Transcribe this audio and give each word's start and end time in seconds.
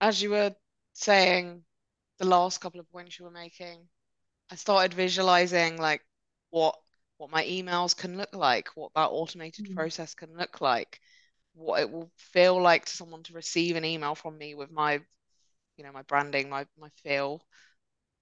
as 0.00 0.20
you 0.22 0.30
were 0.30 0.54
saying, 0.92 1.64
the 2.18 2.26
last 2.26 2.60
couple 2.60 2.80
of 2.80 2.90
points 2.90 3.18
you 3.18 3.24
were 3.24 3.30
making, 3.30 3.88
I 4.50 4.56
started 4.56 4.94
visualizing 4.94 5.78
like 5.78 6.02
what 6.50 6.76
what 7.18 7.30
my 7.30 7.44
emails 7.44 7.96
can 7.96 8.18
look 8.18 8.34
like, 8.34 8.68
what 8.76 8.92
that 8.94 9.08
automated 9.10 9.66
Mm. 9.66 9.74
process 9.74 10.14
can 10.14 10.36
look 10.36 10.60
like, 10.60 11.00
what 11.54 11.80
it 11.80 11.90
will 11.90 12.10
feel 12.16 12.60
like 12.60 12.86
to 12.86 12.96
someone 12.96 13.22
to 13.24 13.34
receive 13.34 13.76
an 13.76 13.84
email 13.84 14.14
from 14.14 14.38
me 14.38 14.54
with 14.54 14.70
my, 14.70 15.00
you 15.76 15.84
know, 15.84 15.92
my 15.92 16.02
branding, 16.02 16.48
my 16.50 16.66
my 16.78 16.90
feel. 17.04 17.42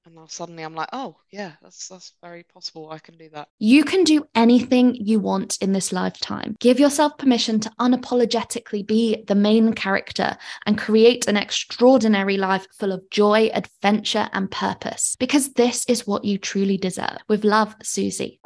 And 0.06 0.16
now 0.16 0.26
suddenly 0.28 0.62
I'm 0.62 0.74
like, 0.74 0.90
oh 0.92 1.16
yeah, 1.30 1.52
that's 1.62 1.88
that's 1.88 2.12
very 2.22 2.42
possible. 2.42 2.90
I 2.90 2.98
can 2.98 3.16
do 3.16 3.30
that. 3.32 3.48
You 3.58 3.84
can 3.84 4.04
do 4.04 4.26
anything 4.34 4.94
you 4.94 5.18
want 5.18 5.56
in 5.62 5.72
this 5.72 5.92
lifetime. 5.92 6.56
Give 6.60 6.78
yourself 6.78 7.16
permission 7.16 7.58
to 7.60 7.72
unapologetically 7.80 8.86
be 8.86 9.24
the 9.26 9.34
main 9.34 9.72
character 9.72 10.36
and 10.66 10.76
create 10.76 11.26
an 11.26 11.36
extraordinary 11.36 12.36
life 12.36 12.66
full 12.78 12.92
of 12.92 13.08
joy, 13.10 13.50
adventure, 13.54 14.28
and 14.32 14.50
purpose. 14.50 15.16
Because 15.18 15.54
this 15.54 15.84
is 15.86 16.06
what 16.06 16.24
you 16.24 16.38
truly 16.38 16.76
deserve. 16.76 17.18
With 17.28 17.44
love, 17.44 17.74
Suzie. 17.78 18.38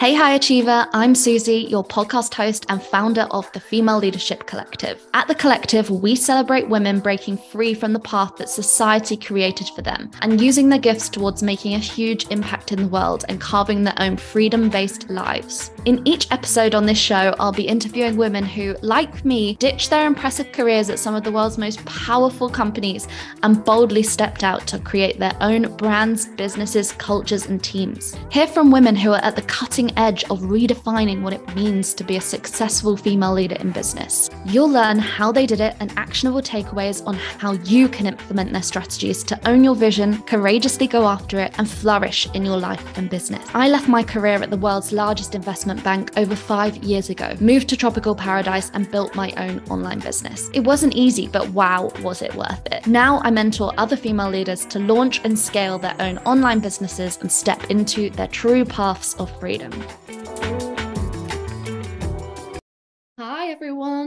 Hey, 0.00 0.14
High 0.14 0.32
Achiever, 0.32 0.86
I'm 0.94 1.12
Suzie, 1.12 1.68
your 1.68 1.84
podcast 1.84 2.32
host 2.32 2.64
and 2.70 2.82
founder 2.82 3.26
of 3.32 3.52
the 3.52 3.60
Female 3.60 3.98
Leadership 3.98 4.46
Collective. 4.46 4.98
At 5.12 5.28
the 5.28 5.34
Collective, 5.34 5.90
we 5.90 6.16
celebrate 6.16 6.70
women 6.70 7.00
breaking 7.00 7.36
free 7.36 7.74
from 7.74 7.92
the 7.92 8.00
path 8.00 8.36
that 8.36 8.48
society 8.48 9.14
created 9.14 9.68
for 9.76 9.82
them 9.82 10.10
and 10.22 10.40
using 10.40 10.70
their 10.70 10.78
gifts 10.78 11.10
towards 11.10 11.42
making 11.42 11.74
a 11.74 11.78
huge 11.78 12.26
impact 12.28 12.72
in 12.72 12.80
the 12.80 12.88
world 12.88 13.26
and 13.28 13.42
carving 13.42 13.84
their 13.84 13.92
own 13.98 14.16
freedom 14.16 14.70
based 14.70 15.10
lives. 15.10 15.70
In 15.86 16.06
each 16.06 16.30
episode 16.30 16.74
on 16.74 16.84
this 16.84 16.98
show, 16.98 17.34
I'll 17.40 17.52
be 17.52 17.66
interviewing 17.66 18.18
women 18.18 18.44
who, 18.44 18.76
like 18.82 19.24
me, 19.24 19.54
ditched 19.54 19.88
their 19.88 20.06
impressive 20.06 20.52
careers 20.52 20.90
at 20.90 20.98
some 20.98 21.14
of 21.14 21.24
the 21.24 21.32
world's 21.32 21.56
most 21.56 21.82
powerful 21.86 22.50
companies 22.50 23.08
and 23.42 23.64
boldly 23.64 24.02
stepped 24.02 24.44
out 24.44 24.66
to 24.66 24.78
create 24.78 25.18
their 25.18 25.34
own 25.40 25.74
brands, 25.78 26.26
businesses, 26.26 26.92
cultures, 26.92 27.46
and 27.46 27.64
teams. 27.64 28.14
Hear 28.30 28.46
from 28.46 28.70
women 28.70 28.94
who 28.94 29.12
are 29.12 29.24
at 29.24 29.36
the 29.36 29.42
cutting 29.42 29.96
edge 29.96 30.22
of 30.24 30.40
redefining 30.40 31.22
what 31.22 31.32
it 31.32 31.54
means 31.56 31.94
to 31.94 32.04
be 32.04 32.18
a 32.18 32.20
successful 32.20 32.94
female 32.94 33.32
leader 33.32 33.56
in 33.56 33.72
business. 33.72 34.28
You'll 34.44 34.68
learn 34.68 34.98
how 34.98 35.32
they 35.32 35.46
did 35.46 35.60
it 35.62 35.76
and 35.80 35.90
actionable 35.96 36.42
takeaways 36.42 37.06
on 37.06 37.14
how 37.14 37.52
you 37.52 37.88
can 37.88 38.04
implement 38.04 38.52
their 38.52 38.62
strategies 38.62 39.24
to 39.24 39.48
own 39.48 39.64
your 39.64 39.74
vision, 39.74 40.20
courageously 40.24 40.88
go 40.88 41.06
after 41.06 41.40
it, 41.40 41.54
and 41.56 41.70
flourish 41.70 42.28
in 42.34 42.44
your 42.44 42.58
life 42.58 42.98
and 42.98 43.08
business. 43.08 43.48
I 43.54 43.70
left 43.70 43.88
my 43.88 44.02
career 44.02 44.42
at 44.42 44.50
the 44.50 44.58
world's 44.58 44.92
largest 44.92 45.34
investment 45.34 45.69
bank 45.76 46.12
over 46.16 46.36
five 46.36 46.76
years 46.78 47.10
ago, 47.10 47.34
moved 47.40 47.68
to 47.68 47.76
tropical 47.76 48.14
paradise, 48.14 48.70
and 48.74 48.90
built 48.90 49.14
my 49.14 49.32
own 49.36 49.60
online 49.70 50.00
business. 50.00 50.50
It 50.52 50.60
wasn't 50.60 50.94
easy, 50.94 51.28
but 51.28 51.48
wow, 51.50 51.90
was 52.02 52.22
it 52.22 52.34
worth 52.34 52.66
it. 52.72 52.86
Now 52.86 53.20
I 53.20 53.30
mentor 53.30 53.72
other 53.78 53.96
female 53.96 54.30
leaders 54.30 54.64
to 54.66 54.78
launch 54.78 55.20
and 55.24 55.38
scale 55.38 55.78
their 55.78 55.96
own 56.00 56.18
online 56.18 56.60
businesses 56.60 57.18
and 57.20 57.30
step 57.30 57.70
into 57.70 58.10
their 58.10 58.28
true 58.28 58.64
paths 58.64 59.14
of 59.14 59.30
freedom. 59.38 59.72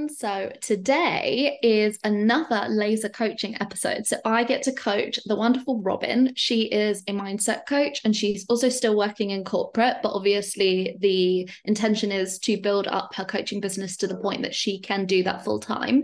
So 0.10 0.52
today 0.62 1.60
is 1.62 2.00
another 2.04 2.68
laser 2.70 3.10
coaching 3.10 3.56
episode. 3.62 4.06
So 4.06 4.18
I 4.26 4.44
get 4.44 4.64
to 4.64 4.72
coach 4.72 5.20
the 5.26 5.36
wonderful 5.36 5.82
Robyn. 5.82 6.34
She 6.36 6.64
is 6.64 7.04
a 7.08 7.14
mindset 7.14 7.66
coach 7.68 8.02
and 8.04 8.16
she's 8.16 8.46
also 8.50 8.70
still 8.70 8.98
working 8.98 9.32
in 9.32 9.44
corporate, 9.44 9.98
but 10.04 10.14
obviously 10.14 10.98
the 11.00 11.50
intention 11.66 12.12
is 12.12 12.40
to 12.40 12.62
build 12.62 12.88
up 12.88 13.14
her 13.16 13.26
coaching 13.26 13.60
business 13.60 13.98
to 13.98 14.08
the 14.08 14.18
point 14.18 14.42
that 14.44 14.56
she 14.56 14.80
can 14.80 15.06
do 15.06 15.24
that 15.24 15.44
full 15.44 15.60
time. 15.60 16.04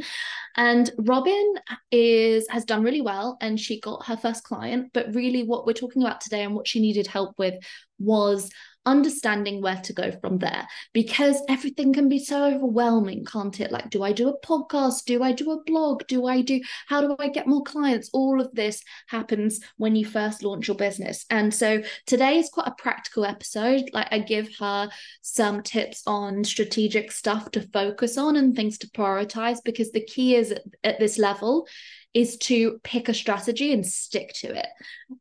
And 0.56 0.92
Robyn 0.98 1.56
is 1.92 2.48
has 2.50 2.66
done 2.66 2.84
really 2.84 3.02
well 3.02 3.38
and 3.42 3.60
she 3.60 3.80
got 3.80 4.06
her 4.08 4.18
first 4.18 4.44
client, 4.44 4.92
but 4.94 5.14
really 5.14 5.44
what 5.44 5.66
we're 5.66 5.74
talking 5.74 6.02
about 6.02 6.22
today 6.22 6.44
and 6.44 6.56
what 6.56 6.68
she 6.68 6.80
needed 6.80 7.08
help 7.08 7.38
with 7.38 7.56
was 8.00 8.50
understanding 8.90 9.62
where 9.62 9.80
to 9.84 9.94
go 9.94 10.12
from 10.20 10.40
there 10.40 10.68
because 10.94 11.42
everything 11.48 11.94
can 11.94 12.10
be 12.10 12.18
so 12.18 12.46
overwhelming 12.46 13.24
can't 13.24 13.60
it? 13.60 13.72
Like 13.72 13.90
do 13.90 14.04
i 14.04 14.12
do 14.12 14.30
a 14.30 14.40
podcast? 14.40 15.06
Do 15.06 15.22
i 15.22 15.32
do 15.32 15.52
a 15.52 15.64
blog? 15.64 16.08
Do 16.08 16.26
i 16.26 16.42
do 16.42 16.60
how 16.88 17.02
do 17.02 17.16
i 17.20 17.30
get 17.30 17.48
more 17.48 17.64
clients? 17.64 18.10
All 18.14 18.42
of 18.42 18.54
this 18.54 18.82
happens 19.08 19.60
when 19.78 19.96
you 19.96 20.06
first 20.06 20.44
launch 20.44 20.68
your 20.68 20.78
business. 20.78 21.26
And 21.30 21.54
so 21.54 21.84
today 22.08 22.40
is 22.40 22.50
quite 22.50 22.68
a 22.68 22.82
practical 22.82 23.26
episode. 23.26 23.90
Like 23.94 24.08
i 24.12 24.20
give 24.20 24.50
her 24.60 24.90
some 25.22 25.62
tips 25.62 26.02
on 26.08 26.44
strategic 26.44 27.12
stuff 27.12 27.52
to 27.52 27.62
focus 27.62 28.18
on 28.18 28.36
and 28.36 28.56
things 28.56 28.80
to 28.80 28.88
prioritize 28.88 29.60
because 29.64 29.92
the 29.92 30.06
key 30.06 30.36
is 30.36 30.52
at, 30.52 30.64
at 30.84 31.00
this 31.00 31.20
level 31.20 31.68
is 32.14 32.38
to 32.38 32.80
pick 32.84 33.08
a 33.08 33.14
strategy 33.14 33.72
and 33.72 33.86
stick 33.86 34.34
to 34.34 34.58
it. 34.58 34.68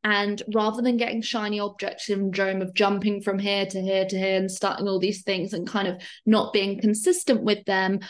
And 0.04 0.42
rather 0.54 0.80
than 0.80 0.96
getting 0.96 1.20
shiny 1.22 1.60
object 1.60 2.00
syndrome 2.00 2.62
of 2.62 2.74
jumping 2.74 3.20
from 3.20 3.38
here 3.38 3.66
to 3.66 3.80
here 3.80 4.06
to 4.06 4.18
here 4.18 4.36
and 4.36 4.50
starting 4.50 4.88
all 4.88 4.98
these 4.98 5.22
things 5.22 5.52
and 5.52 5.66
kind 5.66 5.88
of 5.88 6.00
not 6.24 6.52
being 6.52 6.80
consistent 6.80 7.42
with 7.42 7.64
them, 7.66 8.00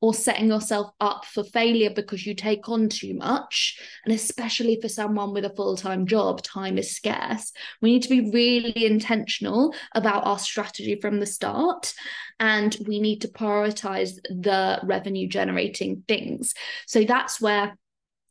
or 0.00 0.14
setting 0.14 0.46
yourself 0.46 0.92
up 1.00 1.24
for 1.24 1.42
failure 1.42 1.90
because 1.90 2.24
you 2.24 2.34
take 2.34 2.68
on 2.68 2.88
too 2.88 3.14
much. 3.14 3.80
And 4.04 4.14
especially 4.14 4.78
for 4.80 4.88
someone 4.88 5.32
with 5.32 5.44
a 5.44 5.54
full 5.54 5.76
time 5.76 6.06
job, 6.06 6.42
time 6.42 6.78
is 6.78 6.94
scarce. 6.94 7.52
We 7.82 7.92
need 7.92 8.02
to 8.02 8.08
be 8.08 8.30
really 8.30 8.86
intentional 8.86 9.74
about 9.94 10.24
our 10.24 10.38
strategy 10.38 10.98
from 11.00 11.18
the 11.18 11.26
start. 11.26 11.94
And 12.38 12.76
we 12.86 13.00
need 13.00 13.22
to 13.22 13.28
prioritize 13.28 14.14
the 14.28 14.80
revenue 14.84 15.26
generating 15.26 16.04
things. 16.06 16.54
So 16.86 17.02
that's 17.02 17.40
where 17.40 17.76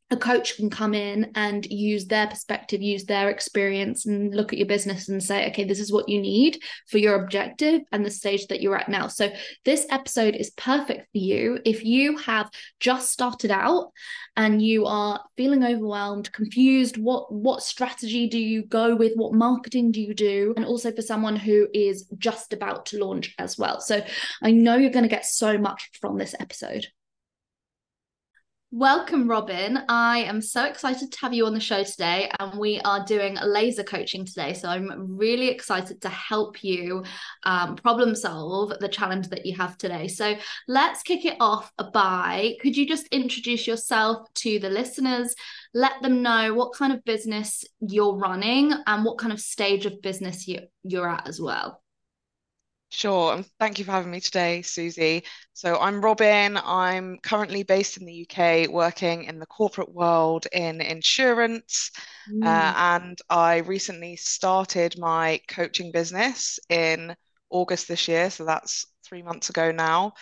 a 0.09 0.17
coach 0.17 0.55
can 0.55 0.69
come 0.69 0.93
in 0.93 1.31
and 1.35 1.65
use 1.65 2.05
their 2.05 2.27
perspective, 2.27 2.81
use 2.81 3.03
their 3.03 3.29
experience, 3.29 4.05
and 4.05 4.33
look 4.33 4.53
at 4.53 4.59
your 4.59 4.67
business 4.67 5.09
and 5.09 5.21
say, 5.21 5.47
okay, 5.49 5.65
this 5.65 5.79
is 5.79 5.91
what 5.91 6.07
you 6.07 6.21
need 6.21 6.59
for 6.87 6.97
your 6.97 7.21
objective 7.21 7.81
and 7.91 8.05
the 8.05 8.11
stage 8.11 8.47
that 8.47 8.61
you're 8.61 8.77
at 8.77 8.87
now. 8.87 9.07
So, 9.07 9.29
this 9.65 9.85
episode 9.89 10.35
is 10.35 10.51
perfect 10.51 11.11
for 11.11 11.17
you 11.17 11.59
if 11.65 11.83
you 11.83 12.17
have 12.17 12.49
just 12.79 13.11
started 13.11 13.51
out 13.51 13.91
and 14.37 14.61
you 14.61 14.85
are 14.85 15.21
feeling 15.35 15.63
overwhelmed, 15.65 16.31
confused. 16.31 16.97
What 16.97 17.31
what 17.31 17.63
strategy 17.63 18.29
do 18.29 18.39
you 18.39 18.63
go 18.63 18.95
with? 18.95 19.13
What 19.15 19.33
marketing 19.33 19.91
do 19.91 20.01
you 20.01 20.13
do? 20.13 20.53
And 20.55 20.65
also 20.65 20.91
for 20.91 21.01
someone 21.01 21.35
who 21.35 21.67
is 21.73 22.07
just 22.17 22.53
about 22.53 22.85
to 22.87 23.03
launch 23.03 23.35
as 23.39 23.57
well. 23.57 23.81
So, 23.81 24.01
I 24.41 24.51
know 24.51 24.77
you're 24.77 24.89
going 24.91 25.03
to 25.03 25.09
get 25.09 25.25
so 25.25 25.57
much 25.57 25.89
from 25.99 26.17
this 26.17 26.33
episode. 26.39 26.87
Welcome, 28.71 29.29
Robyn. 29.29 29.85
I 29.87 30.19
am 30.23 30.41
so 30.41 30.65
excited 30.65 31.09
to 31.09 31.19
have 31.21 31.33
you 31.33 31.45
on 31.45 31.53
the 31.53 31.59
show 31.59 31.83
today, 31.83 32.29
and 32.37 32.59
we 32.59 32.81
are 32.81 33.05
doing 33.05 33.37
laser 33.41 33.81
coaching 33.81 34.25
today. 34.25 34.53
So 34.53 34.67
I'm 34.67 35.15
really 35.17 35.47
excited 35.47 36.01
to 36.01 36.09
help 36.09 36.65
you 36.65 37.05
um, 37.43 37.77
problem 37.77 38.13
solve 38.13 38.73
the 38.81 38.89
challenge 38.89 39.29
that 39.29 39.45
you 39.45 39.55
have 39.55 39.77
today. 39.77 40.09
So 40.09 40.35
let's 40.67 41.01
kick 41.01 41.23
it 41.23 41.37
off 41.39 41.71
by 41.93 42.55
could 42.59 42.75
you 42.75 42.85
just 42.85 43.07
introduce 43.07 43.67
yourself 43.67 44.27
to 44.35 44.59
the 44.59 44.69
listeners? 44.69 45.33
Let 45.73 46.01
them 46.01 46.21
know 46.21 46.53
what 46.53 46.73
kind 46.73 46.91
of 46.91 47.05
business 47.05 47.63
you're 47.79 48.17
running 48.17 48.73
and 48.85 49.05
what 49.05 49.17
kind 49.17 49.31
of 49.31 49.39
stage 49.39 49.85
of 49.85 50.01
business 50.01 50.45
you, 50.45 50.59
you're 50.83 51.09
at 51.09 51.25
as 51.25 51.39
well. 51.39 51.81
Sure, 52.89 53.33
and 53.33 53.45
thank 53.59 53.79
you 53.79 53.85
for 53.85 53.91
having 53.91 54.11
me 54.11 54.21
today, 54.21 54.61
Suzie. 54.63 55.23
So 55.53 55.77
I'm 55.77 56.01
Robyn. 56.01 56.57
I'm 56.63 57.17
currently 57.21 57.63
based 57.63 57.97
in 57.97 58.05
the 58.05 58.25
UK, 58.29 58.67
working 58.67 59.25
in 59.25 59.39
the 59.39 59.45
corporate 59.45 59.93
world 59.93 60.47
in 60.51 60.81
insurance, 60.81 61.91
Mm. 62.29 62.45
uh, 62.45 62.73
and 62.99 63.17
I 63.29 63.57
recently 63.57 64.15
started 64.17 64.97
my 64.97 65.39
coaching 65.47 65.91
business 65.91 66.59
in 66.69 67.15
August 67.49 67.87
this 67.87 68.07
year, 68.07 68.29
so 68.29 68.45
that's 68.45 68.85
three 69.05 69.21
months 69.21 69.49
ago 69.49 69.71
now. 69.71 70.13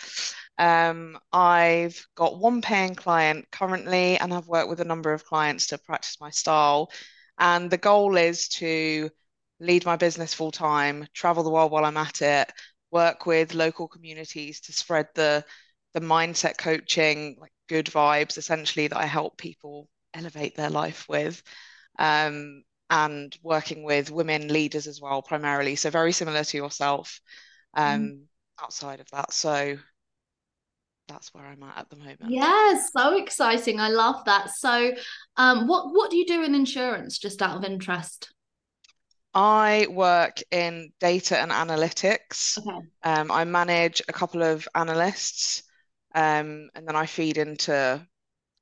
Um, 0.58 1.18
I've 1.32 2.04
got 2.14 2.38
one 2.38 2.62
paying 2.62 2.94
client 2.94 3.46
currently, 3.50 4.18
and 4.18 4.32
I've 4.32 4.46
worked 4.48 4.68
with 4.68 4.80
a 4.80 4.84
number 4.84 5.12
of 5.12 5.24
clients 5.24 5.68
to 5.68 5.78
practice 5.78 6.18
my 6.20 6.30
style. 6.30 6.90
And 7.38 7.70
the 7.70 7.78
goal 7.78 8.16
is 8.16 8.48
to 8.60 9.10
lead 9.60 9.84
my 9.84 9.96
business 9.96 10.34
full 10.34 10.52
time, 10.52 11.06
travel 11.14 11.42
the 11.42 11.50
world 11.50 11.72
while 11.72 11.84
I'm 11.84 11.96
at 11.96 12.22
it, 12.22 12.52
work 12.90 13.26
with 13.26 13.54
local 13.54 13.88
communities 13.88 14.60
to 14.62 14.72
spread 14.72 15.08
the 15.14 15.44
the 15.94 16.00
mindset 16.00 16.58
coaching, 16.58 17.36
like 17.40 17.52
good 17.68 17.86
vibes, 17.86 18.36
essentially 18.36 18.86
that 18.88 18.98
I 18.98 19.06
help 19.06 19.38
people 19.38 19.88
elevate 20.12 20.54
their 20.56 20.70
life 20.70 21.08
with. 21.08 21.42
Um, 21.98 22.62
and 22.88 23.36
working 23.42 23.82
with 23.82 24.12
women 24.12 24.48
leaders 24.48 24.86
as 24.86 25.00
well, 25.00 25.20
primarily. 25.20 25.74
So 25.74 25.90
very 25.90 26.12
similar 26.12 26.44
to 26.44 26.56
yourself, 26.56 27.20
um, 27.74 28.12
Mm. 28.12 28.28
outside 28.62 29.00
of 29.00 29.10
that. 29.10 29.32
So 29.32 29.78
that's 31.08 31.32
where 31.32 31.44
I'm 31.44 31.62
at 31.62 31.78
at 31.78 31.90
the 31.90 31.96
moment. 31.96 32.18
Yeah, 32.28 32.80
so 32.96 33.16
exciting. 33.16 33.80
I 33.80 33.88
love 33.88 34.24
that. 34.26 34.50
So, 34.50 34.92
um, 35.36 35.66
what 35.66 35.92
what 35.92 36.10
do 36.10 36.16
you 36.16 36.26
do 36.26 36.42
in 36.42 36.54
insurance, 36.54 37.18
just 37.18 37.42
out 37.42 37.56
of 37.56 37.64
interest? 37.64 38.30
I 39.36 39.86
work 39.90 40.42
in 40.50 40.92
data 40.98 41.38
and 41.38 41.50
analytics. 41.50 42.56
Okay. 42.56 42.86
Um, 43.02 43.30
I 43.30 43.44
manage 43.44 44.00
a 44.08 44.12
couple 44.12 44.42
of 44.42 44.66
analysts, 44.74 45.62
um, 46.14 46.70
and 46.74 46.88
then 46.88 46.96
I 46.96 47.04
feed 47.04 47.36
into 47.36 48.04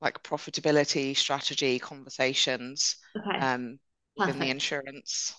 like 0.01 0.21
profitability 0.25 1.17
strategy 1.17 1.79
conversations 1.79 2.97
Okay. 3.17 3.39
um, 3.39 3.79
within 4.17 4.41
the 4.41 4.51
insurance 4.51 5.33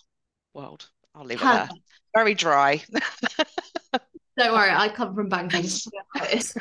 world. 0.53 0.87
I'll 1.13 1.25
leave 1.25 1.41
it 1.41 1.43
there. 1.43 1.69
Very 2.15 2.33
dry. 2.33 2.81
Don't 4.37 4.53
worry, 4.53 4.71
I 4.71 4.87
come 4.87 5.13
from 5.15 5.27
banking. 5.27 5.63
so 5.63 5.91
I 6.15 6.19
know 6.19 6.25
this. 6.31 6.55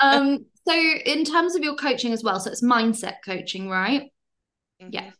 Um, 0.00 0.46
so 0.66 0.74
in 0.74 1.24
terms 1.24 1.54
of 1.54 1.62
your 1.62 1.76
coaching 1.76 2.12
as 2.12 2.24
well, 2.24 2.40
so 2.40 2.50
it's 2.50 2.62
mindset 2.62 3.16
coaching, 3.24 3.68
right? 3.68 4.10
Yeah. 4.80 5.10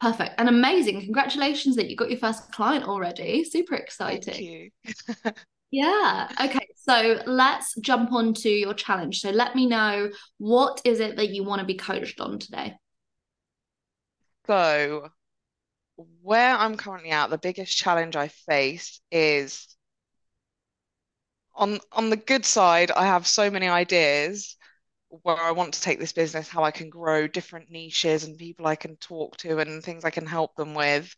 Perfect 0.00 0.34
and 0.38 0.48
amazing. 0.48 1.00
Congratulations 1.00 1.76
that 1.76 1.90
you 1.90 1.96
got 1.96 2.10
your 2.10 2.20
first 2.20 2.52
client 2.52 2.84
already. 2.84 3.44
Super 3.44 3.74
exciting. 3.74 4.34
Thank 4.34 4.40
you. 5.24 5.32
Yeah. 5.70 6.28
Okay. 6.40 6.66
So 6.76 7.20
let's 7.26 7.74
jump 7.80 8.12
on 8.12 8.32
to 8.34 8.48
your 8.48 8.72
challenge. 8.72 9.20
So 9.20 9.30
let 9.30 9.54
me 9.54 9.66
know 9.66 10.10
what 10.38 10.80
is 10.84 11.00
it 11.00 11.16
that 11.16 11.28
you 11.30 11.44
want 11.44 11.60
to 11.60 11.66
be 11.66 11.74
coached 11.74 12.20
on 12.20 12.38
today? 12.38 12.74
So, 14.46 15.10
where 16.22 16.56
I'm 16.56 16.78
currently 16.78 17.10
at, 17.10 17.28
the 17.28 17.36
biggest 17.36 17.76
challenge 17.76 18.16
I 18.16 18.28
face 18.28 19.00
is 19.12 19.66
on 21.54 21.80
on 21.92 22.08
the 22.08 22.16
good 22.16 22.46
side, 22.46 22.90
I 22.90 23.04
have 23.04 23.26
so 23.26 23.50
many 23.50 23.68
ideas 23.68 24.56
where 25.08 25.40
I 25.40 25.52
want 25.52 25.74
to 25.74 25.80
take 25.80 25.98
this 25.98 26.12
business, 26.12 26.48
how 26.48 26.64
I 26.64 26.70
can 26.70 26.90
grow 26.90 27.26
different 27.26 27.70
niches 27.70 28.24
and 28.24 28.36
people 28.36 28.66
I 28.66 28.76
can 28.76 28.96
talk 28.96 29.36
to 29.38 29.58
and 29.58 29.82
things 29.82 30.04
I 30.04 30.10
can 30.10 30.26
help 30.26 30.54
them 30.56 30.74
with. 30.74 31.14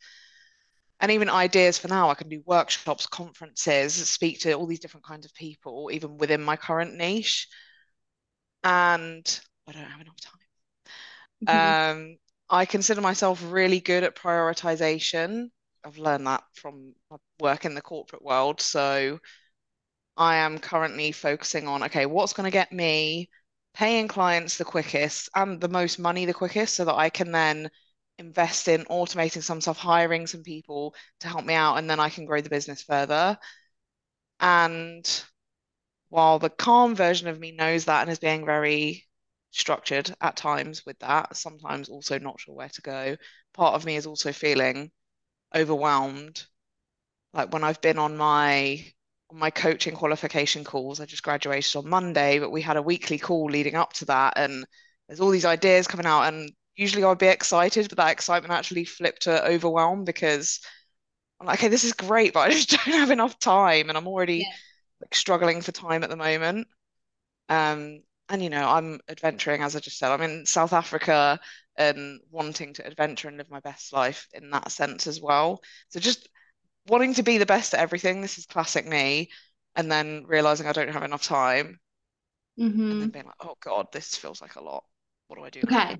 And 1.00 1.10
even 1.12 1.30
ideas 1.30 1.78
for 1.78 1.88
now, 1.88 2.10
I 2.10 2.14
can 2.14 2.28
do 2.28 2.42
workshops, 2.44 3.06
conferences, 3.06 3.94
speak 4.08 4.40
to 4.40 4.52
all 4.52 4.66
these 4.66 4.80
different 4.80 5.06
kinds 5.06 5.24
of 5.24 5.34
people, 5.34 5.90
even 5.92 6.18
within 6.18 6.42
my 6.42 6.56
current 6.56 6.94
niche. 6.94 7.48
And 8.62 9.40
I 9.66 9.72
don't 9.72 9.84
have 9.84 10.00
enough 10.00 10.20
time. 10.20 10.34
Um, 11.96 12.16
I 12.50 12.66
consider 12.66 13.00
myself 13.00 13.42
really 13.50 13.80
good 13.80 14.04
at 14.04 14.14
prioritization. 14.16 15.50
I've 15.84 15.98
learned 15.98 16.26
that 16.26 16.44
from 16.54 16.94
my 17.10 17.16
work 17.40 17.64
in 17.64 17.74
the 17.74 17.80
corporate 17.80 18.22
world. 18.22 18.60
So 18.60 19.18
I 20.16 20.36
am 20.36 20.58
currently 20.58 21.12
focusing 21.12 21.66
on, 21.66 21.84
okay, 21.84 22.06
what's 22.06 22.34
going 22.34 22.44
to 22.44 22.50
get 22.50 22.72
me 22.72 23.30
paying 23.74 24.08
clients 24.08 24.58
the 24.58 24.64
quickest 24.64 25.28
and 25.34 25.60
the 25.60 25.68
most 25.68 25.98
money 25.98 26.24
the 26.24 26.34
quickest 26.34 26.74
so 26.74 26.84
that 26.84 26.94
I 26.94 27.10
can 27.10 27.32
then 27.32 27.70
invest 28.18 28.68
in 28.68 28.84
automating 28.84 29.42
some 29.42 29.60
stuff, 29.60 29.78
hiring 29.78 30.26
some 30.26 30.42
people 30.42 30.94
to 31.20 31.28
help 31.28 31.44
me 31.44 31.54
out, 31.54 31.76
and 31.76 31.88
then 31.88 32.00
I 32.00 32.10
can 32.10 32.26
grow 32.26 32.40
the 32.40 32.50
business 32.50 32.82
further. 32.82 33.38
And 34.40 35.24
while 36.08 36.38
the 36.38 36.50
calm 36.50 36.94
version 36.94 37.28
of 37.28 37.38
me 37.38 37.52
knows 37.52 37.86
that 37.86 38.02
and 38.02 38.10
is 38.10 38.18
being 38.18 38.44
very 38.44 39.06
structured 39.50 40.14
at 40.20 40.36
times 40.36 40.84
with 40.84 40.98
that, 41.00 41.36
sometimes 41.36 41.88
also 41.88 42.18
not 42.18 42.40
sure 42.40 42.54
where 42.54 42.68
to 42.68 42.82
go, 42.82 43.16
part 43.54 43.74
of 43.74 43.84
me 43.84 43.96
is 43.96 44.06
also 44.06 44.32
feeling 44.32 44.90
overwhelmed. 45.54 46.46
Like 47.32 47.52
when 47.52 47.64
I've 47.64 47.80
been 47.80 47.98
on 47.98 48.16
my 48.16 48.84
my 49.32 49.50
coaching 49.50 49.94
qualification 49.94 50.64
calls, 50.64 51.00
I 51.00 51.06
just 51.06 51.22
graduated 51.22 51.76
on 51.76 51.88
Monday, 51.88 52.38
but 52.38 52.50
we 52.50 52.62
had 52.62 52.76
a 52.76 52.82
weekly 52.82 53.18
call 53.18 53.46
leading 53.50 53.74
up 53.76 53.92
to 53.94 54.04
that, 54.06 54.34
and 54.36 54.66
there's 55.08 55.20
all 55.20 55.30
these 55.30 55.44
ideas 55.44 55.86
coming 55.86 56.06
out, 56.06 56.22
and 56.24 56.50
usually 56.76 57.04
I'd 57.04 57.18
be 57.18 57.26
excited, 57.26 57.88
but 57.88 57.98
that 57.98 58.12
excitement 58.12 58.52
actually 58.52 58.84
flipped 58.84 59.22
to 59.22 59.44
overwhelm 59.46 60.04
because 60.04 60.60
I'm 61.40 61.46
like, 61.46 61.60
okay, 61.60 61.68
this 61.68 61.84
is 61.84 61.92
great, 61.94 62.32
but 62.34 62.50
I 62.50 62.52
just 62.54 62.70
don't 62.70 62.94
have 62.94 63.10
enough 63.10 63.38
time, 63.38 63.88
and 63.88 63.98
I'm 63.98 64.08
already 64.08 64.40
Yeah. 64.40 64.52
like 65.00 65.14
struggling 65.14 65.62
for 65.62 65.72
time 65.72 66.04
at 66.04 66.10
the 66.10 66.16
moment. 66.16 66.68
Um, 67.48 68.02
and 68.28 68.42
you 68.42 68.50
know, 68.50 68.68
I'm 68.68 69.00
adventuring, 69.08 69.62
as 69.62 69.74
I 69.76 69.80
just 69.80 69.98
said, 69.98 70.10
I'm 70.12 70.22
in 70.22 70.46
South 70.46 70.72
Africa 70.72 71.40
and 71.76 72.20
wanting 72.30 72.74
to 72.74 72.86
adventure 72.86 73.28
and 73.28 73.36
live 73.38 73.50
my 73.50 73.60
best 73.60 73.92
life 73.92 74.28
in 74.32 74.50
that 74.50 74.70
sense 74.70 75.06
as 75.06 75.20
well. 75.20 75.62
So 75.88 75.98
just 76.00 76.28
wanting 76.86 77.14
to 77.14 77.22
be 77.22 77.38
the 77.38 77.46
best 77.46 77.74
at 77.74 77.80
everything. 77.80 78.20
This 78.20 78.38
is 78.38 78.46
classic 78.46 78.86
me. 78.86 79.30
And 79.76 79.90
then 79.90 80.24
realizing 80.26 80.66
I 80.66 80.72
don't 80.72 80.90
have 80.90 81.04
enough 81.04 81.22
time, 81.22 81.80
and 82.90 83.00
hmm 83.00 83.10
then 83.10 83.10
being 83.10 83.24
like, 83.26 83.34
oh 83.40 83.56
God, 83.60 83.88
this 83.92 84.16
feels 84.16 84.40
like 84.40 84.56
a 84.56 84.62
lot. 84.62 84.84
What 85.28 85.36
do 85.38 85.44
I 85.44 85.50
do 85.50 85.64
now? 85.64 85.82
Okay. 85.82 85.98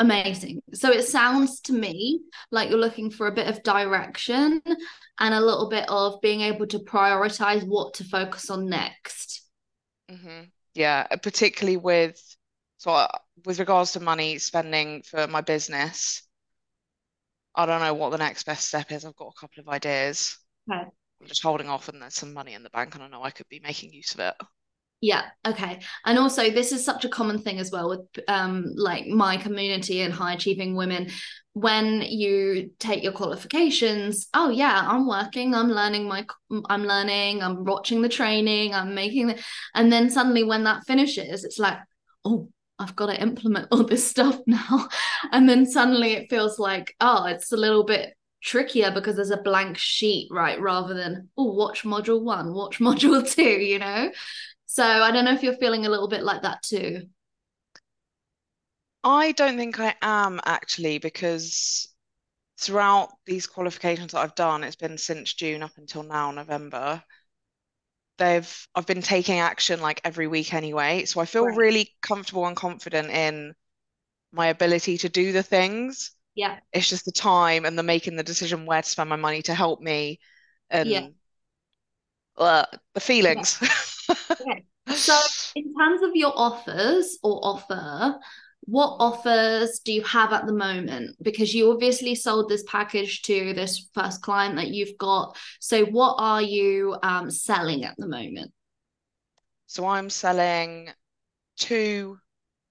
Amazing. 0.00 0.62
So 0.74 0.90
it 0.92 1.04
sounds 1.04 1.60
to 1.62 1.72
me 1.72 2.22
like 2.52 2.70
you're 2.70 2.78
looking 2.78 3.10
for 3.10 3.28
a 3.28 3.32
bit 3.34 3.48
of 3.48 3.62
direction 3.62 4.62
and 5.20 5.34
a 5.34 5.40
little 5.40 5.68
bit 5.70 5.86
of 5.88 6.20
being 6.22 6.42
able 6.42 6.66
to 6.68 6.80
prioritize 6.80 7.66
what 7.66 7.94
to 7.94 8.04
focus 8.04 8.50
on 8.50 8.68
next. 8.68 9.42
hmm 10.08 10.42
Yeah, 10.74 11.06
uh, 11.10 11.16
particularly 11.16 11.76
with 11.76 12.20
so 12.78 12.90
I, 12.90 13.08
with 13.44 13.58
regards 13.58 13.92
to 13.92 14.00
money 14.00 14.38
spending 14.38 15.02
for 15.02 15.26
my 15.26 15.40
business, 15.40 16.22
I 17.56 17.66
don't 17.66 17.80
know 17.80 17.94
what 17.94 18.10
the 18.10 18.18
next 18.18 18.44
best 18.44 18.68
step 18.68 18.92
is. 18.92 19.04
I've 19.04 19.16
got 19.16 19.32
a 19.36 19.40
couple 19.40 19.62
of 19.62 19.68
ideas. 19.68 20.38
Okay. 20.70 20.82
I'm 21.20 21.26
just 21.26 21.42
holding 21.42 21.68
off, 21.68 21.88
and 21.88 22.00
there's 22.00 22.14
some 22.14 22.34
money 22.34 22.54
in 22.54 22.62
the 22.62 22.70
bank, 22.70 22.94
and 22.94 23.02
I 23.02 23.08
know 23.08 23.22
I 23.22 23.30
could 23.30 23.48
be 23.48 23.60
making 23.60 23.92
use 23.92 24.14
of 24.14 24.20
it. 24.20 24.34
Yeah, 25.00 25.24
okay. 25.46 25.80
And 26.04 26.18
also 26.18 26.50
this 26.50 26.72
is 26.72 26.84
such 26.84 27.04
a 27.04 27.08
common 27.08 27.38
thing 27.38 27.58
as 27.58 27.70
well 27.70 27.90
with 27.90 28.24
um 28.28 28.72
like 28.74 29.06
my 29.06 29.36
community 29.36 30.00
and 30.00 30.12
high 30.12 30.32
achieving 30.32 30.74
women 30.74 31.10
when 31.52 32.02
you 32.02 32.70
take 32.78 33.02
your 33.02 33.12
qualifications, 33.12 34.28
oh 34.34 34.50
yeah, 34.50 34.84
I'm 34.86 35.06
working, 35.06 35.54
I'm 35.54 35.70
learning 35.70 36.06
my 36.06 36.26
I'm 36.68 36.84
learning, 36.84 37.42
I'm 37.42 37.64
watching 37.64 38.02
the 38.02 38.08
training, 38.08 38.74
I'm 38.74 38.94
making 38.94 39.28
the 39.28 39.42
and 39.74 39.92
then 39.92 40.10
suddenly 40.10 40.44
when 40.44 40.64
that 40.64 40.86
finishes, 40.86 41.44
it's 41.44 41.58
like, 41.58 41.78
oh, 42.24 42.50
I've 42.78 42.96
got 42.96 43.06
to 43.06 43.20
implement 43.20 43.68
all 43.70 43.84
this 43.84 44.06
stuff 44.06 44.38
now. 44.46 44.88
And 45.32 45.48
then 45.48 45.66
suddenly 45.66 46.12
it 46.12 46.30
feels 46.30 46.58
like, 46.58 46.94
oh, 47.00 47.24
it's 47.26 47.52
a 47.52 47.56
little 47.56 47.84
bit 47.84 48.14
trickier 48.42 48.90
because 48.90 49.16
there's 49.16 49.30
a 49.30 49.38
blank 49.38 49.78
sheet, 49.78 50.28
right? 50.30 50.60
Rather 50.60 50.94
than, 50.94 51.28
oh, 51.36 51.52
watch 51.52 51.82
module 51.82 52.22
one, 52.22 52.52
watch 52.52 52.78
module 52.80 53.28
two, 53.28 53.42
you 53.42 53.78
know? 53.78 54.10
So 54.66 54.84
I 54.84 55.10
don't 55.10 55.24
know 55.24 55.32
if 55.32 55.42
you're 55.42 55.56
feeling 55.56 55.86
a 55.86 55.90
little 55.90 56.08
bit 56.08 56.22
like 56.22 56.42
that 56.42 56.62
too. 56.62 57.02
I 59.02 59.32
don't 59.32 59.56
think 59.56 59.78
I 59.78 59.94
am 60.02 60.40
actually, 60.44 60.98
because 60.98 61.88
throughout 62.58 63.10
these 63.24 63.46
qualifications 63.46 64.12
that 64.12 64.18
I've 64.18 64.34
done, 64.34 64.64
it's 64.64 64.76
been 64.76 64.98
since 64.98 65.32
June 65.34 65.62
up 65.62 65.72
until 65.76 66.02
now, 66.02 66.30
November. 66.32 67.02
They've 68.18 68.68
I've 68.74 68.86
been 68.86 69.02
taking 69.02 69.38
action 69.40 69.80
like 69.80 70.00
every 70.04 70.26
week 70.26 70.54
anyway, 70.54 71.04
so 71.04 71.20
I 71.20 71.26
feel 71.26 71.46
Right. 71.46 71.52
really 71.52 71.94
comfortable 72.02 72.46
and 72.46 72.56
confident 72.56 73.10
in 73.10 73.54
my 74.32 74.48
ability 74.48 74.98
to 75.00 75.08
do 75.10 75.32
the 75.32 75.42
things. 75.42 76.12
Yeah. 76.34 76.60
It's 76.72 76.88
just 76.90 77.04
the 77.06 77.12
time 77.12 77.64
and 77.66 77.78
the 77.78 77.82
making 77.84 78.16
the 78.16 78.24
decision 78.24 78.66
where 78.66 78.82
to 78.82 78.88
spend 78.88 79.10
my 79.10 79.16
money 79.16 79.42
to 79.42 79.54
help 79.54 79.80
me 79.80 80.20
and 80.70 80.90
Yeah. 80.90 81.08
uh, 82.36 82.64
the 82.94 83.00
feelings. 83.00 83.58
Okay. 84.40 84.64
So 84.94 85.20
in 85.54 85.74
terms 85.74 86.02
of 86.02 86.10
your 86.14 86.32
offers 86.36 87.18
or 87.22 87.40
offer, 87.44 88.18
what 88.66 88.96
offers 88.98 89.78
do 89.78 89.92
you 89.92 90.02
have 90.02 90.32
at 90.32 90.46
the 90.46 90.52
moment? 90.52 91.16
Because 91.22 91.54
you 91.54 91.70
obviously 91.70 92.14
sold 92.14 92.48
this 92.48 92.64
package 92.64 93.22
to 93.22 93.54
this 93.54 93.88
first 93.94 94.22
client 94.22 94.56
that 94.56 94.68
you've 94.68 94.98
got. 94.98 95.36
So 95.60 95.84
what 95.84 96.16
are 96.18 96.42
you 96.42 96.96
um, 97.02 97.30
selling 97.30 97.84
at 97.84 97.96
the 97.96 98.08
moment? 98.08 98.52
So 99.66 99.86
I'm 99.86 100.10
selling 100.10 100.90
two 101.56 102.18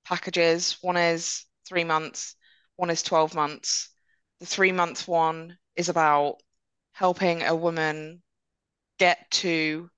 packages. 0.06 0.78
One 0.82 0.98
is 0.98 1.46
three 1.68 1.86
months, 1.86 2.36
one 2.76 2.90
is 2.90 3.02
12 3.02 3.34
months. 3.34 3.90
The 4.42 4.46
three 4.46 4.74
month 4.74 5.08
one 5.08 5.58
is 5.78 5.88
about 5.88 6.42
helping 6.92 7.42
a 7.42 7.56
woman 7.56 8.22
get 9.00 9.30
to 9.30 9.90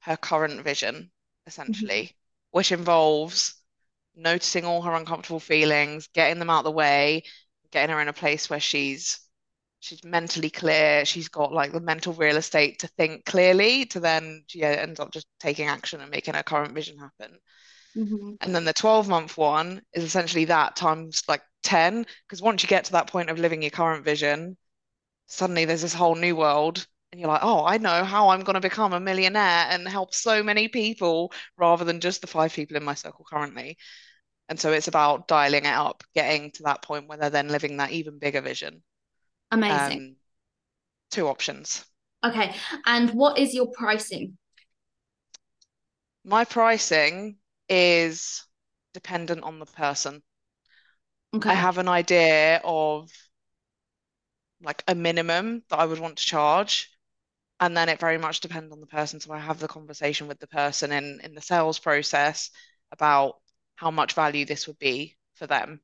her 0.00 0.16
current 0.16 0.62
vision, 0.62 1.10
essentially, 1.46 2.16
which 2.52 2.70
involves 2.70 3.54
noticing 4.16 4.64
all 4.64 4.82
her 4.82 4.94
uncomfortable 4.94 5.40
feelings, 5.40 6.08
getting 6.14 6.38
them 6.38 6.50
out 6.50 6.60
of 6.60 6.64
the 6.64 6.70
way, 6.72 7.24
getting 7.70 7.94
her 7.94 8.00
in 8.02 8.08
a 8.08 8.12
place 8.12 8.50
where 8.50 8.60
she's 8.60 9.20
she's 9.80 10.04
mentally 10.04 10.50
clear, 10.50 11.04
she's 11.04 11.28
got 11.28 11.52
like 11.52 11.72
the 11.72 11.80
mental 11.80 12.12
real 12.14 12.36
estate 12.36 12.80
to 12.80 12.88
think 12.88 13.24
clearly, 13.24 13.86
to 13.86 14.00
then 14.00 14.44
yeah, 14.54 14.68
ends 14.70 15.00
up 15.00 15.12
just 15.12 15.26
taking 15.40 15.68
action 15.68 16.00
and 16.00 16.10
making 16.10 16.34
her 16.34 16.42
current 16.42 16.74
vision 16.74 16.98
happen. 16.98 17.38
Mhm. 17.94 18.38
And 18.42 18.54
then 18.54 18.64
the 18.66 18.74
12 18.74 19.08
month 19.08 19.38
one 19.38 19.82
is 19.94 20.04
essentially 20.04 20.44
that 20.46 20.76
times 20.76 21.22
like 21.28 21.42
10, 21.62 22.06
because 22.26 22.42
once 22.42 22.62
you 22.62 22.68
get 22.68 22.84
to 22.86 22.92
that 22.92 23.06
point 23.06 23.30
of 23.30 23.38
living 23.38 23.62
your 23.62 23.70
current 23.70 24.04
vision, 24.04 24.58
suddenly 25.26 25.64
there's 25.66 25.82
this 25.82 25.94
whole 25.94 26.16
new 26.16 26.36
world. 26.36 26.86
And 27.12 27.20
you're 27.20 27.28
like, 27.28 27.44
oh, 27.44 27.64
I 27.64 27.76
know 27.76 28.04
how 28.04 28.30
I'm 28.30 28.40
going 28.40 28.54
to 28.54 28.60
become 28.60 28.94
a 28.94 29.00
millionaire 29.00 29.66
and 29.68 29.86
help 29.86 30.14
so 30.14 30.42
many 30.42 30.68
people 30.68 31.30
rather 31.58 31.84
than 31.84 32.00
just 32.00 32.22
the 32.22 32.26
five 32.26 32.54
people 32.54 32.76
in 32.76 32.84
my 32.84 32.94
circle 32.94 33.26
currently. 33.28 33.76
And 34.48 34.58
so 34.58 34.72
it's 34.72 34.88
about 34.88 35.28
dialing 35.28 35.66
it 35.66 35.74
up, 35.74 36.02
getting 36.14 36.50
to 36.52 36.62
that 36.64 36.82
point 36.82 37.08
where 37.08 37.18
they're 37.18 37.30
then 37.30 37.48
living 37.48 37.76
that 37.76 37.92
even 37.92 38.18
bigger 38.18 38.40
vision. 38.40 38.82
Amazing. 39.50 39.98
Um, 39.98 40.16
Two 41.10 41.28
options. 41.28 41.84
Okay. 42.24 42.54
And 42.86 43.10
what 43.10 43.38
is 43.38 43.54
your 43.54 43.66
pricing? 43.66 44.38
My 46.24 46.44
pricing 46.44 47.36
is 47.68 48.44
dependent 48.94 49.42
on 49.42 49.58
the 49.58 49.66
person. 49.66 50.22
Okay. 51.34 51.50
I 51.50 51.54
have 51.54 51.78
an 51.78 51.88
idea 51.88 52.60
of 52.64 53.10
like 54.62 54.82
a 54.86 54.94
minimum 54.94 55.62
that 55.68 55.78
I 55.78 55.84
would 55.84 55.98
want 55.98 56.16
to 56.16 56.24
charge. 56.24 56.91
And 57.62 57.74
then 57.74 57.88
it 57.88 57.98
very 57.98 58.18
much 58.18 58.40
depends 58.40 58.72
on 58.74 58.80
the 58.80 58.86
person. 58.86 59.20
So 59.20 59.32
I 59.32 59.38
have 59.38 59.58
the 59.58 59.66
conversation 59.68 60.28
with 60.28 60.38
the 60.38 60.46
person 60.46 60.92
in 60.92 61.18
in 61.24 61.34
the 61.34 61.40
sales 61.40 61.78
process 61.78 62.50
about 62.90 63.40
how 63.76 63.90
much 63.90 64.12
value 64.12 64.44
this 64.44 64.66
would 64.66 64.78
be 64.78 65.16
for 65.36 65.46
them. 65.46 65.80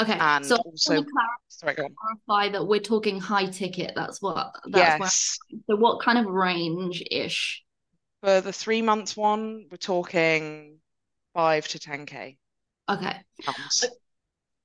Okay. 0.00 0.18
And 0.18 0.46
So 0.46 0.56
also, 0.64 0.94
to 0.96 1.06
sorry, 1.48 1.74
go 1.74 1.84
on. 1.84 1.98
clarify 2.26 2.50
that 2.52 2.66
we're 2.66 2.80
talking 2.80 3.20
high 3.20 3.46
ticket. 3.46 3.92
That's 3.94 4.20
what 4.20 4.54
that's 4.70 4.98
where 4.98 5.10
Yes. 5.10 5.38
so 5.70 5.76
what 5.76 6.02
kind 6.02 6.18
of 6.18 6.26
range 6.26 7.02
ish? 7.10 7.64
For 8.22 8.40
the 8.40 8.52
three 8.52 8.82
months 8.82 9.16
one, 9.16 9.68
we're 9.70 9.76
talking 9.76 10.80
five 11.32 11.68
to 11.68 11.78
10K 11.78 12.38
Okay. 12.88 13.24
pounds. 13.44 13.92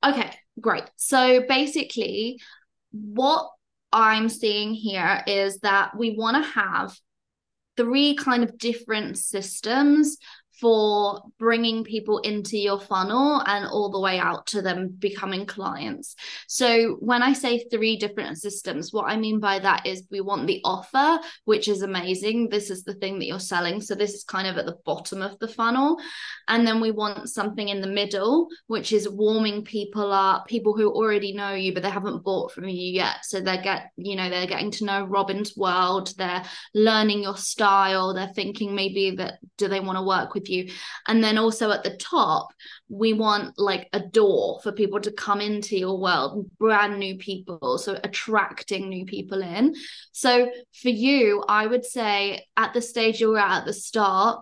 Okay, 0.03 0.31
great. 0.61 0.83
So 0.95 1.41
basically, 1.47 2.39
what 2.91 3.51
I'm 3.91 4.29
seeing 4.29 4.73
here 4.73 5.23
is 5.25 5.59
that 5.59 5.97
we 5.97 6.15
want 6.15 6.43
to 6.43 6.51
have 6.51 6.95
three 7.77 8.15
kind 8.15 8.43
of 8.43 8.57
different 8.57 9.17
systems 9.17 10.17
for 10.59 11.21
bringing 11.37 11.83
people 11.83 12.19
into 12.19 12.57
your 12.57 12.79
funnel 12.79 13.41
and 13.45 13.65
all 13.65 13.89
the 13.89 13.99
way 13.99 14.19
out 14.19 14.45
to 14.47 14.61
them 14.61 14.89
becoming 14.99 15.45
clients. 15.45 16.15
So, 16.47 16.97
when 16.99 17.23
I 17.23 17.33
say 17.33 17.65
three 17.71 17.97
different 17.97 18.37
systems, 18.37 18.91
what 18.91 19.05
I 19.09 19.15
mean 19.15 19.39
by 19.39 19.59
that 19.59 19.85
is 19.85 20.03
we 20.11 20.21
want 20.21 20.47
the 20.47 20.61
offer, 20.63 21.19
which 21.45 21.67
is 21.67 21.81
amazing. 21.81 22.49
This 22.49 22.69
is 22.69 22.83
the 22.83 22.95
thing 22.95 23.19
that 23.19 23.25
you're 23.25 23.39
selling. 23.39 23.81
So, 23.81 23.95
this 23.95 24.13
is 24.13 24.23
kind 24.23 24.47
of 24.47 24.57
at 24.57 24.65
the 24.65 24.77
bottom 24.85 25.21
of 25.21 25.39
the 25.39 25.47
funnel. 25.47 25.97
And 26.47 26.67
then 26.67 26.81
we 26.81 26.91
want 26.91 27.29
something 27.29 27.69
in 27.69 27.81
the 27.81 27.87
middle, 27.87 28.47
which 28.67 28.91
is 28.91 29.07
warming 29.07 29.63
people 29.63 30.11
up, 30.11 30.47
people 30.47 30.75
who 30.75 30.91
already 30.91 31.33
know 31.33 31.53
you, 31.53 31.73
but 31.73 31.83
they 31.83 31.89
haven't 31.89 32.23
bought 32.23 32.51
from 32.51 32.67
you 32.67 32.91
yet. 32.91 33.17
So, 33.23 33.39
they 33.39 33.61
get, 33.61 33.91
you 33.95 34.15
know, 34.15 34.29
they're 34.29 34.47
getting 34.47 34.71
to 34.71 34.85
know 34.85 35.05
Robyn's 35.05 35.55
world, 35.55 36.13
they're 36.17 36.43
learning 36.73 37.23
your 37.23 37.37
style, 37.37 38.13
they're 38.13 38.33
thinking 38.33 38.75
maybe 38.75 39.11
that 39.11 39.39
do 39.57 39.67
they 39.67 39.79
want 39.79 39.97
to 39.97 40.03
work 40.03 40.33
with 40.33 40.48
you. 40.49 40.71
And 41.07 41.23
then 41.23 41.37
also 41.37 41.71
at 41.71 41.83
the 41.83 41.95
top 41.97 42.49
we 42.89 43.13
want 43.13 43.57
like 43.57 43.87
a 43.93 43.99
door 43.99 44.59
for 44.63 44.71
people 44.71 44.99
to 45.01 45.11
come 45.11 45.41
into 45.41 45.77
your 45.77 45.99
world 45.99 46.49
brand 46.57 46.97
new 46.97 47.17
people 47.17 47.77
so 47.77 47.99
attracting 48.03 48.89
new 48.89 49.05
people 49.05 49.41
in. 49.41 49.75
So 50.11 50.49
for 50.81 50.89
you 50.89 51.43
i 51.47 51.65
would 51.65 51.85
say 51.85 52.45
at 52.57 52.73
the 52.73 52.81
stage 52.81 53.21
you're 53.21 53.37
at 53.37 53.59
at 53.59 53.65
the 53.65 53.73
start 53.73 54.41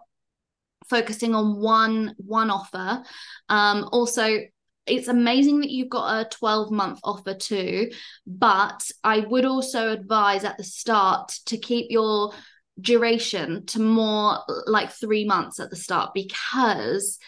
focusing 0.89 1.35
on 1.35 1.59
one 1.59 2.15
one 2.17 2.49
offer. 2.49 3.03
Um 3.49 3.89
also 3.91 4.39
it's 4.85 5.09
amazing 5.09 5.59
that 5.59 5.69
you've 5.69 5.89
got 5.89 6.25
a 6.25 6.29
12 6.29 6.71
month 6.71 6.99
offer 7.03 7.33
too 7.33 7.91
but 8.25 8.89
i 9.03 9.19
would 9.19 9.43
also 9.43 9.91
advise 9.91 10.45
at 10.45 10.57
the 10.57 10.63
start 10.63 11.27
to 11.45 11.57
keep 11.57 11.87
your 11.89 12.31
duration 12.79 13.65
to 13.67 13.79
more 13.79 14.39
like 14.65 14.91
three 14.91 15.25
months 15.25 15.59
at 15.59 15.69
the 15.69 15.75
start 15.75 16.13
because 16.13 17.19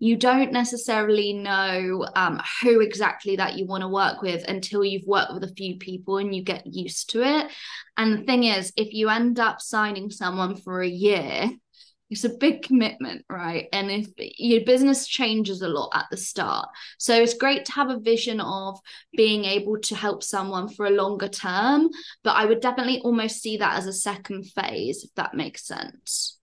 you 0.00 0.16
don't 0.16 0.52
necessarily 0.52 1.32
know 1.32 2.06
um, 2.14 2.40
who 2.62 2.80
exactly 2.80 3.36
that 3.36 3.58
you 3.58 3.66
want 3.66 3.82
to 3.82 3.88
work 3.88 4.22
with 4.22 4.44
until 4.48 4.84
you've 4.84 5.06
worked 5.06 5.34
with 5.34 5.42
a 5.42 5.54
few 5.54 5.76
people 5.76 6.18
and 6.18 6.34
you 6.34 6.42
get 6.42 6.66
used 6.66 7.10
to 7.10 7.22
it. 7.22 7.50
And 7.96 8.12
the 8.12 8.22
thing 8.22 8.44
is, 8.44 8.72
if 8.76 8.92
you 8.92 9.08
end 9.08 9.40
up 9.40 9.60
signing 9.60 10.10
someone 10.10 10.54
for 10.54 10.82
a 10.82 10.88
year, 10.88 11.50
it's 12.10 12.24
a 12.24 12.30
big 12.30 12.62
commitment, 12.62 13.24
right? 13.28 13.68
And 13.72 13.90
if 13.90 14.08
your 14.16 14.62
business 14.64 15.06
changes 15.06 15.60
a 15.62 15.68
lot 15.68 15.90
at 15.94 16.06
the 16.10 16.16
start. 16.16 16.68
So 16.98 17.14
it's 17.14 17.34
great 17.34 17.66
to 17.66 17.72
have 17.72 17.90
a 17.90 17.98
vision 18.00 18.40
of 18.40 18.78
being 19.16 19.44
able 19.44 19.78
to 19.80 19.94
help 19.94 20.22
someone 20.22 20.68
for 20.68 20.86
a 20.86 20.90
longer 20.90 21.28
term. 21.28 21.90
But 22.24 22.36
I 22.36 22.46
would 22.46 22.60
definitely 22.60 23.00
almost 23.00 23.42
see 23.42 23.58
that 23.58 23.76
as 23.78 23.86
a 23.86 23.92
second 23.92 24.44
phase, 24.44 25.04
if 25.04 25.14
that 25.16 25.34
makes 25.34 25.66
sense. 25.66 26.38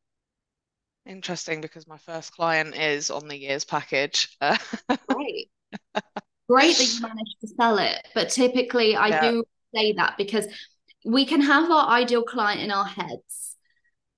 Interesting 1.07 1.61
because 1.61 1.87
my 1.87 1.97
first 1.99 2.31
client 2.31 2.75
is 2.75 3.11
on 3.11 3.27
the 3.27 3.37
year's 3.37 3.63
package. 3.63 4.35
Great. 5.07 5.49
Great 6.49 6.77
that 6.77 6.85
you 6.85 7.01
managed 7.01 7.37
to 7.41 7.47
sell 7.47 7.77
it. 7.79 8.07
But 8.13 8.29
typically, 8.29 8.95
I 8.95 9.11
Yeah. 9.11 9.19
do 9.19 9.43
say 9.73 9.93
that 9.93 10.15
because 10.17 10.47
we 11.03 11.25
can 11.25 11.41
have 11.41 11.69
our 11.69 11.87
ideal 11.89 12.23
client 12.23 12.61
in 12.61 12.71
our 12.71 12.85
heads 12.85 13.54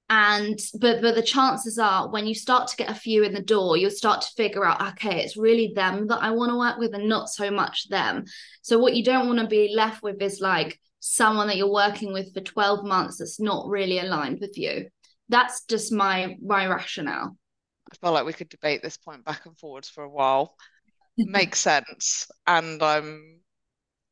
and 0.10 0.58
but 0.80 1.02
but 1.02 1.16
the 1.16 1.22
chances 1.22 1.78
are 1.78 2.10
when 2.10 2.26
you 2.26 2.34
start 2.34 2.68
to 2.68 2.78
get 2.78 2.90
a 2.90 2.96
few 2.96 3.24
in 3.24 3.34
the 3.34 3.42
door 3.42 3.76
you'll 3.76 3.92
start 3.92 4.22
to 4.22 4.32
figure 4.38 4.64
out 4.64 4.82
okay 4.94 5.22
it's 5.22 5.36
really 5.36 5.74
them 5.76 6.08
that 6.08 6.24
i 6.24 6.32
want 6.32 6.50
to 6.50 6.58
work 6.58 6.78
with 6.78 6.94
and 6.94 7.10
not 7.10 7.28
so 7.30 7.52
much 7.52 7.90
them 7.90 8.24
so 8.62 8.80
what 8.80 8.96
you 8.96 9.04
don't 9.04 9.28
want 9.28 9.40
to 9.40 9.48
be 9.48 9.74
left 9.76 10.02
with 10.02 10.22
is 10.22 10.40
like 10.40 10.80
someone 11.00 11.48
that 11.48 11.58
you're 11.58 11.72
working 11.72 12.14
with 12.14 12.34
for 12.34 12.40
12 12.40 12.86
months 12.86 13.18
that's 13.18 13.40
not 13.40 13.68
really 13.68 14.00
aligned 14.00 14.40
with 14.40 14.58
you 14.58 14.88
that's 15.28 15.66
just 15.66 15.92
my 15.92 16.38
my 16.42 16.68
rationale 16.68 17.36
I 17.92 17.96
feel 18.06 18.12
like 18.12 18.26
we 18.26 18.34
could 18.34 18.50
debate 18.50 18.82
this 18.82 18.98
point 18.98 19.24
back 19.24 19.46
and 19.46 19.58
forwards 19.58 19.88
for 19.88 20.04
a 20.04 20.10
while. 20.10 20.56
Makes 21.18 21.60
sense. 21.60 22.28
And 22.46 22.84
I'm 22.84 23.40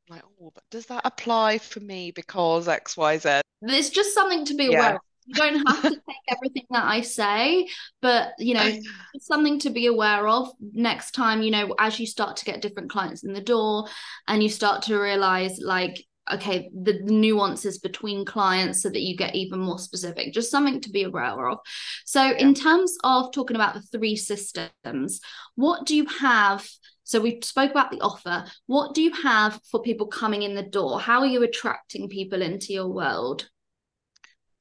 like, 0.09 0.23
oh, 0.41 0.51
but 0.55 0.63
does 0.71 0.85
that 0.85 1.01
apply 1.03 1.57
for 1.57 1.81
me 1.81 2.11
because 2.11 2.69
X, 2.69 2.95
Y, 2.95 3.17
Z? 3.17 3.41
it's 3.63 3.89
just 3.89 4.13
something 4.13 4.45
to 4.45 4.53
be 4.55 4.65
Yeah. 4.65 4.77
aware 4.77 4.95
of 4.95 5.01
you 5.25 5.33
don't 5.33 5.67
have 5.67 5.81
to 5.81 5.89
take 5.89 6.25
everything 6.29 6.65
that 6.69 6.85
i 6.85 7.01
say 7.01 7.67
but 8.01 8.33
you 8.37 8.53
know 8.53 8.79
something 9.19 9.59
to 9.59 9.69
be 9.69 9.87
aware 9.87 10.27
of 10.27 10.49
next 10.73 11.11
time 11.11 11.41
you 11.41 11.51
know 11.51 11.73
as 11.79 11.99
you 11.99 12.05
start 12.05 12.37
to 12.37 12.45
get 12.45 12.61
different 12.61 12.89
clients 12.89 13.23
in 13.23 13.33
the 13.33 13.41
door 13.41 13.87
and 14.27 14.43
you 14.43 14.49
start 14.49 14.83
to 14.83 14.97
realize 14.97 15.59
like 15.59 16.05
okay 16.31 16.69
the 16.73 16.99
nuances 17.03 17.77
between 17.77 18.25
clients 18.25 18.81
so 18.81 18.89
that 18.89 19.01
you 19.01 19.15
get 19.15 19.35
even 19.35 19.59
more 19.59 19.77
specific 19.77 20.33
just 20.33 20.51
something 20.51 20.81
to 20.81 20.89
be 20.89 21.03
aware 21.03 21.47
of. 21.49 21.59
So 22.05 22.31
in 22.35 22.53
terms 22.53 22.97
of 23.03 23.31
talking 23.31 23.55
about 23.55 23.75
the 23.75 23.81
three 23.81 24.15
systems 24.15 25.21
what 25.55 25.85
do 25.85 25.95
you 25.95 26.05
have? 26.05 26.67
So 27.03 27.21
we 27.21 27.39
spoke 27.43 27.69
about 27.69 27.91
the 27.91 28.01
offer. 28.01 28.45
What 28.65 28.95
do 28.95 29.03
you 29.03 29.13
have 29.13 29.59
for 29.69 29.81
people 29.81 30.07
coming 30.07 30.41
in 30.41 30.55
the 30.55 30.63
door? 30.63 30.99
How 30.99 31.19
are 31.19 31.27
you 31.27 31.43
attracting 31.43 32.09
people 32.09 32.41
into 32.41 32.73
your 32.73 32.87
world 32.87 33.47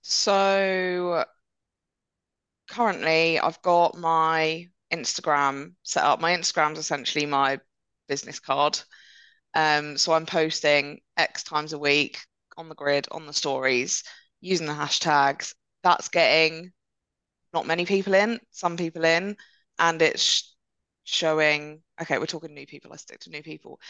So 0.07 1.25
currently 2.69 3.39
I've 3.39 3.61
got 3.63 3.97
my 3.97 4.69
Instagram 4.93 5.75
set 5.83 6.05
up. 6.05 6.21
My 6.21 6.37
Instagram's 6.37 6.79
essentially 6.79 7.25
my 7.25 7.59
business 8.07 8.39
card. 8.39 8.79
Um, 9.55 9.97
so 9.97 10.13
I'm 10.13 10.27
posting 10.27 11.01
X 11.17 11.43
times 11.43 11.73
a 11.73 11.79
week 11.79 12.19
on 12.59 12.69
the 12.69 12.75
grid, 12.75 13.09
on 13.11 13.27
the 13.27 13.33
stories, 13.33 14.05
using 14.43 14.67
the 14.67 14.75
hashtags. 14.75 15.55
That's 15.83 16.09
getting 16.09 16.73
not 17.55 17.67
many 17.67 17.87
people 17.87 18.13
in, 18.13 18.41
some 18.51 18.77
people 18.77 19.05
in, 19.05 19.39
and 19.79 20.03
it's 20.03 20.55
showing, 21.05 21.83
okay, 22.03 22.19
we're 22.19 22.27
talking 22.27 22.53
new 22.53 22.67
people. 22.67 22.93
I 22.93 22.97
stick 22.97 23.21
to 23.21 23.31
new 23.31 23.43
people. 23.43 23.81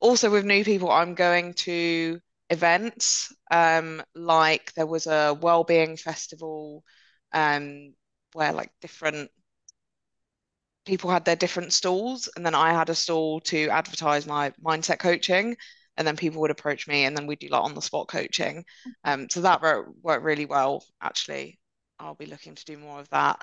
Also 0.00 0.30
with 0.30 0.46
new 0.46 0.64
people, 0.64 0.90
I'm 0.90 1.14
going 1.14 1.52
to 1.54 2.20
events. 2.50 3.34
Um, 3.50 4.02
like 4.14 4.72
there 4.74 4.86
was 4.86 5.06
a 5.06 5.36
well-being 5.40 5.96
festival, 5.96 6.84
um, 7.32 7.94
where 8.32 8.52
like 8.52 8.70
different 8.80 9.30
people 10.84 11.10
had 11.10 11.24
their 11.24 11.36
different 11.36 11.72
stalls, 11.72 12.28
and 12.34 12.44
then 12.44 12.54
I 12.54 12.72
had 12.72 12.88
a 12.88 12.94
stall 12.94 13.40
to 13.42 13.68
advertise 13.68 14.26
my 14.26 14.52
mindset 14.64 14.98
coaching, 14.98 15.56
and 15.96 16.06
then 16.06 16.16
people 16.16 16.40
would 16.40 16.50
approach 16.50 16.88
me, 16.88 17.04
and 17.04 17.16
then 17.16 17.26
we'd 17.26 17.40
do 17.40 17.48
like 17.48 17.62
on 17.62 17.74
the 17.74 17.82
spot 17.82 18.08
coaching. 18.08 18.64
Um, 19.04 19.28
so 19.28 19.42
that 19.42 19.60
worked, 19.62 20.24
really 20.24 20.46
well, 20.46 20.84
actually. 21.00 21.58
I'll 22.00 22.14
be 22.14 22.26
looking 22.26 22.54
to 22.54 22.64
do 22.64 22.78
more 22.78 23.00
of 23.00 23.08
that. 23.10 23.42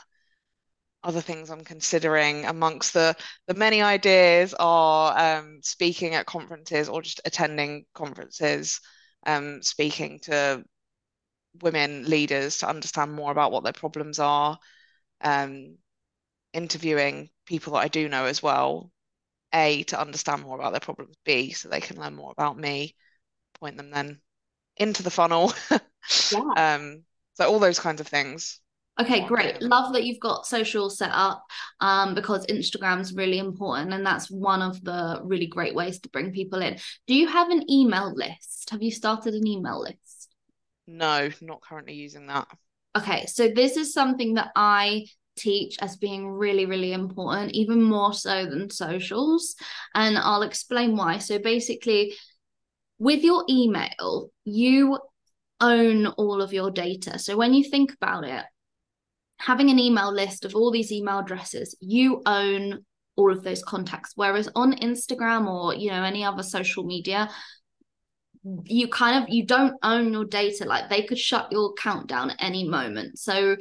Other 1.03 1.21
things 1.21 1.51
I'm 1.51 1.63
considering 1.63 2.45
amongst 2.45 2.93
the 2.93 3.15
the 3.47 3.53
many 3.53 3.81
ideas 3.81 4.55
are 4.57 5.37
um, 5.37 5.59
speaking 5.61 6.15
at 6.15 6.25
conferences 6.25 6.89
or 6.89 7.01
just 7.03 7.21
attending 7.25 7.85
conferences, 7.93 8.79
um, 9.25 9.61
speaking 9.61 10.19
to 10.23 10.63
women 11.61 12.05
leaders 12.05 12.59
to 12.59 12.69
understand 12.69 13.13
more 13.13 13.31
about 13.31 13.51
what 13.51 13.63
their 13.63 13.73
problems 13.73 14.19
are, 14.19 14.57
um, 15.21 15.77
interviewing 16.53 17.29
people 17.45 17.73
that 17.73 17.79
I 17.79 17.87
do 17.87 18.09
know 18.09 18.25
as 18.25 18.41
well. 18.43 18.91
A, 19.53 19.83
to 19.83 19.99
understand 19.99 20.41
more 20.43 20.57
about 20.57 20.73
their 20.73 20.81
problems. 20.81 21.15
B, 21.23 21.51
so 21.51 21.69
they 21.69 21.81
can 21.81 21.99
learn 21.99 22.15
more 22.15 22.31
about 22.31 22.57
me, 22.57 22.95
point 23.59 23.77
them 23.77 23.91
then 23.91 24.21
into 24.77 25.03
the 25.03 25.11
funnel. 25.11 25.53
Yeah. 26.31 26.75
Um, 26.75 27.03
so 27.33 27.49
all 27.49 27.59
those 27.59 27.79
kinds 27.79 27.99
of 27.99 28.07
things. 28.07 28.59
Okay, 28.99 29.25
great. 29.25 29.61
Love 29.61 29.91
that 29.93 30.05
you've 30.05 30.21
got 30.21 30.47
social 30.47 30.89
set 30.89 31.11
up 31.11 31.43
um, 31.81 32.15
because 32.15 32.45
Instagram's 32.47 33.13
really 33.13 33.39
important 33.39 33.93
and 33.93 34.05
that's 34.05 34.31
one 34.31 34.61
of 34.61 34.81
the 34.85 35.19
really 35.23 35.47
great 35.47 35.75
ways 35.75 35.99
to 35.99 36.09
bring 36.09 36.31
people 36.31 36.61
in. 36.61 36.77
Do 37.05 37.13
you 37.13 37.27
have 37.27 37.49
an 37.49 37.69
email 37.69 38.13
list? 38.15 38.69
Have 38.69 38.81
you 38.81 38.91
started 38.91 39.33
an 39.33 39.45
email 39.45 39.81
list? 39.81 40.29
No, 40.87 41.29
not 41.41 41.61
currently 41.61 41.93
using 41.93 42.27
that. 42.27 42.47
Okay, 42.97 43.25
so 43.25 43.49
this 43.49 43.75
is 43.75 43.93
something 43.93 44.35
that 44.35 44.51
I 44.55 45.07
teach 45.35 45.75
as 45.81 45.97
being 45.97 46.29
really, 46.29 46.65
really 46.65 46.93
important, 46.93 47.51
even 47.51 47.81
more 47.81 48.13
so 48.13 48.45
than 48.45 48.69
socials. 48.69 49.55
And 49.93 50.17
I'll 50.17 50.43
explain 50.43 50.95
why. 50.95 51.17
So 51.17 51.37
basically, 51.37 52.15
with 52.97 53.23
your 53.23 53.43
email, 53.49 54.29
you 54.45 54.97
own 55.59 56.07
all 56.07 56.41
of 56.41 56.53
your 56.53 56.71
data. 56.71 57.19
So 57.19 57.35
when 57.35 57.53
you 57.53 57.69
think 57.69 57.93
about 57.93 58.23
it, 58.23 58.45
having 59.39 59.69
an 59.69 59.79
email 59.79 60.13
list 60.13 60.45
of 60.45 60.55
all 60.55 60.71
these 60.71 60.91
email 60.91 61.19
addresses, 61.19 61.75
you 61.79 62.21
own 62.25 62.85
all 63.15 63.31
of 63.31 63.43
those 63.43 63.63
contacts. 63.63 64.13
Whereas 64.15 64.49
on 64.55 64.73
Instagram 64.73 65.47
or 65.47 65.73
you 65.73 65.89
know 65.89 66.03
any 66.03 66.23
other 66.23 66.43
social 66.43 66.83
media, 66.83 67.29
you 68.65 68.87
kind 68.87 69.23
of 69.23 69.29
you 69.29 69.45
don't 69.45 69.75
own 69.83 70.13
your 70.13 70.25
data. 70.25 70.65
Like 70.65 70.89
they 70.89 71.03
could 71.03 71.19
shut 71.19 71.51
your 71.51 71.71
account 71.71 72.07
down 72.07 72.31
at 72.31 72.37
any 72.39 72.67
moment. 72.67 73.19
So 73.19 73.55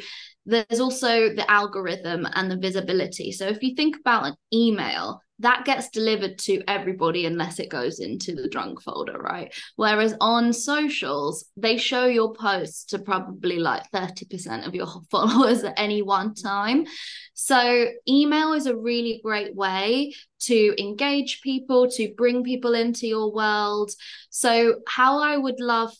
there's 0.47 0.81
also 0.81 1.35
the 1.35 1.50
algorithm 1.50 2.26
and 2.35 2.50
the 2.50 2.59
visibility. 2.59 3.33
So 3.33 3.47
if 3.47 3.62
you 3.62 3.75
think 3.75 3.97
about 3.99 4.26
an 4.26 4.35
email, 4.52 5.21
that 5.41 5.64
gets 5.64 5.88
delivered 5.88 6.38
to 6.38 6.62
everybody 6.69 7.26
unless 7.26 7.59
it 7.59 7.69
goes 7.69 7.99
into 7.99 8.35
the 8.35 8.49
drunk 8.49 8.81
folder, 8.81 9.19
right? 9.19 9.53
Whereas 9.76 10.14
on 10.21 10.53
socials, 10.53 11.45
they 11.57 11.76
show 11.76 12.07
your 12.07 12.35
posts 12.35 12.85
to 12.87 13.00
probably 13.00 13.59
like 13.59 13.91
30% 13.91 14.67
of 14.67 14.75
your 14.75 14.87
followers 15.11 15.64
at 15.64 15.75
any 15.76 16.03
one 16.03 16.35
time. 16.35 16.87
So, 17.35 17.88
email 18.09 18.53
is 18.53 18.67
a 18.67 18.76
really 18.76 19.21
great 19.25 19.55
way 19.57 20.14
to 20.43 20.81
engage 20.81 21.41
people, 21.43 21.91
to 21.91 22.14
bring 22.17 22.45
people 22.45 22.75
into 22.75 23.07
your 23.09 23.33
world. 23.33 23.91
So, 24.31 24.81
how 24.87 25.21
I 25.21 25.37
would 25.37 25.59
love 25.59 25.93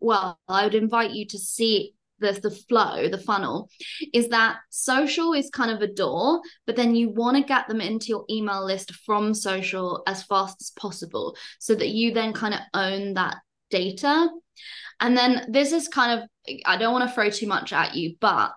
well, 0.00 0.38
I 0.48 0.64
would 0.64 0.74
invite 0.74 1.12
you 1.12 1.26
to 1.28 1.38
see 1.38 1.94
the 2.20 2.32
the 2.42 2.50
flow 2.50 3.08
the 3.08 3.18
funnel 3.18 3.68
is 4.12 4.28
that 4.28 4.56
social 4.70 5.32
is 5.32 5.50
kind 5.50 5.70
of 5.70 5.82
a 5.82 5.92
door 5.92 6.40
but 6.66 6.76
then 6.76 6.94
you 6.94 7.10
want 7.10 7.36
to 7.36 7.42
get 7.42 7.66
them 7.68 7.80
into 7.80 8.08
your 8.08 8.24
email 8.30 8.64
list 8.64 8.94
from 9.06 9.34
social 9.34 10.02
as 10.06 10.22
fast 10.22 10.56
as 10.60 10.70
possible 10.70 11.36
so 11.58 11.74
that 11.74 11.88
you 11.88 12.12
then 12.12 12.32
kind 12.32 12.54
of 12.54 12.60
own 12.72 13.14
that 13.14 13.36
data. 13.70 14.28
And 15.00 15.16
then 15.16 15.46
this 15.48 15.72
is 15.72 15.88
kind 15.88 16.20
of 16.20 16.28
i 16.66 16.76
don't 16.76 16.92
want 16.92 17.08
to 17.08 17.14
throw 17.14 17.30
too 17.30 17.46
much 17.46 17.72
at 17.72 17.94
you 17.94 18.14
but 18.20 18.52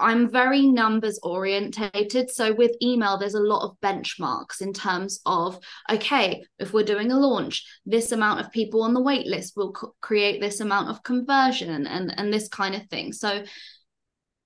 I'm 0.00 0.30
very 0.30 0.66
numbers 0.66 1.18
orientated. 1.22 2.30
So 2.30 2.52
with 2.52 2.72
email, 2.82 3.18
there's 3.18 3.34
a 3.34 3.40
lot 3.40 3.64
of 3.64 3.80
benchmarks 3.80 4.60
in 4.60 4.72
terms 4.72 5.20
of, 5.26 5.58
okay, 5.90 6.44
if 6.58 6.72
we're 6.72 6.84
doing 6.84 7.12
a 7.12 7.18
launch, 7.18 7.64
this 7.84 8.12
amount 8.12 8.40
of 8.40 8.50
people 8.50 8.82
on 8.82 8.94
the 8.94 9.02
wait 9.02 9.26
list 9.26 9.56
will 9.56 9.72
co- 9.72 9.94
create 10.00 10.40
this 10.40 10.60
amount 10.60 10.88
of 10.88 11.02
conversion 11.02 11.86
and, 11.86 12.12
and 12.18 12.32
this 12.32 12.48
kind 12.48 12.74
of 12.74 12.86
thing. 12.88 13.12
So 13.12 13.44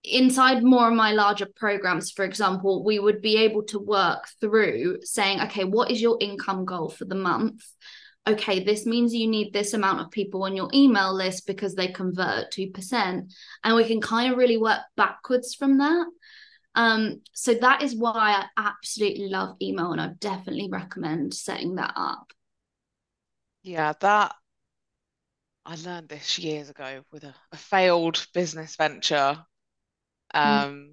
inside 0.04 0.62
more 0.62 0.88
of 0.88 0.94
my 0.94 1.12
larger 1.12 1.46
programs, 1.56 2.11
for 2.11 2.25
example, 2.25 2.84
we 2.84 2.99
would 2.99 3.23
be 3.23 3.38
able 3.38 3.62
to 3.64 3.78
work 3.78 4.28
through 4.40 4.99
saying, 5.02 5.40
okay, 5.40 5.64
what 5.64 5.90
is 5.90 6.02
your 6.02 6.18
income 6.20 6.64
goal 6.64 6.90
for 6.90 7.06
the 7.06 7.14
month? 7.14 7.64
Okay, 8.26 8.64
this 8.64 8.87
means 8.87 9.14
you 9.14 9.28
need 9.28 9.52
this 9.52 9.75
amount 9.75 10.00
of 10.00 10.11
people 10.11 10.45
on 10.45 10.57
your 10.57 10.71
email 10.73 11.12
list 11.12 11.47
because 11.47 11.75
they 11.75 11.88
convert 11.88 12.52
2%. 12.52 13.33
And 13.62 13.76
we 13.76 13.85
can 13.85 14.00
kind 14.00 14.33
of 14.33 14.38
really 14.38 14.57
work 14.57 14.81
backwards 14.97 15.54
from 15.54 15.78
that. 15.78 16.07
Um, 16.75 17.21
so 17.33 17.54
that 17.54 17.83
is 17.83 17.95
why 17.95 18.12
I 18.14 18.47
absolutely 18.57 19.28
love 19.28 19.57
email 19.62 19.93
and 19.93 20.00
I 20.00 20.09
definitely 20.19 20.69
recommend 20.71 21.35
setting 21.35 21.76
that 21.76 21.93
up. 21.97 22.33
Yeah, 23.62 23.93
that 24.00 24.35
I 25.64 25.76
learned 25.76 26.09
this 26.09 26.38
years 26.38 26.69
ago 26.69 27.02
with 27.12 27.25
a, 27.25 27.35
a 27.52 27.57
failed 27.57 28.26
business 28.35 28.76
venture. 28.76 29.38
Mm. 30.34 30.65
Um, 30.65 30.73
mm. 30.73 30.93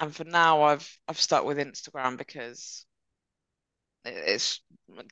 and 0.00 0.14
for 0.14 0.24
now 0.24 0.62
I've 0.62 0.98
I've 1.08 1.20
stuck 1.20 1.44
with 1.44 1.58
Instagram 1.58 2.18
because 2.18 2.84
it's 4.04 4.60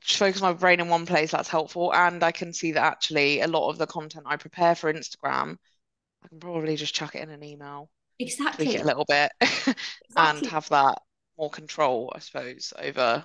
focus 0.05 0.41
my 0.41 0.53
brain 0.53 0.81
in 0.81 0.89
one 0.89 1.07
place 1.07 1.31
that's 1.31 1.49
helpful. 1.49 1.93
And 1.95 2.23
i 2.23 2.33
can 2.33 2.53
see 2.53 2.73
that 2.73 2.85
actually 2.85 3.41
a 3.41 3.49
lot 3.49 3.71
of 3.71 3.79
the 3.79 3.87
content 3.87 4.25
i 4.27 4.37
prepare 4.37 4.75
for 4.75 4.93
instagram 4.93 5.57
i 6.25 6.29
can 6.29 6.39
probably 6.39 6.77
just 6.77 6.95
chuck 6.95 7.15
it 7.15 7.23
in 7.23 7.31
an 7.31 7.43
email. 7.43 7.91
Exactly 8.19 8.67
tweak 8.67 8.79
it 8.79 8.83
a 8.83 8.87
little 8.87 9.07
bit 9.09 9.33
exactly. 9.41 9.75
and 10.17 10.47
have 10.47 10.69
that 10.69 10.99
more 11.39 11.51
control 11.51 12.13
i 12.15 12.19
suppose 12.19 12.73
over 12.79 13.25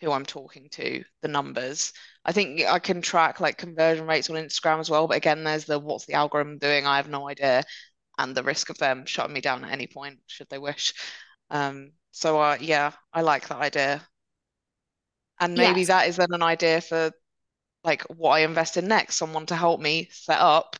who 0.00 0.12
i'm 0.12 0.26
talking 0.26 0.68
to 0.70 1.02
the 1.22 1.28
numbers. 1.28 1.92
I 2.24 2.32
think 2.32 2.62
i 2.66 2.78
can 2.78 3.02
track 3.02 3.40
like 3.40 3.56
conversion 3.56 4.06
rates 4.06 4.30
on 4.30 4.36
instagram 4.36 4.80
as 4.80 4.90
well 4.90 5.08
but 5.08 5.16
again 5.16 5.44
there's 5.44 5.64
the 5.64 5.78
what's 5.78 6.06
the 6.06 6.14
algorithm 6.14 6.58
doing? 6.58 6.86
I 6.86 6.96
have 6.96 7.08
no 7.08 7.28
idea. 7.28 7.64
And 8.20 8.34
the 8.34 8.42
risk 8.42 8.68
of 8.68 8.78
them 8.78 9.06
shutting 9.06 9.32
me 9.32 9.40
down 9.40 9.64
at 9.64 9.70
any 9.70 9.86
point 9.86 10.18
should 10.26 10.48
they 10.50 10.58
wish. 10.58 10.92
Um 11.50 11.92
so 12.10 12.40
uh, 12.40 12.56
yeah 12.60 12.92
i 13.12 13.20
like 13.22 13.48
that 13.48 13.58
idea 13.58 14.02
and 15.40 15.54
maybe 15.54 15.80
yes. 15.80 15.88
that 15.88 16.08
is 16.08 16.16
then 16.16 16.32
an 16.32 16.42
idea 16.42 16.80
for 16.80 17.12
like 17.84 18.02
what 18.04 18.30
I 18.30 18.40
invest 18.40 18.76
in 18.76 18.88
next, 18.88 19.16
someone 19.16 19.46
to 19.46 19.56
help 19.56 19.80
me 19.80 20.08
set 20.10 20.38
up 20.38 20.76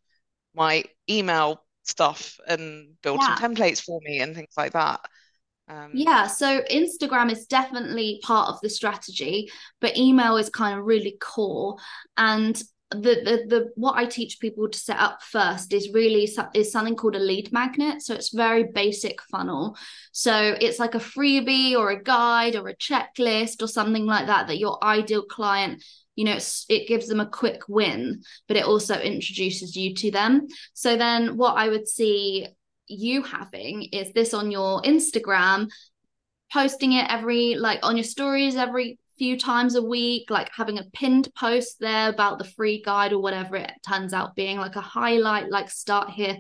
my 0.55 0.85
email 1.09 1.65
stuff 1.85 2.39
and 2.47 2.95
build 3.03 3.21
yeah. 3.21 3.37
some 3.37 3.55
templates 3.55 3.83
for 3.83 4.01
me 4.03 4.21
and 4.21 4.35
things 4.35 4.55
like 4.57 4.73
that. 4.73 5.01
Um, 5.69 5.91
yeah, 5.93 6.27
so 6.27 6.63
Instagram 6.71 7.31
is 7.31 7.47
definitely 7.47 8.21
part 8.23 8.49
of 8.49 8.61
the 8.63 8.71
strategy, 8.71 9.51
but 9.81 9.97
email 9.97 10.37
is 10.37 10.49
kind 10.49 10.79
of 10.79 10.85
really 10.85 11.17
core. 11.21 11.77
And 12.17 12.61
the, 12.91 12.99
the 12.99 13.45
the 13.47 13.73
what 13.75 13.97
I 13.97 14.07
teach 14.07 14.41
people 14.41 14.69
to 14.69 14.79
set 14.79 14.99
up 14.99 15.23
first 15.23 15.73
is 15.75 15.93
really 15.93 16.29
is 16.55 16.73
something 16.73 16.97
called 16.97 17.17
a 17.17 17.21
lead 17.21 17.53
magnet. 17.53 18.03
So 18.03 18.15
it's 18.15 18.31
very 18.31 18.65
basic 18.65 19.21
funnel. 19.23 19.77
So 20.13 20.57
it's 20.59 20.79
like 20.79 20.95
a 20.95 20.99
freebie 20.99 21.77
or 21.77 21.91
a 21.91 22.03
guide 22.03 22.57
or 22.57 22.69
a 22.69 22.77
checklist 22.77 23.63
or 23.63 23.69
something 23.69 24.07
like 24.07 24.27
that 24.27 24.47
that 24.47 24.59
your 24.59 24.83
ideal 24.83 25.23
client 25.23 25.85
you 26.17 26.25
know 26.25 26.39
it 26.69 26.89
gives 26.89 27.07
them 27.07 27.21
a 27.21 27.27
quick 27.27 27.63
win 27.69 28.21
but 28.49 28.57
it 28.57 28.65
also 28.65 28.99
introduces 28.99 29.77
you 29.77 29.95
to 29.95 30.11
them 30.11 30.49
so 30.75 30.97
then 30.97 31.37
what 31.37 31.57
i 31.57 31.69
would 31.69 31.87
see 31.87 32.45
you 32.89 33.23
having 33.23 33.85
is 33.93 34.13
this 34.15 34.35
on 34.35 34.51
your 34.51 34.83
instagram 34.83 35.69
posting 36.53 36.93
it 36.93 37.07
every 37.09 37.55
like 37.55 37.79
on 37.85 37.97
your 37.97 38.03
stories 38.03 38.57
every 38.57 38.99
few 39.19 39.39
times 39.39 39.75
a 39.75 39.83
week, 39.83 40.31
like 40.31 40.51
having 40.55 40.79
a 40.79 40.85
pinned 40.93 41.29
post 41.35 41.77
there 41.81 42.09
about 42.09 42.39
the 42.39 42.45
free 42.45 42.83
guide 42.83 43.13
or 43.13 43.21
whatever 43.21 43.57
it 43.57 43.73
turns 43.87 44.13
out 44.13 44.37
being, 44.37 44.59
like 44.59 44.77
a 44.77 44.81
highlight, 44.81 45.51
like 45.51 45.71
start 45.71 46.11
here. 46.11 46.37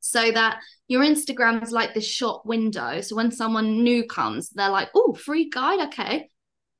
So 0.00 0.30
that 0.30 0.60
your 0.86 1.02
Instagram 1.02 1.62
is 1.62 1.72
like 1.72 1.92
this 1.92 2.06
shop 2.06 2.46
window. 2.46 3.00
So 3.00 3.16
when 3.16 3.32
someone 3.32 3.82
new 3.82 4.06
comes, 4.06 4.50
they're 4.50 4.70
like, 4.70 4.88
oh, 4.94 5.14
free 5.14 5.50
guide. 5.50 5.88
Okay. 5.88 6.30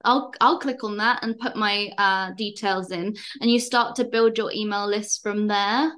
I'll 0.05 0.33
I'll 0.41 0.61
click 0.61 0.85
on 0.85 0.99
that 0.99 1.25
and 1.25 1.39
put 1.39 1.57
my 1.57 1.91
uh, 1.99 2.33
details 2.35 2.93
in, 2.93 3.17
and 3.41 3.51
you 3.51 3.59
start 3.59 3.97
to 3.97 4.05
build 4.05 4.39
your 4.39 4.53
email 4.53 4.87
list 4.87 5.23
from 5.23 5.49
there. 5.49 5.93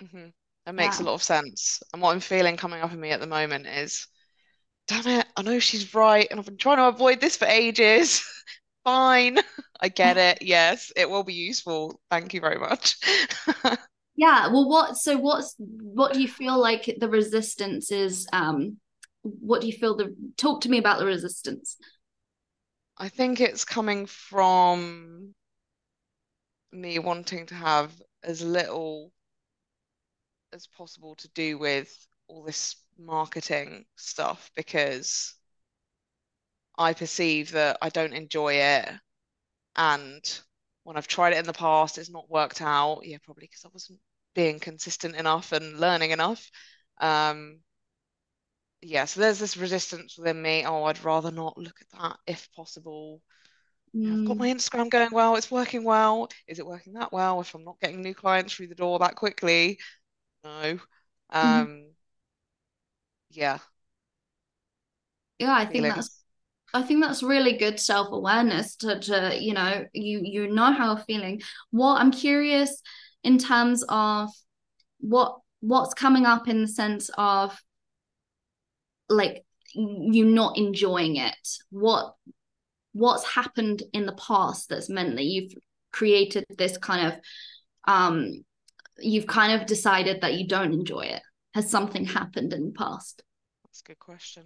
Mm-hmm. 0.00 0.28
That 0.66 0.74
makes 0.74 1.00
yeah. 1.00 1.06
a 1.06 1.06
lot 1.06 1.14
of 1.14 1.22
sense. 1.22 1.82
And 1.92 2.00
what 2.00 2.12
I'm 2.12 2.20
feeling 2.20 2.56
coming 2.56 2.80
up 2.80 2.92
in 2.92 3.00
me 3.00 3.10
at 3.10 3.20
the 3.20 3.26
moment 3.26 3.66
is 3.66 4.06
damn 4.92 5.20
it, 5.20 5.26
I 5.36 5.42
know 5.42 5.58
she's 5.58 5.94
right, 5.94 6.26
and 6.30 6.38
I've 6.38 6.46
been 6.46 6.56
trying 6.56 6.76
to 6.76 6.88
avoid 6.88 7.20
this 7.20 7.36
for 7.36 7.46
ages. 7.46 8.24
Fine, 8.84 9.38
I 9.80 9.88
get 9.88 10.16
it. 10.16 10.42
Yes, 10.42 10.92
it 10.96 11.08
will 11.08 11.24
be 11.24 11.34
useful. 11.34 12.00
Thank 12.10 12.34
you 12.34 12.40
very 12.40 12.58
much. 12.58 12.96
yeah. 14.16 14.48
Well, 14.48 14.68
what? 14.68 14.96
So, 14.96 15.16
what's 15.16 15.54
what 15.58 16.12
do 16.12 16.20
you 16.20 16.28
feel 16.28 16.60
like 16.60 16.96
the 16.98 17.08
resistance 17.08 17.90
is? 17.90 18.26
Um, 18.32 18.78
what 19.22 19.60
do 19.60 19.68
you 19.68 19.72
feel 19.72 19.96
the? 19.96 20.14
Talk 20.36 20.62
to 20.62 20.68
me 20.68 20.78
about 20.78 20.98
the 20.98 21.06
resistance. 21.06 21.76
I 22.98 23.08
think 23.08 23.40
it's 23.40 23.64
coming 23.64 24.06
from 24.06 25.34
me 26.72 26.98
wanting 26.98 27.46
to 27.46 27.54
have 27.54 27.92
as 28.22 28.42
little 28.42 29.12
as 30.52 30.66
possible 30.66 31.14
to 31.16 31.28
do 31.28 31.56
with 31.56 31.88
all 32.28 32.42
this 32.42 32.76
marketing 32.98 33.84
stuff 33.96 34.50
because 34.54 35.34
I 36.76 36.92
perceive 36.94 37.52
that 37.52 37.78
I 37.82 37.88
don't 37.88 38.12
enjoy 38.14 38.54
it. 38.54 38.88
And 39.76 40.40
when 40.84 40.96
I've 40.96 41.06
tried 41.06 41.32
it 41.32 41.38
in 41.38 41.46
the 41.46 41.52
past, 41.52 41.98
it's 41.98 42.10
not 42.10 42.30
worked 42.30 42.60
out. 42.60 43.00
Yeah, 43.04 43.18
probably 43.22 43.46
because 43.46 43.64
I 43.64 43.70
wasn't 43.72 44.00
being 44.34 44.58
consistent 44.58 45.14
enough 45.16 45.52
and 45.52 45.78
learning 45.78 46.10
enough. 46.10 46.50
Um, 46.98 47.60
yeah, 48.80 49.04
so 49.04 49.20
there's 49.20 49.38
this 49.38 49.56
resistance 49.56 50.18
within 50.18 50.40
me. 50.40 50.64
Oh, 50.66 50.84
I'd 50.84 51.04
rather 51.04 51.30
not 51.30 51.58
look 51.58 51.80
at 51.80 52.00
that 52.00 52.16
if 52.26 52.48
possible. 52.54 53.22
Mm. 53.94 54.22
I've 54.22 54.28
got 54.28 54.36
my 54.38 54.48
mm. 54.48 54.56
Instagram 54.56 54.90
going 54.90 55.10
well, 55.12 55.36
it's 55.36 55.50
working 55.50 55.84
well. 55.84 56.28
Is 56.48 56.58
it 56.58 56.66
working 56.66 56.94
that 56.94 57.12
well 57.12 57.40
if 57.40 57.54
I'm 57.54 57.64
not 57.64 57.80
getting 57.80 58.00
new 58.00 58.14
clients 58.14 58.54
through 58.54 58.68
the 58.68 58.74
door 58.74 58.98
that 58.98 59.14
quickly? 59.14 59.78
No. 60.42 60.50
Mm-hmm. 60.50 61.38
Um, 61.38 61.66
mm 61.66 61.91
yeah. 63.32 63.58
Yeah 65.38 65.54
i 65.54 65.64
think 65.64 65.84
that's 65.84 66.22
i 66.72 66.82
think 66.82 67.02
that's 67.02 67.22
really 67.22 67.56
good 67.56 67.80
self-awareness 67.80 68.76
to 68.76 69.00
to 69.00 69.36
you 69.40 69.54
know 69.54 69.84
you 69.92 70.20
you 70.22 70.48
know 70.48 70.72
how 70.72 70.96
I'm 70.96 71.04
feeling. 71.04 71.42
What 71.70 72.00
i'm 72.00 72.12
curious 72.12 72.80
in 73.24 73.38
terms 73.38 73.84
of 73.88 74.30
what 75.00 75.38
what's 75.60 75.94
coming 75.94 76.26
up 76.26 76.48
in 76.48 76.62
the 76.62 76.68
sense 76.68 77.10
of 77.16 77.58
like 79.08 79.44
you 79.74 80.24
not 80.24 80.58
enjoying 80.58 81.16
it. 81.16 81.48
What 81.70 82.14
what's 82.92 83.26
happened 83.26 83.82
in 83.92 84.06
the 84.06 84.12
past 84.12 84.68
that's 84.68 84.90
meant 84.90 85.16
that 85.16 85.24
you've 85.24 85.52
created 85.92 86.44
this 86.56 86.76
kind 86.78 87.06
of 87.06 87.20
um 87.86 88.44
you've 88.98 89.26
kind 89.26 89.58
of 89.60 89.66
decided 89.66 90.20
that 90.20 90.34
you 90.34 90.46
don't 90.46 90.72
enjoy 90.72 91.02
it 91.02 91.22
has 91.54 91.70
something 91.70 92.04
happened 92.04 92.52
in 92.52 92.66
the 92.66 92.72
past 92.72 93.22
that's 93.64 93.80
a 93.80 93.88
good 93.88 93.98
question 93.98 94.44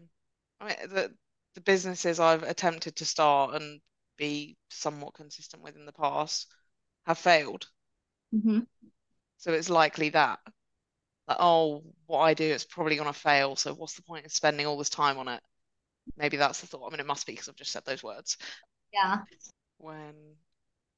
i 0.60 0.66
mean 0.66 0.76
the 0.88 1.12
the 1.54 1.60
businesses 1.60 2.20
i've 2.20 2.42
attempted 2.42 2.96
to 2.96 3.04
start 3.04 3.54
and 3.54 3.80
be 4.16 4.56
somewhat 4.70 5.14
consistent 5.14 5.62
with 5.62 5.76
in 5.76 5.86
the 5.86 5.92
past 5.92 6.46
have 7.06 7.18
failed 7.18 7.66
mm-hmm. 8.34 8.60
so 9.36 9.52
it's 9.52 9.70
likely 9.70 10.08
that 10.10 10.38
like, 11.28 11.38
oh, 11.40 11.82
what 12.06 12.20
I 12.20 12.34
do 12.34 12.44
is 12.44 12.64
probably 12.64 12.96
going 12.96 13.12
to 13.12 13.18
fail. 13.18 13.56
So 13.56 13.74
what's 13.74 13.94
the 13.94 14.02
point 14.02 14.26
of 14.26 14.32
spending 14.32 14.66
all 14.66 14.78
this 14.78 14.90
time 14.90 15.18
on 15.18 15.28
it? 15.28 15.42
Maybe 16.16 16.36
that's 16.36 16.60
the 16.60 16.66
thought. 16.68 16.86
I 16.86 16.90
mean, 16.90 17.00
it 17.00 17.06
must 17.06 17.26
be 17.26 17.32
because 17.32 17.48
I've 17.48 17.56
just 17.56 17.72
said 17.72 17.82
those 17.84 18.02
words. 18.02 18.36
Yeah. 18.92 19.18
When 19.78 20.14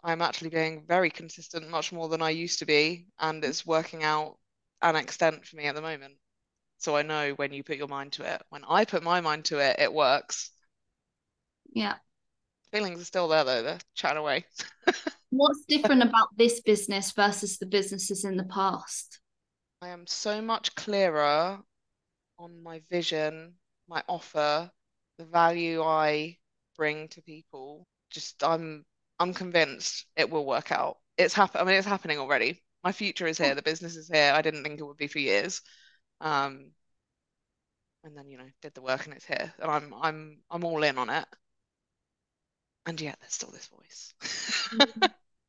I'm 0.05 0.21
actually 0.21 0.51
being 0.51 0.85
very 0.87 1.11
consistent, 1.11 1.71
much 1.71 1.92
more 1.92 2.09
than 2.09 2.21
I 2.21 2.31
used 2.31 2.59
to 2.59 2.66
be, 2.66 3.07
and 3.18 3.42
it's 3.42 3.66
working 3.66 4.05
out 4.05 4.37
an 4.83 4.97
extent 4.97 5.45
for 5.47 5.57
me 5.57 5.64
at 5.64 5.75
the 5.75 5.83
moment. 5.83 6.14
So 6.79 6.97
I 6.97 7.03
know 7.03 7.33
when 7.33 7.53
you 7.53 7.64
put 7.64 7.77
your 7.77 7.88
mind 7.88 8.12
to 8.12 8.33
it. 8.33 8.43
When 8.51 8.64
I 8.69 8.85
put 8.85 9.03
my 9.03 9.21
mind 9.21 9.47
to 9.47 9.59
it, 9.59 9.79
it 9.79 9.93
works. 9.93 10.51
Yeah. 11.73 11.97
Feelings 12.73 13.01
are 13.01 13.05
still 13.05 13.29
there 13.29 13.45
though, 13.45 13.62
they're 13.62 13.79
chatting 13.95 14.19
away. 14.19 14.45
What's 15.31 15.64
different 15.67 16.03
about 16.03 16.29
this 16.37 16.61
business 16.61 17.12
versus 17.12 17.59
the 17.59 17.67
businesses 17.67 18.25
in 18.25 18.37
the 18.37 18.45
past? 18.45 19.21
I 19.83 19.88
am 19.88 20.07
so 20.07 20.41
much 20.41 20.75
clearer 20.75 21.61
on 22.38 22.62
my 22.62 22.81
vision, 22.91 23.55
my 23.88 24.03
offer, 24.09 24.71
the 25.19 25.25
value 25.25 25.83
I 25.83 26.38
bring 26.77 27.09
to 27.09 27.23
people. 27.23 27.87
Just 28.11 28.43
I'm 28.43 28.85
I'm 29.19 29.35
convinced 29.35 30.07
it 30.17 30.31
will 30.31 30.47
work 30.47 30.73
out. 30.73 30.99
It's 31.17 31.35
happen 31.35 31.61
I 31.61 31.64
mean 31.64 31.75
it's 31.75 31.87
happening 31.87 32.19
already. 32.19 32.62
My 32.85 32.93
future 32.93 33.27
is 33.27 33.38
here, 33.38 33.55
the 33.55 33.62
business 33.62 33.97
is 33.97 34.09
here. 34.09 34.33
I 34.35 34.43
didn't 34.43 34.62
think 34.62 34.81
it 34.81 34.85
would 34.85 34.97
be 34.97 35.09
for 35.09 35.19
years. 35.19 35.62
Um 36.21 36.73
and 38.05 38.17
then, 38.17 38.31
you 38.31 38.38
know, 38.38 38.49
did 38.62 38.75
the 38.75 38.83
work 38.83 39.05
and 39.07 39.14
it's 39.14 39.27
here. 39.27 39.53
And 39.59 39.71
I'm 39.71 39.95
I'm 40.01 40.38
I'm 40.51 40.64
all 40.64 40.83
in 40.83 40.99
on 40.99 41.11
it. 41.11 41.27
And 42.87 43.01
yet 43.01 43.19
there's 43.21 43.35
still 43.35 43.51
this 43.51 43.67
voice. 43.69 44.14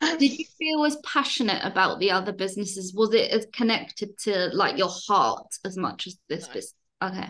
Did 0.20 0.40
you 0.40 0.46
feel 0.58 0.86
as 0.86 0.98
passionate 1.06 1.64
about 1.64 2.00
the 2.00 2.12
other 2.12 2.32
businesses? 2.32 2.94
Was 2.94 3.14
it 3.14 3.32
as 3.32 3.46
connected 3.54 4.18
to 4.20 4.50
like 4.54 4.78
your 4.78 4.90
heart 4.90 5.48
as 5.66 5.78
much 5.78 6.08
as 6.08 6.18
this 6.28 6.48
no. 6.48 6.54
business? 6.54 6.74
Okay. 7.02 7.30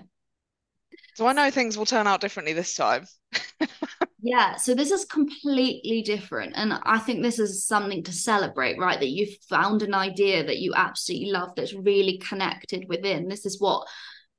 So 1.16 1.28
I 1.28 1.34
know 1.34 1.52
things 1.52 1.78
will 1.78 1.86
turn 1.86 2.08
out 2.08 2.22
differently 2.22 2.54
this 2.54 2.76
time. 2.76 3.06
yeah, 4.22 4.56
so 4.58 4.74
this 4.76 4.92
is 4.92 5.06
completely 5.06 6.02
different. 6.02 6.54
And 6.56 6.74
I 6.84 7.00
think 7.00 7.22
this 7.22 7.40
is 7.40 7.66
something 7.66 8.04
to 8.04 8.12
celebrate, 8.12 8.78
right? 8.78 9.00
That 9.00 9.10
you've 9.10 9.38
found 9.50 9.82
an 9.82 9.94
idea 9.94 10.44
that 10.46 10.60
you 10.60 10.74
absolutely 10.76 11.32
love 11.32 11.56
that's 11.56 11.74
really 11.74 12.18
connected 12.18 12.86
within. 12.90 13.28
This 13.28 13.46
is 13.46 13.60
what 13.60 13.88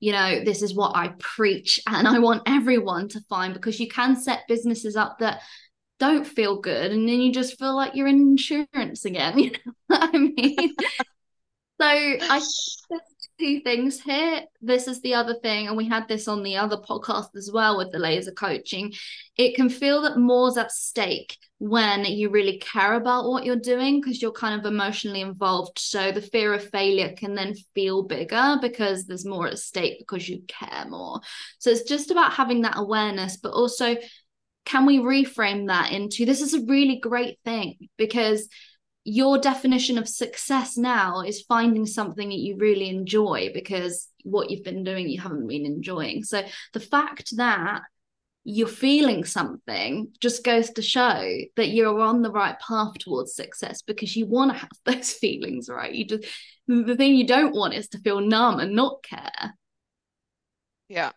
you 0.03 0.13
know, 0.13 0.43
this 0.43 0.63
is 0.63 0.75
what 0.75 0.97
I 0.97 1.09
preach 1.19 1.79
and 1.87 2.09
I 2.09 2.19
want 2.19 2.43
everyone 2.47 3.09
to 3.09 3.21
find 3.29 3.53
because 3.55 3.79
you 3.79 3.89
can 3.89 4.17
set 4.17 4.49
businesses 4.49 4.97
up 4.97 5.19
that 5.19 5.43
don't 5.99 6.27
feel 6.27 6.59
good 6.59 6.91
and 6.91 7.07
then 7.07 7.21
you 7.21 7.31
just 7.31 7.59
feel 7.59 7.77
like 7.77 7.95
you're 7.95 8.09
in 8.09 8.21
insurance 8.21 9.05
again 9.05 9.39
you 9.39 9.51
know 9.51 9.73
what 9.87 10.15
i 10.15 10.19
mean 10.19 10.75
so 11.81 11.87
i 11.87 12.41
two 13.41 13.61
things 13.61 14.01
here. 14.01 14.43
This 14.61 14.87
is 14.87 15.01
the 15.01 15.15
other 15.15 15.35
thing 15.35 15.67
and 15.67 15.77
we 15.77 15.89
had 15.89 16.07
this 16.07 16.29
on 16.29 16.43
the 16.43 16.57
other 16.57 16.77
podcast 16.77 17.35
as 17.37 17.51
well 17.53 17.79
with 17.79 17.91
the 17.91 17.99
laser 17.99 18.33
coaching. 18.33 18.93
It 19.37 19.57
can 19.57 19.71
feel 19.71 20.03
that 20.03 20.19
more's 20.19 20.59
at 20.59 20.71
stake 20.71 21.39
when 21.59 22.05
you 22.05 22.29
really 22.29 22.59
care 22.59 22.95
about 22.95 23.25
what 23.25 23.45
you're 23.45 23.57
doing 23.57 24.01
because 24.01 24.21
you're 24.21 24.33
kind 24.33 24.61
of 24.61 24.67
emotionally 24.67 25.23
involved. 25.23 25.79
So 25.79 26.13
the 26.13 26.21
fear 26.21 26.53
of 26.53 26.69
failure 26.71 27.15
can 27.17 27.35
then 27.35 27.55
feel 27.75 28.03
bigger 28.03 28.59
because 28.61 29.07
there's 29.07 29.27
more 29.27 29.49
at 29.49 29.59
stake 29.59 29.99
because 30.01 30.29
you 30.29 30.43
care 30.47 30.85
more. 30.89 31.21
So 31.59 31.71
it's 31.71 31.89
just 31.89 32.11
about 32.11 32.35
having 32.35 32.63
that 32.63 32.77
awareness 32.77 33.39
but 33.39 33.53
also 33.53 33.97
can 34.67 34.85
we 34.85 34.99
reframe 34.99 35.69
that 35.69 35.91
into 35.91 36.27
this 36.27 36.43
is 36.43 36.53
a 36.53 36.65
really 36.67 36.99
great 37.01 37.39
thing 37.45 37.89
because 37.97 38.47
your 39.11 39.39
definition 39.39 39.99
of 39.99 40.09
success 40.09 40.77
now 40.77 41.21
is 41.21 41.43
finding 41.43 41.87
something 41.87 42.29
that 42.29 42.39
you 42.39 42.57
really 42.57 42.89
enjoy 42.89 43.51
because 43.53 44.09
what 44.25 44.51
you've 44.51 44.65
been 44.65 44.85
doing 44.85 45.09
you 45.09 45.21
haven't 45.21 45.47
been 45.47 45.67
enjoying 45.67 46.23
so 46.23 46.43
the 46.73 46.81
fact 46.81 47.37
that 47.37 47.83
you're 48.45 48.69
feeling 48.69 49.25
something 49.25 50.09
just 50.21 50.45
goes 50.45 50.71
to 50.71 50.81
show 50.81 51.37
that 51.57 51.69
you're 51.69 52.01
on 52.01 52.23
the 52.23 52.31
right 52.31 52.59
path 52.61 52.95
towards 52.99 53.35
success 53.35 53.83
because 53.83 54.17
you 54.17 54.27
want 54.27 54.53
to 54.53 54.59
have 54.59 54.71
those 54.85 55.13
feelings 55.13 55.69
right 55.69 55.95
you 55.95 56.05
just 56.05 56.25
the 56.67 56.97
thing 56.97 57.15
you 57.15 57.27
don't 57.27 57.55
want 57.55 57.75
is 57.75 57.89
to 57.89 57.99
feel 57.99 58.21
numb 58.21 58.61
and 58.61 58.75
not 58.75 59.03
care 59.03 59.55
yeah 60.89 61.11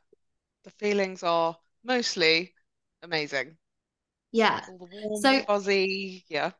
the 0.63 0.71
feelings 0.71 1.23
are 1.23 1.57
mostly 1.83 2.53
amazing. 3.03 3.57
Yeah. 4.31 4.61
Warm, 4.69 5.21
so 5.21 5.41
fuzzy, 5.43 6.25
yeah. 6.29 6.51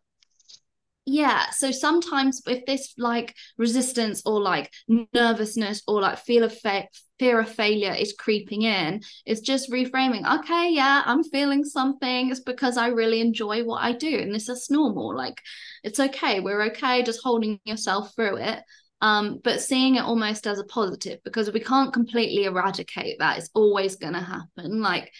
Yeah. 1.05 1.49
So 1.49 1.71
sometimes 1.71 2.41
if 2.47 2.65
this 2.65 2.93
like 2.97 3.35
resistance 3.57 4.21
or 4.25 4.41
like 4.41 4.71
nervousness 5.13 5.81
or 5.85 6.01
like 6.01 6.19
fear 6.19 6.45
of 6.45 6.57
fa- 6.57 6.87
fear 7.19 7.41
of 7.41 7.49
failure 7.49 7.93
is 7.93 8.13
creeping 8.17 8.61
in, 8.61 9.01
it's 9.25 9.41
just 9.41 9.69
reframing. 9.69 10.39
Okay, 10.39 10.71
yeah, 10.71 11.03
I'm 11.05 11.23
feeling 11.25 11.65
something. 11.65 12.31
It's 12.31 12.39
because 12.39 12.77
I 12.77 12.87
really 12.87 13.19
enjoy 13.19 13.63
what 13.65 13.83
I 13.83 13.91
do, 13.91 14.17
and 14.17 14.33
this 14.33 14.47
is 14.47 14.69
normal. 14.69 15.15
Like, 15.15 15.41
it's 15.83 15.99
okay. 15.99 16.39
We're 16.39 16.63
okay. 16.67 17.03
Just 17.03 17.21
holding 17.21 17.59
yourself 17.65 18.15
through 18.15 18.37
it. 18.37 18.63
Um, 19.01 19.41
but 19.43 19.59
seeing 19.59 19.95
it 19.95 20.03
almost 20.03 20.47
as 20.47 20.59
a 20.59 20.63
positive 20.63 21.19
because 21.25 21.51
we 21.51 21.59
can't 21.59 21.91
completely 21.91 22.45
eradicate 22.45 23.19
that. 23.19 23.37
It's 23.37 23.49
always 23.53 23.97
going 23.97 24.13
to 24.13 24.21
happen. 24.21 24.81
Like 24.81 25.11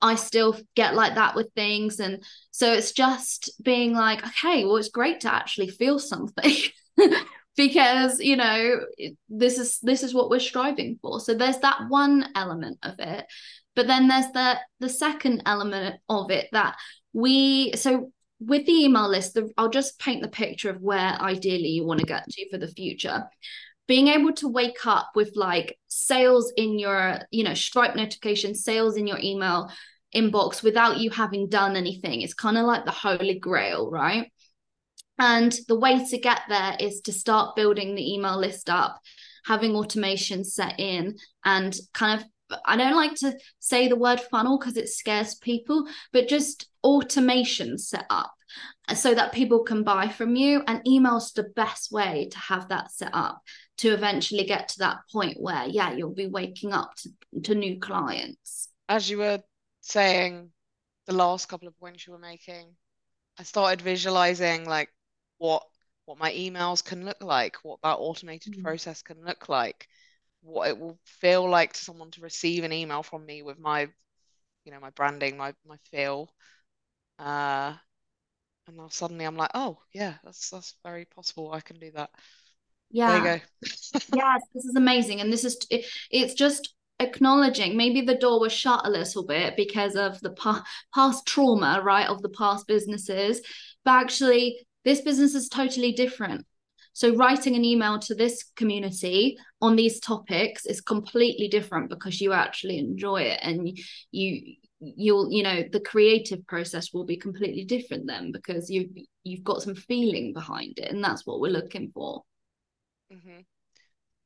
I 0.00 0.14
still 0.14 0.56
get 0.74 0.94
like 0.94 1.16
that 1.16 1.34
with 1.34 1.52
things. 1.54 2.00
And 2.00 2.22
so 2.50 2.72
it's 2.72 2.92
just 2.92 3.50
being 3.62 3.94
like, 3.94 4.24
okay, 4.26 4.64
well, 4.64 4.76
it's 4.76 4.88
great 4.88 5.20
to 5.20 5.32
actually 5.32 5.68
feel 5.68 5.98
something. 5.98 6.54
because 7.58 8.20
you 8.20 8.36
know 8.36 8.80
this 9.28 9.58
is 9.58 9.80
this 9.80 10.02
is 10.02 10.14
what 10.14 10.30
we're 10.30 10.38
striving 10.38 10.96
for 11.02 11.18
so 11.18 11.34
there's 11.34 11.58
that 11.58 11.80
one 11.88 12.24
element 12.36 12.78
of 12.84 12.94
it 13.00 13.26
but 13.74 13.88
then 13.88 14.06
there's 14.06 14.30
the 14.32 14.56
the 14.78 14.88
second 14.88 15.42
element 15.44 15.96
of 16.08 16.30
it 16.30 16.46
that 16.52 16.76
we 17.12 17.72
so 17.74 18.12
with 18.40 18.64
the 18.64 18.84
email 18.84 19.08
list 19.08 19.34
the, 19.34 19.50
i'll 19.58 19.68
just 19.68 19.98
paint 19.98 20.22
the 20.22 20.28
picture 20.28 20.70
of 20.70 20.80
where 20.80 21.20
ideally 21.20 21.68
you 21.68 21.84
want 21.84 21.98
to 21.98 22.06
get 22.06 22.24
to 22.30 22.48
for 22.48 22.58
the 22.58 22.68
future 22.68 23.24
being 23.88 24.08
able 24.08 24.32
to 24.34 24.46
wake 24.46 24.86
up 24.86 25.10
with 25.16 25.32
like 25.34 25.76
sales 25.88 26.52
in 26.56 26.78
your 26.78 27.18
you 27.32 27.42
know 27.42 27.54
stripe 27.54 27.96
notification 27.96 28.54
sales 28.54 28.96
in 28.96 29.06
your 29.06 29.18
email 29.18 29.68
inbox 30.14 30.62
without 30.62 30.98
you 30.98 31.10
having 31.10 31.48
done 31.48 31.74
anything 31.74 32.22
it's 32.22 32.34
kind 32.34 32.56
of 32.56 32.64
like 32.64 32.84
the 32.84 32.90
holy 32.90 33.38
grail 33.38 33.90
right 33.90 34.30
and 35.18 35.58
the 35.66 35.78
way 35.78 36.04
to 36.06 36.18
get 36.18 36.42
there 36.48 36.76
is 36.78 37.00
to 37.00 37.12
start 37.12 37.56
building 37.56 37.94
the 37.94 38.14
email 38.14 38.38
list 38.38 38.70
up 38.70 39.00
having 39.44 39.74
automation 39.74 40.44
set 40.44 40.78
in 40.78 41.16
and 41.44 41.76
kind 41.92 42.20
of 42.20 42.26
I 42.64 42.76
don't 42.76 42.96
like 42.96 43.14
to 43.16 43.36
say 43.58 43.88
the 43.88 43.96
word 43.96 44.20
funnel 44.20 44.58
because 44.58 44.78
it 44.78 44.88
scares 44.88 45.34
people, 45.34 45.86
but 46.14 46.28
just 46.28 46.66
automation 46.82 47.76
set 47.76 48.06
up 48.08 48.32
so 48.94 49.14
that 49.14 49.32
people 49.32 49.64
can 49.64 49.82
buy 49.82 50.08
from 50.08 50.34
you. 50.34 50.62
And 50.66 50.86
email's 50.86 51.32
the 51.32 51.42
best 51.42 51.92
way 51.92 52.28
to 52.30 52.38
have 52.38 52.68
that 52.68 52.90
set 52.90 53.10
up 53.12 53.42
to 53.78 53.88
eventually 53.88 54.44
get 54.44 54.68
to 54.68 54.78
that 54.80 54.98
point 55.12 55.40
where, 55.40 55.66
yeah, 55.66 55.92
you'll 55.92 56.14
be 56.14 56.26
waking 56.26 56.72
up 56.72 56.94
to, 56.96 57.40
to 57.42 57.54
new 57.54 57.78
clients. 57.78 58.68
As 58.88 59.08
you 59.08 59.18
were 59.18 59.40
saying, 59.80 60.50
the 61.06 61.14
last 61.14 61.48
couple 61.48 61.68
of 61.68 61.78
points 61.78 62.06
you 62.06 62.12
were 62.12 62.18
making, 62.18 62.74
I 63.38 63.44
started 63.44 63.80
visualizing 63.80 64.64
like 64.66 64.90
what 65.38 65.62
what 66.06 66.18
my 66.18 66.32
emails 66.32 66.82
can 66.82 67.04
look 67.04 67.22
like, 67.22 67.56
what 67.62 67.78
that 67.82 67.98
automated 67.98 68.54
mm. 68.54 68.62
process 68.62 69.02
can 69.02 69.22
look 69.24 69.48
like, 69.50 69.86
what 70.40 70.68
it 70.68 70.78
will 70.78 70.98
feel 71.04 71.48
like 71.48 71.74
to 71.74 71.84
someone 71.84 72.10
to 72.12 72.22
receive 72.22 72.64
an 72.64 72.72
email 72.72 73.02
from 73.02 73.26
me 73.26 73.42
with 73.42 73.58
my, 73.58 73.88
you 74.64 74.72
know, 74.72 74.80
my 74.80 74.90
branding, 74.90 75.36
my 75.36 75.52
my 75.66 75.76
feel. 75.90 76.30
Uh, 77.18 77.74
and 78.66 78.76
now 78.76 78.88
suddenly 78.88 79.24
I'm 79.24 79.36
like, 79.36 79.50
oh 79.54 79.78
yeah, 79.92 80.14
that's 80.24 80.50
that's 80.50 80.74
very 80.82 81.04
possible. 81.04 81.52
I 81.52 81.60
can 81.60 81.78
do 81.78 81.90
that. 81.94 82.10
Yeah. 82.90 83.20
There 83.20 83.34
you 83.34 83.40
go. 83.40 83.44
yes, 84.16 84.42
this 84.54 84.64
is 84.64 84.74
amazing. 84.76 85.20
And 85.20 85.32
this 85.32 85.44
is 85.44 85.58
it, 85.70 85.86
it's 86.10 86.34
just 86.34 86.74
acknowledging 87.00 87.76
maybe 87.76 88.00
the 88.00 88.14
door 88.14 88.40
was 88.40 88.52
shut 88.52 88.80
a 88.84 88.90
little 88.90 89.24
bit 89.24 89.56
because 89.56 89.94
of 89.94 90.20
the 90.20 90.30
pa- 90.30 90.64
past 90.94 91.26
trauma, 91.26 91.80
right, 91.82 92.08
of 92.08 92.22
the 92.22 92.30
past 92.30 92.66
businesses, 92.66 93.40
but 93.84 93.92
actually 93.92 94.66
this 94.84 95.00
business 95.00 95.34
is 95.34 95.48
totally 95.48 95.92
different. 95.92 96.46
So 96.92 97.14
writing 97.14 97.54
an 97.54 97.64
email 97.64 98.00
to 98.00 98.14
this 98.14 98.42
community 98.56 99.36
on 99.60 99.76
these 99.76 100.00
topics 100.00 100.66
is 100.66 100.80
completely 100.80 101.46
different 101.46 101.90
because 101.90 102.20
you 102.20 102.32
actually 102.32 102.78
enjoy 102.78 103.22
it 103.22 103.38
and 103.42 103.78
you 104.10 104.56
you'll 104.80 105.30
you 105.32 105.42
know 105.42 105.64
the 105.72 105.80
creative 105.80 106.46
process 106.46 106.92
will 106.92 107.04
be 107.04 107.16
completely 107.16 107.64
different 107.64 108.06
then 108.06 108.30
because 108.30 108.70
you've—you've 108.70 109.42
got 109.42 109.60
some 109.60 109.74
feeling 109.74 110.32
behind 110.32 110.78
it 110.78 110.90
and 110.90 111.02
that's 111.02 111.26
what 111.26 111.40
we're 111.40 111.50
looking 111.50 111.90
for 111.92 112.22
mm-hmm. 113.12 113.40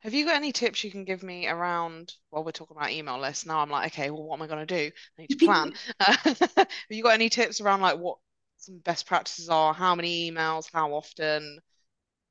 have 0.01 0.15
you 0.15 0.25
got 0.25 0.37
any 0.37 0.53
tips 0.53 0.83
you 0.85 0.91
can 0.91 1.05
give 1.05 1.23
me 1.23 1.47
around 1.47 2.13
while 2.31 2.41
well, 2.41 2.45
we're 2.47 2.53
talking 2.53 2.77
about 2.77 2.91
email 2.91 3.21
lists 3.21 3.47
now 3.47 3.61
i'm 3.61 3.71
like 3.71 3.93
okay 3.93 4.11
well 4.11 4.23
what 4.23 4.37
am 4.37 4.43
i 4.43 4.47
going 4.47 4.67
to 4.67 4.75
do 4.75 4.91
i 5.19 5.23
need 5.23 5.29
to 5.29 5.45
plan 5.45 5.73
have 6.01 6.69
you 6.89 7.03
got 7.03 7.15
any 7.15 7.29
tips 7.29 7.61
around 7.61 7.81
like 7.81 7.99
what 7.99 8.19
some 8.59 8.79
best 8.79 9.07
practices 9.07 9.49
are 9.49 9.75
how 9.75 9.95
many 9.95 10.31
emails 10.31 10.67
how 10.73 10.93
often 10.93 11.59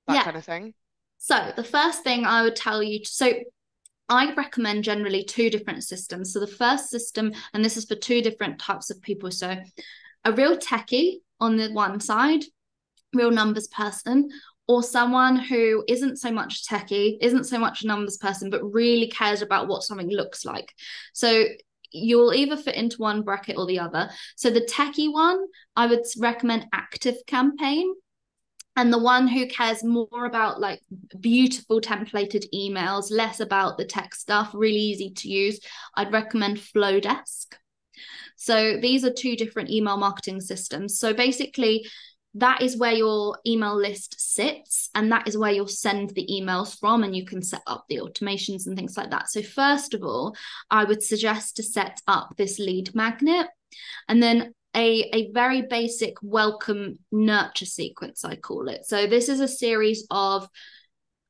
that 0.07 0.13
yeah. 0.15 0.23
kind 0.23 0.37
of 0.37 0.45
thing 0.45 0.73
so 1.17 1.51
the 1.55 1.63
first 1.63 2.03
thing 2.03 2.25
i 2.25 2.41
would 2.41 2.55
tell 2.55 2.81
you 2.81 2.99
to, 2.99 3.09
so 3.09 3.33
I 4.11 4.33
recommend 4.33 4.83
generally 4.83 5.23
two 5.23 5.49
different 5.49 5.85
systems. 5.85 6.33
So 6.33 6.41
the 6.41 6.47
first 6.47 6.89
system, 6.89 7.31
and 7.53 7.63
this 7.63 7.77
is 7.77 7.85
for 7.85 7.95
two 7.95 8.21
different 8.21 8.59
types 8.59 8.89
of 8.89 9.01
people. 9.01 9.31
So 9.31 9.55
a 10.25 10.31
real 10.33 10.57
techie 10.57 11.19
on 11.39 11.55
the 11.55 11.69
one 11.71 12.01
side, 12.01 12.43
real 13.13 13.31
numbers 13.31 13.67
person, 13.67 14.29
or 14.71 14.81
someone 14.81 15.35
who 15.35 15.83
isn't 15.89 16.15
so 16.15 16.31
much 16.31 16.65
techie, 16.65 17.17
isn't 17.19 17.43
so 17.43 17.59
much 17.59 17.83
a 17.83 17.87
numbers 17.87 18.15
person, 18.15 18.49
but 18.49 18.63
really 18.63 19.07
cares 19.07 19.41
about 19.41 19.67
what 19.67 19.83
something 19.83 20.09
looks 20.09 20.45
like. 20.45 20.73
So 21.11 21.45
you'll 21.91 22.33
either 22.33 22.55
fit 22.55 22.75
into 22.75 22.95
one 22.99 23.21
bracket 23.21 23.57
or 23.57 23.65
the 23.65 23.79
other. 23.79 24.09
So 24.37 24.49
the 24.49 24.61
techie 24.61 25.11
one, 25.11 25.43
I 25.75 25.87
would 25.87 26.05
recommend 26.17 26.67
Active 26.71 27.17
Campaign 27.27 27.93
and 28.77 28.93
the 28.93 28.97
one 28.97 29.27
who 29.27 29.45
cares 29.45 29.83
more 29.83 30.23
about 30.25 30.61
like 30.61 30.79
beautiful 31.19 31.81
templated 31.81 32.45
emails 32.55 33.11
less 33.11 33.41
about 33.41 33.77
the 33.77 33.83
tech 33.83 34.15
stuff 34.15 34.51
really 34.53 34.77
easy 34.77 35.11
to 35.11 35.27
use 35.27 35.59
i'd 35.97 36.13
recommend 36.13 36.57
Flodesk 36.57 37.47
so 38.37 38.77
these 38.77 39.03
are 39.03 39.11
two 39.11 39.35
different 39.35 39.69
email 39.69 39.97
marketing 39.97 40.39
systems 40.39 40.97
so 40.97 41.13
basically 41.13 41.85
that 42.35 42.61
is 42.61 42.77
where 42.77 42.93
your 42.93 43.37
email 43.45 43.75
list 43.75 44.15
sits 44.19 44.89
and 44.95 45.11
that 45.11 45.27
is 45.27 45.37
where 45.37 45.51
you'll 45.51 45.67
send 45.67 46.11
the 46.11 46.27
emails 46.31 46.79
from 46.79 47.03
and 47.03 47.15
you 47.15 47.25
can 47.25 47.41
set 47.41 47.61
up 47.67 47.85
the 47.89 47.97
automations 47.97 48.67
and 48.67 48.77
things 48.77 48.95
like 48.95 49.11
that 49.11 49.29
so 49.29 49.41
first 49.41 49.93
of 49.93 50.03
all 50.03 50.35
i 50.69 50.83
would 50.83 51.03
suggest 51.03 51.57
to 51.57 51.63
set 51.63 51.99
up 52.07 52.33
this 52.37 52.57
lead 52.57 52.93
magnet 52.95 53.47
and 54.07 54.23
then 54.23 54.53
a, 54.75 55.09
a 55.13 55.31
very 55.31 55.63
basic 55.63 56.15
welcome 56.21 56.99
nurture 57.11 57.65
sequence, 57.65 58.23
I 58.23 58.35
call 58.35 58.69
it. 58.69 58.85
So, 58.85 59.07
this 59.07 59.27
is 59.27 59.39
a 59.39 59.47
series 59.47 60.05
of 60.09 60.47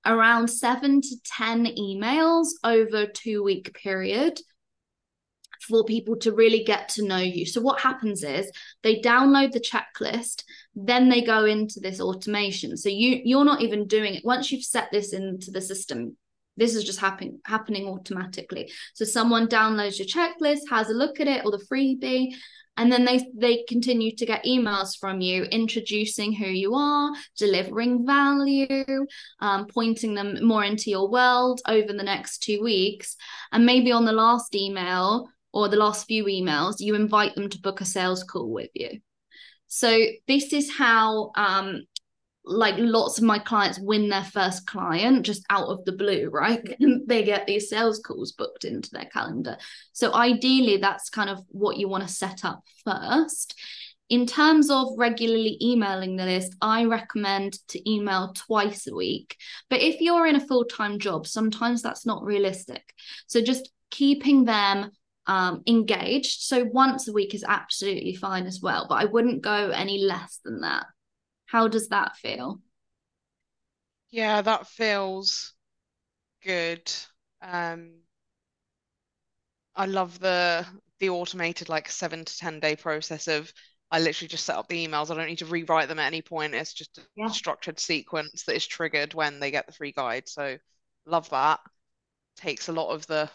around 0.06 0.48
seven 0.48 1.02
to 1.02 1.16
10 1.26 1.66
emails 1.78 2.48
over 2.64 3.06
two 3.06 3.44
week 3.44 3.74
period 3.74 4.40
for 5.68 5.84
people 5.84 6.18
to 6.18 6.32
really 6.32 6.64
get 6.64 6.90
to 6.90 7.06
know 7.06 7.18
you. 7.18 7.46
So, 7.46 7.62
what 7.62 7.82
happens 7.82 8.24
is 8.24 8.52
they 8.84 9.02
download 9.02 9.52
the 9.54 9.60
checklist, 9.60 10.44
then 10.76 11.10
they 11.10 11.22
go 11.22 11.46
into 11.46 11.80
this 11.80 12.00
automation. 12.00 12.78
So, 12.78 12.90
you, 12.90 13.22
you're 13.24 13.46
not 13.46 13.62
even 13.62 13.88
doing 13.88 14.16
it. 14.16 14.26
Once 14.26 14.52
you've 14.52 14.64
set 14.64 14.92
this 14.92 15.14
into 15.14 15.52
the 15.52 15.62
system, 15.62 16.18
this 16.58 16.76
is 16.76 16.84
just 16.84 17.00
happening 17.00 17.40
happening 17.46 17.88
automatically. 17.88 18.70
So 18.94 19.06
someone 19.06 19.48
downloads 19.48 19.98
your 19.98 20.08
checklist, 20.08 20.70
has 20.70 20.90
a 20.90 20.94
look 20.94 21.20
at 21.20 21.28
it 21.28 21.46
or 21.46 21.52
the 21.52 21.66
freebie, 21.72 22.34
and 22.78 22.92
then 22.92 23.06
they 23.06 23.26
they 23.36 23.64
continue 23.68 24.16
to 24.16 24.26
get 24.26 24.46
emails 24.46 24.98
from 25.00 25.22
you 25.22 25.44
introducing 25.44 26.34
who 26.34 26.46
you 26.46 26.74
are 26.74 27.12
delivering 27.38 28.06
value 28.06 28.86
um, 29.40 29.68
pointing 29.68 30.14
them 30.14 30.46
more 30.46 30.64
into 30.64 30.90
your 30.90 31.10
world 31.10 31.62
over 31.68 31.94
the 31.94 32.04
next 32.04 32.40
two 32.40 32.62
weeks 32.64 33.16
and 33.52 33.66
maybe 33.66 33.92
on 33.92 34.06
the 34.06 34.12
last 34.12 34.56
email 34.56 35.30
or 35.54 35.68
the 35.68 35.78
last 35.78 36.08
few 36.08 36.26
emails 36.26 36.76
you 36.80 36.96
invite 36.96 37.36
them 37.36 37.50
to 37.50 37.60
book 37.60 37.82
a 37.82 37.86
sales 37.86 38.24
call 38.24 38.50
with 38.50 38.70
you 38.74 39.00
so 39.74 40.06
this 40.28 40.52
is 40.52 40.70
how 40.70 41.32
um, 41.36 41.84
like 42.44 42.76
lots 42.78 43.18
of 43.18 43.24
my 43.24 43.40
clients 43.40 43.80
win 43.80 44.10
their 44.10 44.26
first 44.26 44.68
client 44.68 45.26
just 45.26 45.46
out 45.50 45.70
of 45.70 45.86
the 45.86 45.94
blue, 45.94 46.28
right? 46.30 46.62
they 47.08 47.24
get 47.24 47.48
these 47.48 47.70
sales 47.70 48.00
calls 48.00 48.34
booked 48.34 48.66
into 48.66 48.90
their 48.92 49.06
calendar. 49.06 49.56
So 49.94 50.14
ideally, 50.14 50.76
that's 50.76 51.10
kind 51.10 51.30
of 51.30 51.40
what 51.48 51.78
you 51.78 51.88
want 51.88 52.06
to 52.06 52.14
set 52.14 52.44
up 52.44 52.66
first. 52.84 53.58
In 54.10 54.26
terms 54.26 54.70
of 54.70 54.90
regularly 54.98 55.58
emailing 55.62 56.18
the 56.18 56.26
list, 56.26 56.54
I 56.62 56.84
recommend 56.84 57.54
to 57.70 57.90
email 57.90 58.34
twice 58.34 58.88
a 58.88 58.94
week. 58.94 59.38
But 59.70 59.80
if 59.80 60.02
you're 60.02 60.28
in 60.28 60.36
a 60.36 60.46
full 60.46 60.66
time 60.66 61.00
job, 61.00 61.26
sometimes 61.28 61.82
that's 61.82 62.06
not 62.06 62.26
realistic. 62.26 62.94
So 63.28 63.42
just 63.42 63.72
keeping 63.90 64.44
them 64.44 64.92
um, 65.28 65.64
engaged. 65.68 66.42
So 66.42 66.64
once 66.64 67.08
a 67.08 67.14
week 67.14 67.34
is 67.34 67.46
absolutely 67.48 68.16
fine 68.16 68.46
as 68.46 68.60
well, 68.62 68.86
but 68.90 68.96
I 68.96 69.06
wouldn't 69.06 69.42
go 69.42 69.70
any 69.70 70.00
less 70.00 70.40
than 70.44 70.62
that. 70.62 70.86
How 71.46 71.68
does 71.68 71.90
that 71.90 72.16
feel? 72.18 72.62
Yeah, 74.10 74.42
that 74.42 74.68
feels 74.68 75.54
good. 76.44 76.92
Um, 77.42 78.02
I 79.76 79.86
love 79.86 80.20
the 80.20 80.66
the 81.00 81.10
automated 81.10 81.70
like 81.70 81.90
seven 81.90 82.26
to 82.26 82.38
ten 82.38 82.60
day 82.60 82.76
process 82.76 83.28
of 83.28 83.52
I 83.90 84.00
literally 84.00 84.30
just 84.30 84.46
set 84.46 84.56
up 84.56 84.68
the 84.68 84.88
emails. 84.88 85.12
I 85.12 85.16
don't 85.16 85.28
need 85.28 85.40
to 85.40 85.46
rewrite 85.46 85.90
them 85.90 86.00
at 86.00 86.08
any 86.08 86.22
point. 86.22 86.54
It's 86.54 86.74
just 86.74 86.98
a 86.98 87.02
yeah. 87.16 87.28
structured 87.28 87.80
sequence 87.80 88.44
that 88.44 88.56
is 88.56 88.66
triggered 88.66 89.14
when 89.14 89.40
they 89.40 89.52
get 89.52 89.66
the 89.68 89.74
free 89.74 89.92
guide. 89.92 90.30
So 90.30 90.58
love 91.06 91.30
that. 91.32 91.60
Takes 92.38 92.70
a 92.70 92.74
lot 92.74 92.92
of 92.92 93.06
the 93.08 93.30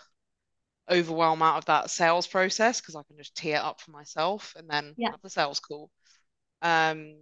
overwhelm 0.90 1.42
out 1.42 1.58
of 1.58 1.64
that 1.66 1.90
sales 1.90 2.26
process 2.26 2.80
because 2.80 2.96
I 2.96 3.02
can 3.02 3.16
just 3.16 3.36
tee 3.36 3.52
it 3.52 3.62
up 3.62 3.80
for 3.80 3.90
myself 3.90 4.54
and 4.56 4.68
then 4.68 4.94
yeah. 4.96 5.10
have 5.10 5.22
the 5.22 5.30
sales 5.30 5.60
call. 5.60 5.90
Um, 6.62 7.16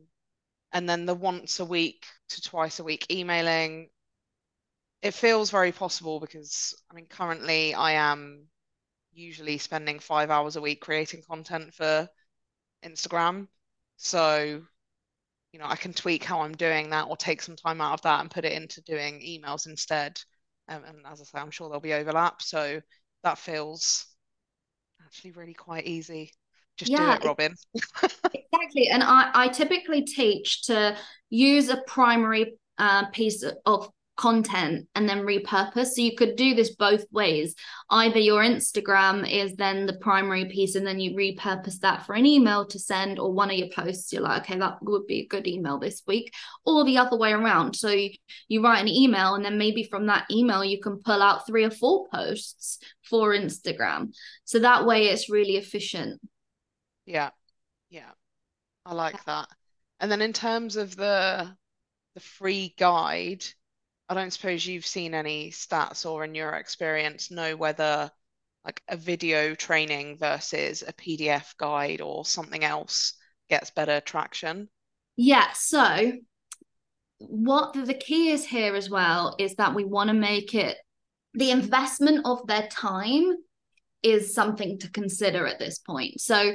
and 0.74 0.88
then 0.88 1.07
the 1.07 1.14
once 1.14 1.61
a 1.61 1.64
week 1.64 2.05
to 2.29 2.42
twice 2.42 2.81
a 2.81 2.85
week 2.85 3.07
emailing 3.11 3.88
it 5.00 5.14
feels 5.14 5.50
very 5.50 5.72
possible 5.72 6.20
because 6.20 6.74
i 6.90 6.94
mean 6.94 7.07
currently 7.07 7.72
i 7.74 7.92
am 7.92 8.44
usually 9.12 9.57
spending 9.57 10.00
five 10.00 10.31
hours 10.31 10.57
a 10.57 10.61
week 10.61 10.81
creating 10.81 11.22
content 11.29 11.72
for 11.72 12.09
instagram 12.85 13.46
so 13.96 14.61
you 15.53 15.59
know 15.59 15.66
i 15.66 15.77
can 15.77 15.92
tweak 15.92 16.24
how 16.24 16.40
i'm 16.40 16.57
doing 16.57 16.90
that 16.90 17.07
or 17.09 17.16
take 17.16 17.40
some 17.40 17.57
time 17.57 17.81
out 17.81 17.94
of 17.94 18.03
that 18.03 18.20
and 18.20 18.31
put 18.31 18.44
it 18.44 18.53
into 18.53 18.83
doing 18.83 19.20
emails 19.20 19.66
instead 19.66 20.20
um, 20.68 20.83
and 20.85 20.98
as 21.07 21.20
i 21.20 21.24
say 21.24 21.38
i'm 21.38 21.50
sure 21.50 21.68
there'll 21.68 21.81
be 21.81 21.94
overlap 21.94 22.42
so 22.42 22.81
that 23.25 23.39
feels 23.39 24.07
actually 25.05 25.33
really 25.33 25.55
quite 25.55 25.87
easy 25.87 26.31
just 26.77 26.91
yeah, 26.91 27.19
do 27.19 27.29
it, 27.29 27.29
Robyn. 27.29 27.55
exactly. 28.35 28.89
And 28.89 29.03
I, 29.03 29.31
I 29.33 29.49
typically 29.49 30.03
teach 30.03 30.63
to 30.65 30.97
use 31.31 31.69
a 31.69 31.83
primary 31.87 32.55
uh, 32.79 33.07
piece 33.11 33.45
of 33.65 33.91
content 34.16 34.87
and 34.94 35.09
then 35.09 35.27
repurpose. 35.27 35.88
So 35.88 36.03
you 36.03 36.14
could 36.14 36.37
do 36.37 36.55
this 36.55 36.77
both 36.77 37.05
ways. 37.11 37.55
Either 37.90 38.18
your 38.18 38.42
Instagram 38.42 39.29
is 39.29 39.55
then 39.57 39.87
the 39.87 39.98
primary 39.98 40.44
piece 40.44 40.77
and 40.77 40.87
then 40.87 41.00
you 41.00 41.16
repurpose 41.16 41.81
that 41.81 42.07
for 42.07 42.14
an 42.14 42.24
email 42.24 42.64
to 42.66 42.79
send, 42.79 43.18
or 43.18 43.33
one 43.33 43.50
of 43.50 43.57
your 43.57 43.70
posts, 43.74 44.12
you're 44.12 44.22
like, 44.22 44.42
okay, 44.42 44.59
that 44.59 44.79
would 44.83 45.07
be 45.07 45.20
a 45.20 45.27
good 45.27 45.46
email 45.46 45.79
this 45.79 46.03
week, 46.07 46.33
or 46.64 46.85
the 46.85 46.98
other 46.98 47.16
way 47.16 47.33
around. 47.33 47.74
So 47.74 47.88
you, 47.88 48.11
you 48.48 48.62
write 48.62 48.81
an 48.83 48.88
email 48.88 49.35
and 49.35 49.44
then 49.44 49.59
maybe 49.59 49.83
from 49.83 50.07
that 50.07 50.27
email, 50.31 50.64
you 50.64 50.81
can 50.81 50.98
pull 50.98 51.20
out 51.20 51.46
three 51.46 51.64
or 51.64 51.70
four 51.70 52.07
posts 52.12 52.79
for 53.03 53.35
Instagram. 53.35 54.14
So 54.44 54.61
that 54.61 54.87
way 54.87 55.07
it's 55.07 55.29
really 55.29 55.57
efficient. 55.57 56.20
Yeah. 57.05 57.31
Yeah. 57.90 58.11
I 58.87 58.94
like 58.94 59.24
that. 59.24 59.48
And 59.98 60.11
then 60.11 60.22
in 60.22 60.33
terms 60.33 60.77
of 60.77 60.94
the 60.94 61.57
the 62.14 62.20
free 62.20 62.74
guide, 62.79 63.44
I 64.09 64.14
don't 64.14 64.33
suppose 64.33 64.67
you've 64.67 64.87
seen 64.87 65.14
any 65.14 65.51
stats 65.51 66.05
or 66.05 66.25
in 66.25 66.35
your 66.35 66.53
experience 66.53 67.31
know 67.31 67.57
whether 67.57 68.11
like 68.64 68.83
a 68.88 68.97
video 68.97 69.55
training 69.55 70.19
versus 70.19 70.83
a 70.87 70.93
PDF 70.93 71.57
guide 71.57 72.01
or 72.01 72.25
something 72.25 72.64
else 72.64 73.14
gets 73.49 73.71
better 73.71 74.01
traction? 74.01 74.69
Yeah, 75.17 75.53
so 75.53 76.12
what 77.19 77.73
the 77.75 77.95
key 77.95 78.31
is 78.31 78.45
here 78.45 78.75
as 78.75 78.90
well 78.90 79.37
is 79.38 79.55
that 79.57 79.75
we 79.75 79.85
want 79.85 80.09
to 80.09 80.14
make 80.14 80.55
it 80.55 80.77
the 81.35 81.51
investment 81.51 82.25
of 82.25 82.47
their 82.47 82.69
time 82.69 83.33
is 84.03 84.35
something 84.35 84.79
to 84.79 84.90
consider 84.90 85.47
at 85.47 85.59
this 85.59 85.79
point. 85.79 86.21
So 86.21 86.55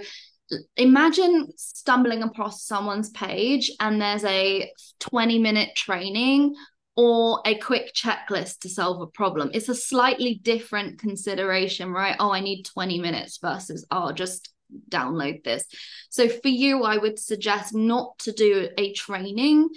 imagine 0.78 1.50
stumbling 1.58 2.24
across 2.24 2.66
someone's 2.66 3.10
page 3.10 3.72
and 3.80 4.02
there's 4.02 4.24
a 4.24 4.72
20 5.00 5.40
minute 5.40 5.70
training 5.76 6.56
or 7.00 7.40
a 7.46 7.56
quick 7.56 7.94
checklist 7.94 8.60
to 8.60 8.68
solve 8.68 9.00
a 9.00 9.08
problem. 9.08 9.52
It's 9.54 9.70
a 9.70 9.74
slightly 9.74 10.42
different 10.44 11.00
consideration, 11.00 11.94
right? 11.94 12.18
Oh, 12.20 12.34
I 12.34 12.42
need 12.42 12.64
20 12.64 13.00
minutes 13.00 13.38
versus, 13.42 13.88
oh, 13.90 14.12
just 14.12 14.52
download 14.90 15.46
this. 15.46 15.64
So 16.10 16.28
for 16.28 16.50
you, 16.50 16.84
I 16.84 16.98
would 16.98 17.18
suggest 17.18 17.74
not 17.74 18.20
to 18.20 18.34
do 18.34 18.68
a 18.78 18.92
training 18.92 19.70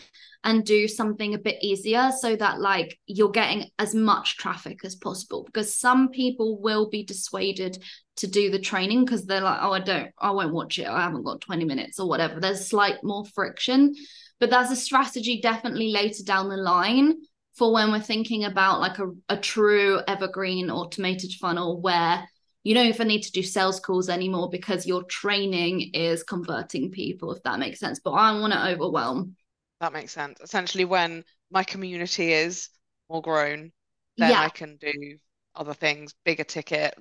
and 0.42 0.64
do 0.64 0.88
something 0.88 1.32
a 1.32 1.38
bit 1.38 1.62
easier 1.62 2.10
so 2.10 2.34
that 2.34 2.58
like 2.58 2.98
you're 3.06 3.30
getting 3.30 3.70
as 3.78 3.94
much 3.94 4.36
traffic 4.36 4.80
as 4.84 4.96
possible 4.96 5.44
because 5.44 5.78
some 5.78 6.08
people 6.08 6.60
will 6.60 6.90
be 6.90 7.04
dissuaded 7.04 7.80
to 8.16 8.26
do 8.26 8.50
the 8.50 8.58
training 8.58 9.04
because 9.04 9.24
they're 9.24 9.40
like 9.40 9.60
oh 9.62 9.70
I 9.70 9.78
don't 9.78 10.10
I 10.18 10.32
won't 10.32 10.52
watch 10.52 10.80
it 10.80 10.88
I 10.88 11.02
haven't 11.02 11.22
got 11.22 11.42
20 11.42 11.64
minutes 11.64 12.00
or 12.00 12.08
whatever 12.08 12.40
there's 12.40 12.66
slight 12.66 12.96
more 13.04 13.24
friction 13.24 13.94
but 14.42 14.50
that's 14.50 14.72
a 14.72 14.76
strategy 14.76 15.40
definitely 15.40 15.92
later 15.92 16.24
down 16.24 16.48
the 16.48 16.56
line 16.56 17.14
for 17.54 17.72
when 17.72 17.92
we're 17.92 18.00
thinking 18.00 18.42
about 18.42 18.80
like 18.80 18.98
a, 18.98 19.06
a 19.28 19.36
true 19.36 20.00
evergreen 20.08 20.68
automated 20.68 21.30
funnel 21.34 21.80
where 21.80 22.24
you 22.64 22.74
don't 22.74 22.88
even 22.88 23.06
need 23.06 23.22
to 23.22 23.30
do 23.30 23.40
sales 23.44 23.78
calls 23.78 24.08
anymore 24.08 24.50
because 24.50 24.84
your 24.84 25.04
training 25.04 25.92
is 25.94 26.24
converting 26.24 26.90
people 26.90 27.32
if 27.32 27.40
that 27.44 27.60
makes 27.60 27.78
sense. 27.78 28.00
But 28.00 28.14
i 28.14 28.36
want 28.36 28.52
to 28.52 28.66
overwhelm. 28.66 29.36
That 29.78 29.92
makes 29.92 30.10
sense. 30.10 30.40
Essentially 30.40 30.86
when 30.86 31.22
my 31.52 31.62
community 31.62 32.32
is 32.32 32.68
more 33.08 33.22
grown 33.22 33.70
then 34.16 34.30
yeah. 34.30 34.40
i 34.40 34.48
can 34.48 34.76
do 34.76 35.18
other 35.54 35.72
things 35.72 36.14
bigger 36.24 36.42
ticket 36.42 36.98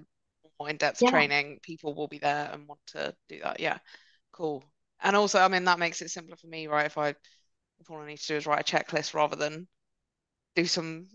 more 0.59 0.69
in-depth 0.69 1.01
yeah. 1.01 1.09
training. 1.09 1.57
People 1.63 1.95
will 1.95 2.07
be 2.07 2.19
there 2.19 2.51
and 2.53 2.67
want 2.67 2.81
to 2.85 3.15
do 3.29 3.39
that. 3.41 3.59
Yeah. 3.59 3.79
Cool 4.31 4.63
and 5.03 5.15
also 5.15 5.39
i 5.39 5.47
mean 5.47 5.63
that 5.63 5.79
makes 5.79 6.01
it 6.01 6.09
simpler 6.09 6.35
for 6.35 6.47
me 6.47 6.67
right 6.67 6.85
if 6.85 6.97
i 6.97 7.09
if 7.09 7.89
all 7.89 7.99
i 7.99 8.07
need 8.07 8.17
to 8.17 8.27
do 8.27 8.35
is 8.35 8.45
write 8.45 8.69
a 8.69 8.75
checklist 8.75 9.13
rather 9.13 9.35
than 9.35 9.67
do 10.55 10.65
some 10.65 11.07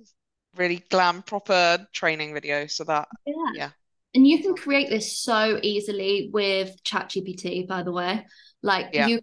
really 0.56 0.82
glam 0.90 1.22
proper 1.22 1.86
training 1.92 2.32
video 2.32 2.66
so 2.66 2.84
that 2.84 3.06
yeah, 3.26 3.34
yeah 3.54 3.70
and 4.16 4.26
you 4.26 4.42
can 4.42 4.54
create 4.56 4.88
this 4.88 5.18
so 5.18 5.60
easily 5.62 6.30
with 6.32 6.82
ChatGPT, 6.84 7.68
by 7.68 7.82
the 7.82 7.92
way. 7.92 8.24
Like 8.62 8.88
yeah. 8.94 9.06
you 9.06 9.20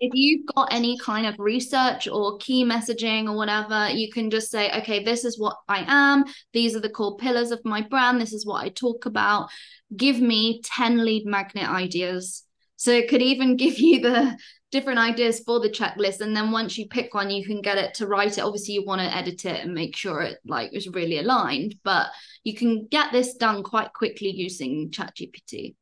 if 0.00 0.10
you've 0.14 0.46
got 0.54 0.72
any 0.72 0.96
kind 0.98 1.26
of 1.26 1.34
research 1.38 2.08
or 2.08 2.38
key 2.38 2.64
messaging 2.64 3.28
or 3.28 3.36
whatever, 3.36 3.88
you 3.90 4.10
can 4.10 4.30
just 4.30 4.50
say, 4.50 4.70
okay, 4.78 5.02
this 5.04 5.24
is 5.24 5.38
what 5.38 5.56
I 5.68 5.84
am. 5.86 6.24
These 6.52 6.74
are 6.74 6.80
the 6.80 6.88
core 6.88 7.16
pillars 7.16 7.50
of 7.50 7.64
my 7.64 7.82
brand. 7.82 8.20
This 8.20 8.32
is 8.32 8.46
what 8.46 8.64
I 8.64 8.68
talk 8.68 9.06
about. 9.06 9.48
Give 9.96 10.20
me 10.20 10.60
10 10.64 11.04
lead 11.04 11.26
magnet 11.26 11.68
ideas. 11.68 12.44
So 12.82 12.90
it 12.90 13.08
could 13.08 13.22
even 13.22 13.56
give 13.64 13.78
you 13.78 14.00
the 14.00 14.36
different 14.72 14.98
ideas 14.98 15.38
for 15.46 15.60
the 15.60 15.70
checklist. 15.70 16.20
And 16.20 16.36
then 16.36 16.50
once 16.50 16.76
you 16.76 16.88
pick 16.88 17.14
one, 17.14 17.30
you 17.30 17.44
can 17.46 17.60
get 17.60 17.78
it 17.78 17.94
to 17.94 18.08
write 18.08 18.38
it. 18.38 18.40
Obviously, 18.40 18.74
you 18.74 18.84
want 18.84 19.00
to 19.02 19.16
edit 19.16 19.44
it 19.44 19.62
and 19.62 19.72
make 19.72 19.94
sure 19.94 20.20
it 20.22 20.38
like 20.44 20.72
is 20.72 20.88
really 20.88 21.18
aligned, 21.18 21.76
but 21.84 22.08
you 22.42 22.56
can 22.56 22.88
get 22.90 23.12
this 23.12 23.34
done 23.34 23.62
quite 23.62 23.92
quickly 23.92 24.32
using 24.32 24.90
ChatGPT. 24.90 25.76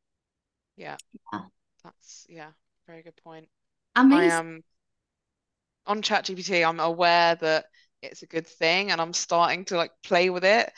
Yeah. 0.76 0.98
Yeah. 1.32 1.40
That's 1.82 2.26
yeah, 2.28 2.50
very 2.86 3.02
good 3.02 3.16
point. 3.24 3.48
Amazing. 3.96 4.30
I 4.30 4.34
am 4.34 4.64
on 5.86 6.02
ChatGPT, 6.02 6.68
I'm 6.68 6.80
aware 6.80 7.34
that 7.36 7.64
it's 8.02 8.22
a 8.22 8.26
good 8.26 8.46
thing 8.46 8.90
and 8.90 9.00
I'm 9.00 9.14
starting 9.14 9.64
to 9.66 9.76
like 9.78 9.92
play 10.02 10.28
with 10.28 10.44
it. 10.44 10.70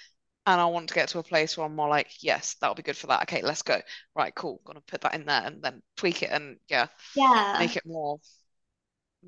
And 0.45 0.61
I 0.61 0.67
want 0.67 0.89
to 0.89 0.95
get 0.95 1.09
to 1.11 1.21
a 1.21 1.23
place 1.23 1.57
where 1.57 1.67
I'm 1.67 1.77
more 1.77 1.89
like, 1.89 2.11
yes, 2.21 2.57
that'll 2.61 2.75
be 2.75 2.83
good 2.83 2.97
for 2.97 3.07
that. 3.07 3.23
Okay, 3.23 3.43
let's 3.43 3.63
go. 3.63 3.81
Right, 4.17 4.35
cool. 4.35 4.61
Gonna 4.65 4.81
put 4.81 5.03
that 5.03 5.15
in 5.15 5.25
there 5.25 5.43
and 5.45 5.63
then 5.63 5.83
tweak 5.97 6.23
it 6.23 6.31
and 6.33 6.57
yeah, 6.69 6.89
yeah, 7.15 7.57
make 7.59 7.77
it 7.77 7.87
more 7.87 8.19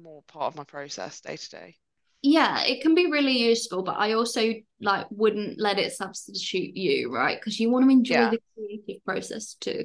more 0.00 0.22
part 0.22 0.46
of 0.46 0.56
my 0.56 0.64
process 0.64 1.20
day 1.20 1.36
to 1.36 1.50
day 1.50 1.76
yeah 2.24 2.62
it 2.64 2.80
can 2.80 2.94
be 2.94 3.10
really 3.10 3.38
useful 3.38 3.82
but 3.82 3.96
i 3.98 4.12
also 4.12 4.54
like 4.80 5.06
wouldn't 5.10 5.60
let 5.60 5.78
it 5.78 5.92
substitute 5.92 6.74
you 6.74 7.14
right 7.14 7.38
because 7.38 7.60
you 7.60 7.70
want 7.70 7.84
to 7.84 7.90
enjoy 7.90 8.14
yeah. 8.14 8.30
the 8.30 8.40
creative 8.54 9.04
process 9.04 9.54
too 9.60 9.84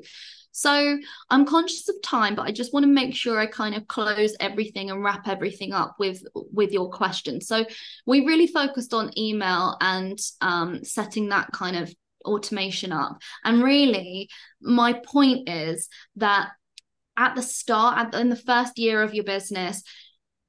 so 0.52 0.98
i'm 1.30 1.46
conscious 1.46 1.88
of 1.90 1.96
time 2.02 2.36
but 2.36 2.48
i 2.48 2.52
just 2.52 2.74
want 2.74 2.84
to 2.84 2.92
make 2.92 3.16
sure 3.16 3.40
i 3.40 3.46
kind 3.46 3.76
of 3.76 3.88
close 3.88 4.36
everything 4.40 4.90
and 4.90 5.04
wrap 5.04 5.28
everything 5.28 5.74
up 5.74 5.96
with 6.00 6.24
with 6.52 6.72
your 6.72 6.90
question. 6.90 7.42
So 7.42 7.66
we 8.06 8.26
really 8.26 8.48
focused 8.48 8.94
on 8.94 9.18
email 9.18 9.78
and 9.82 10.20
um, 10.42 10.84
setting 10.84 11.30
that 11.30 11.52
kind 11.52 11.76
of 11.76 11.94
automation 12.26 12.92
up. 12.92 13.18
And 13.44 13.64
really 13.64 14.30
my 14.62 14.94
point 14.94 15.48
is 15.48 15.88
that 16.18 16.52
at 17.18 17.36
the 17.36 17.42
start 17.42 17.98
at 17.98 18.20
in 18.20 18.30
the 18.30 18.36
first 18.36 18.78
year 18.78 19.02
of 19.02 19.14
your 19.14 19.24
business 19.24 19.84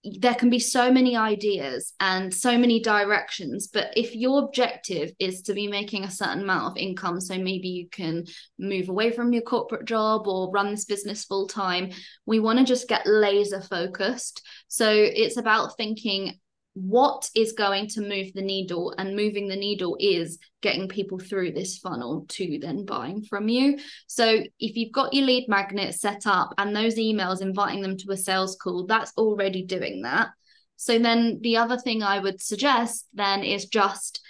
there 0.02 0.34
can 0.34 0.48
be 0.48 0.58
so 0.58 0.90
many 0.90 1.14
ideas 1.16 1.92
and 2.00 2.32
so 2.32 2.56
many 2.56 2.80
directions 2.80 3.66
but 3.66 3.88
if 3.96 4.16
your 4.16 4.44
objective 4.44 5.12
is 5.18 5.42
to 5.42 5.52
be 5.52 5.68
making 5.68 6.04
a 6.04 6.10
certain 6.10 6.42
amount 6.42 6.66
of 6.66 6.76
income 6.78 7.20
so 7.20 7.36
maybe 7.36 7.68
you 7.68 7.86
can 7.90 8.24
move 8.58 8.88
away 8.88 9.10
from 9.10 9.32
your 9.32 9.42
corporate 9.42 9.84
job 9.84 10.26
or 10.26 10.50
run 10.52 10.70
this 10.70 10.86
business 10.86 11.24
full 11.24 11.46
time 11.46 11.90
we 12.24 12.40
want 12.40 12.58
to 12.58 12.64
just 12.64 12.88
get 12.88 13.06
laser 13.06 13.60
focused. 13.60 14.42
So 14.68 14.90
it's 14.90 15.36
about 15.36 15.76
thinking 15.76 16.38
what 16.74 17.28
is 17.34 17.52
going 17.52 17.88
to 17.88 18.00
move 18.00 18.32
the 18.32 18.42
needle 18.42 18.94
and 18.96 19.16
moving 19.16 19.48
the 19.48 19.56
needle 19.56 19.96
is 19.98 20.38
getting 20.62 20.88
people 20.88 21.18
through 21.18 21.50
this 21.50 21.78
funnel 21.78 22.24
to 22.28 22.58
then 22.60 22.84
buying 22.84 23.22
from 23.22 23.48
you 23.48 23.76
so 24.06 24.42
if 24.60 24.76
you've 24.76 24.92
got 24.92 25.12
your 25.12 25.26
lead 25.26 25.48
magnet 25.48 25.94
set 25.94 26.26
up 26.26 26.54
and 26.58 26.74
those 26.74 26.96
emails 26.96 27.42
inviting 27.42 27.82
them 27.82 27.96
to 27.96 28.12
a 28.12 28.16
sales 28.16 28.56
call 28.56 28.86
that's 28.86 29.12
already 29.16 29.64
doing 29.64 30.02
that 30.02 30.28
so 30.76 30.98
then 30.98 31.40
the 31.42 31.56
other 31.56 31.76
thing 31.76 32.04
i 32.04 32.20
would 32.20 32.40
suggest 32.40 33.06
then 33.14 33.42
is 33.42 33.66
just 33.66 34.20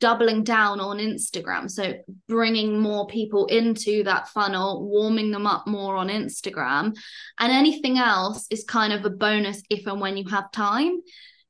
doubling 0.00 0.44
down 0.44 0.80
on 0.80 0.98
Instagram. 0.98 1.68
So 1.68 1.94
bringing 2.28 2.78
more 2.78 3.06
people 3.06 3.46
into 3.46 4.04
that 4.04 4.28
funnel, 4.28 4.86
warming 4.86 5.30
them 5.30 5.46
up 5.46 5.66
more 5.66 5.96
on 5.96 6.08
Instagram. 6.08 6.94
And 7.38 7.52
anything 7.52 7.98
else 7.98 8.46
is 8.50 8.64
kind 8.64 8.92
of 8.92 9.04
a 9.04 9.10
bonus 9.10 9.62
if 9.70 9.86
and 9.86 10.00
when 10.00 10.16
you 10.16 10.28
have 10.28 10.52
time 10.52 10.98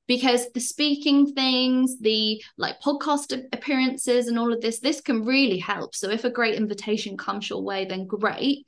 because 0.08 0.50
the 0.52 0.60
speaking 0.60 1.32
things, 1.34 1.98
the 2.00 2.42
like 2.56 2.80
podcast 2.80 3.46
appearances 3.52 4.26
and 4.26 4.38
all 4.38 4.52
of 4.52 4.60
this, 4.60 4.80
this 4.80 5.02
can 5.02 5.24
really 5.24 5.58
help. 5.58 5.94
So 5.94 6.10
if 6.10 6.24
a 6.24 6.30
great 6.30 6.54
invitation 6.54 7.16
comes 7.16 7.48
your 7.48 7.62
way, 7.62 7.84
then 7.84 8.06
great. 8.06 8.66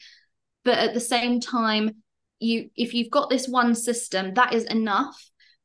But 0.65 0.79
at 0.79 0.95
the 0.95 1.01
same 1.01 1.41
time, 1.41 2.03
you 2.39 2.71
if 2.77 2.95
you've 2.95 3.11
got 3.11 3.31
this 3.31 3.49
one 3.49 3.75
system, 3.75 4.35
that 4.35 4.53
is 4.53 4.65
enough 4.65 5.19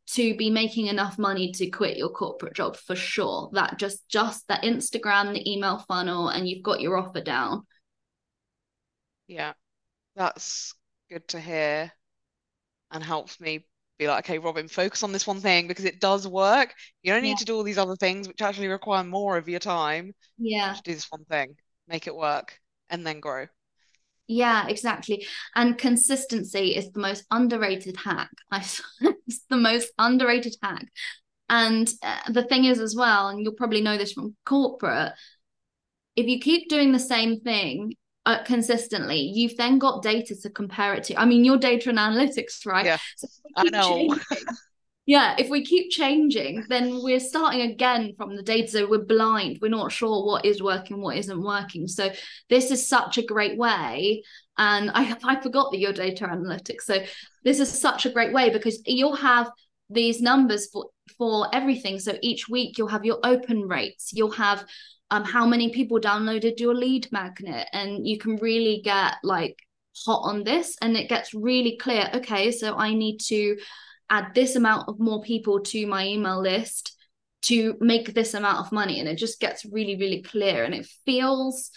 to 0.07 0.35
be 0.37 0.49
making 0.49 0.87
enough 0.87 1.19
money 1.19 1.51
to 1.51 1.69
quit 1.69 1.97
your 1.97 2.09
corporate 2.09 2.55
job 2.55 2.77
for 2.77 2.95
sure. 2.95 3.49
That 3.51 3.77
just 3.77 4.07
just 4.07 4.47
that 4.47 4.63
Instagram, 4.63 5.33
the 5.33 5.51
email 5.51 5.79
funnel, 5.79 6.29
and 6.29 6.47
you've 6.47 6.63
got 6.63 6.79
your 6.79 6.97
offer 6.97 7.21
down. 7.21 7.63
Yeah, 9.27 9.53
that's 10.15 10.73
good 11.09 11.27
to 11.29 11.39
hear 11.39 11.91
and 12.91 13.03
helps 13.03 13.41
me 13.41 13.65
be 13.97 14.07
like, 14.07 14.25
okay, 14.25 14.37
Robyn, 14.37 14.67
focus 14.67 15.03
on 15.03 15.11
this 15.11 15.25
one 15.25 15.39
thing 15.39 15.67
because 15.67 15.85
it 15.85 15.99
does 15.99 16.27
work. 16.27 16.73
You 17.03 17.13
don't 17.13 17.21
need 17.21 17.29
yeah. 17.29 17.35
to 17.35 17.45
do 17.45 17.55
all 17.55 17.63
these 17.63 17.77
other 17.77 17.95
things 17.95 18.27
which 18.27 18.41
actually 18.41 18.67
require 18.67 19.03
more 19.03 19.37
of 19.37 19.47
your 19.47 19.59
time. 19.59 20.13
Yeah. 20.37 20.71
Just 20.71 20.83
do 20.83 20.93
this 20.93 21.07
one 21.09 21.25
thing, 21.25 21.55
make 21.87 22.07
it 22.07 22.15
work, 22.15 22.59
and 22.89 23.05
then 23.05 23.19
grow. 23.19 23.47
Yeah, 24.27 24.67
exactly. 24.67 25.25
And 25.55 25.77
consistency 25.77 26.75
is 26.75 26.91
the 26.91 26.99
most 26.99 27.25
underrated 27.31 27.97
hack. 27.97 28.31
I 28.51 28.59
it's 29.27 29.41
the 29.49 29.57
most 29.57 29.91
underrated 29.97 30.55
hack. 30.61 30.87
And 31.47 31.91
uh, 32.01 32.31
the 32.31 32.43
thing 32.43 32.65
is, 32.65 32.79
as 32.79 32.95
well, 32.95 33.27
and 33.29 33.39
you'll 33.39 33.53
probably 33.53 33.81
know 33.81 33.97
this 33.97 34.13
from 34.13 34.35
corporate, 34.45 35.13
if 36.15 36.25
you 36.25 36.39
keep 36.39 36.69
doing 36.69 36.91
the 36.91 36.99
same 36.99 37.39
thing 37.41 37.93
uh, 38.25 38.43
consistently, 38.43 39.19
you've 39.19 39.57
then 39.57 39.77
got 39.77 40.01
data 40.01 40.35
to 40.35 40.49
compare 40.49 40.93
it 40.93 41.03
to. 41.05 41.19
I 41.19 41.25
mean, 41.25 41.45
your 41.45 41.57
data 41.57 41.89
and 41.89 41.99
analytics, 41.99 42.65
right? 42.65 42.85
Yeah, 42.85 42.97
so 43.17 43.27
I 43.55 43.63
know. 43.65 44.17
Yeah, 45.07 45.35
if 45.37 45.49
we 45.49 45.63
keep 45.63 45.91
changing, 45.91 46.65
then 46.67 47.03
we're 47.03 47.19
starting 47.19 47.61
again 47.61 48.13
from 48.17 48.35
the 48.35 48.41
data. 48.41 48.67
So 48.67 48.89
we're 48.89 49.05
blind. 49.05 49.59
We're 49.61 49.69
not 49.69 49.91
sure 49.91 50.25
what 50.25 50.45
is 50.45 50.63
working, 50.63 50.99
what 50.99 51.15
isn't 51.17 51.43
working. 51.43 51.87
So 51.87 52.11
this 52.49 52.71
is 52.71 52.89
such 52.89 53.19
a 53.19 53.25
great 53.25 53.55
way. 53.55 54.23
And 54.57 54.89
I 54.95 55.15
I 55.23 55.39
forgot 55.41 55.71
that 55.71 55.77
your 55.77 55.93
data 55.93 56.25
analytics. 56.25 56.81
So 56.81 57.03
this 57.43 57.59
is 57.59 57.79
such 57.79 58.07
a 58.07 58.09
great 58.09 58.33
way 58.33 58.49
because 58.49 58.81
you'll 58.87 59.15
have 59.15 59.51
these 59.91 60.21
numbers 60.21 60.69
for 60.71 60.87
for 61.19 61.53
everything. 61.53 61.99
So 61.99 62.17
each 62.23 62.49
week 62.49 62.79
you'll 62.79 62.87
have 62.87 63.05
your 63.05 63.19
open 63.23 63.61
rates, 63.61 64.11
you'll 64.11 64.31
have 64.31 64.65
um, 65.11 65.23
how 65.23 65.45
many 65.45 65.69
people 65.71 65.99
downloaded 65.99 66.59
your 66.59 66.73
lead 66.73 67.07
magnet 67.11 67.67
and 67.73 68.07
you 68.07 68.17
can 68.17 68.37
really 68.37 68.81
get 68.83 69.15
like 69.23 69.57
hot 70.05 70.21
on 70.23 70.43
this 70.43 70.75
and 70.81 70.97
it 70.97 71.09
gets 71.09 71.33
really 71.33 71.77
clear 71.77 72.09
okay 72.13 72.51
so 72.51 72.75
i 72.75 72.93
need 72.93 73.17
to 73.17 73.57
add 74.09 74.33
this 74.35 74.55
amount 74.55 74.87
of 74.89 74.99
more 74.99 75.21
people 75.21 75.61
to 75.61 75.87
my 75.87 76.05
email 76.05 76.41
list 76.41 76.97
to 77.41 77.75
make 77.79 78.13
this 78.13 78.33
amount 78.33 78.59
of 78.59 78.71
money 78.71 78.99
and 78.99 79.07
it 79.07 79.17
just 79.17 79.39
gets 79.39 79.65
really 79.65 79.95
really 79.95 80.21
clear 80.21 80.63
and 80.63 80.73
it 80.73 80.85
feels 81.05 81.71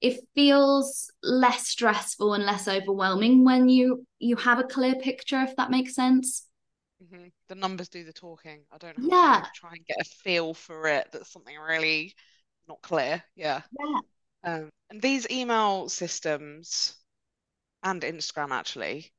it 0.00 0.20
feels 0.34 1.10
less 1.22 1.66
stressful 1.66 2.34
and 2.34 2.44
less 2.44 2.68
overwhelming 2.68 3.44
when 3.44 3.68
you 3.68 4.04
you 4.18 4.36
have 4.36 4.58
a 4.58 4.64
clear 4.64 4.94
picture 4.96 5.40
if 5.40 5.56
that 5.56 5.70
makes 5.70 5.94
sense 5.94 6.46
mm-hmm. 7.02 7.28
the 7.48 7.54
numbers 7.54 7.88
do 7.88 8.04
the 8.04 8.12
talking 8.12 8.60
i 8.70 8.78
don't 8.78 8.94
yeah. 8.98 9.42
to 9.42 9.50
try 9.54 9.70
and 9.70 9.86
get 9.86 9.96
a 10.00 10.04
feel 10.04 10.52
for 10.52 10.86
it 10.86 11.08
that's 11.12 11.32
something 11.32 11.56
really 11.56 12.14
not 12.68 12.82
clear. 12.82 13.22
Yeah. 13.34 13.62
Yeah. 13.78 14.00
Um, 14.44 14.70
and 14.90 15.02
these 15.02 15.28
email 15.30 15.88
systems 15.88 16.94
and 17.82 18.02
Instagram 18.02 18.50
actually, 18.50 19.12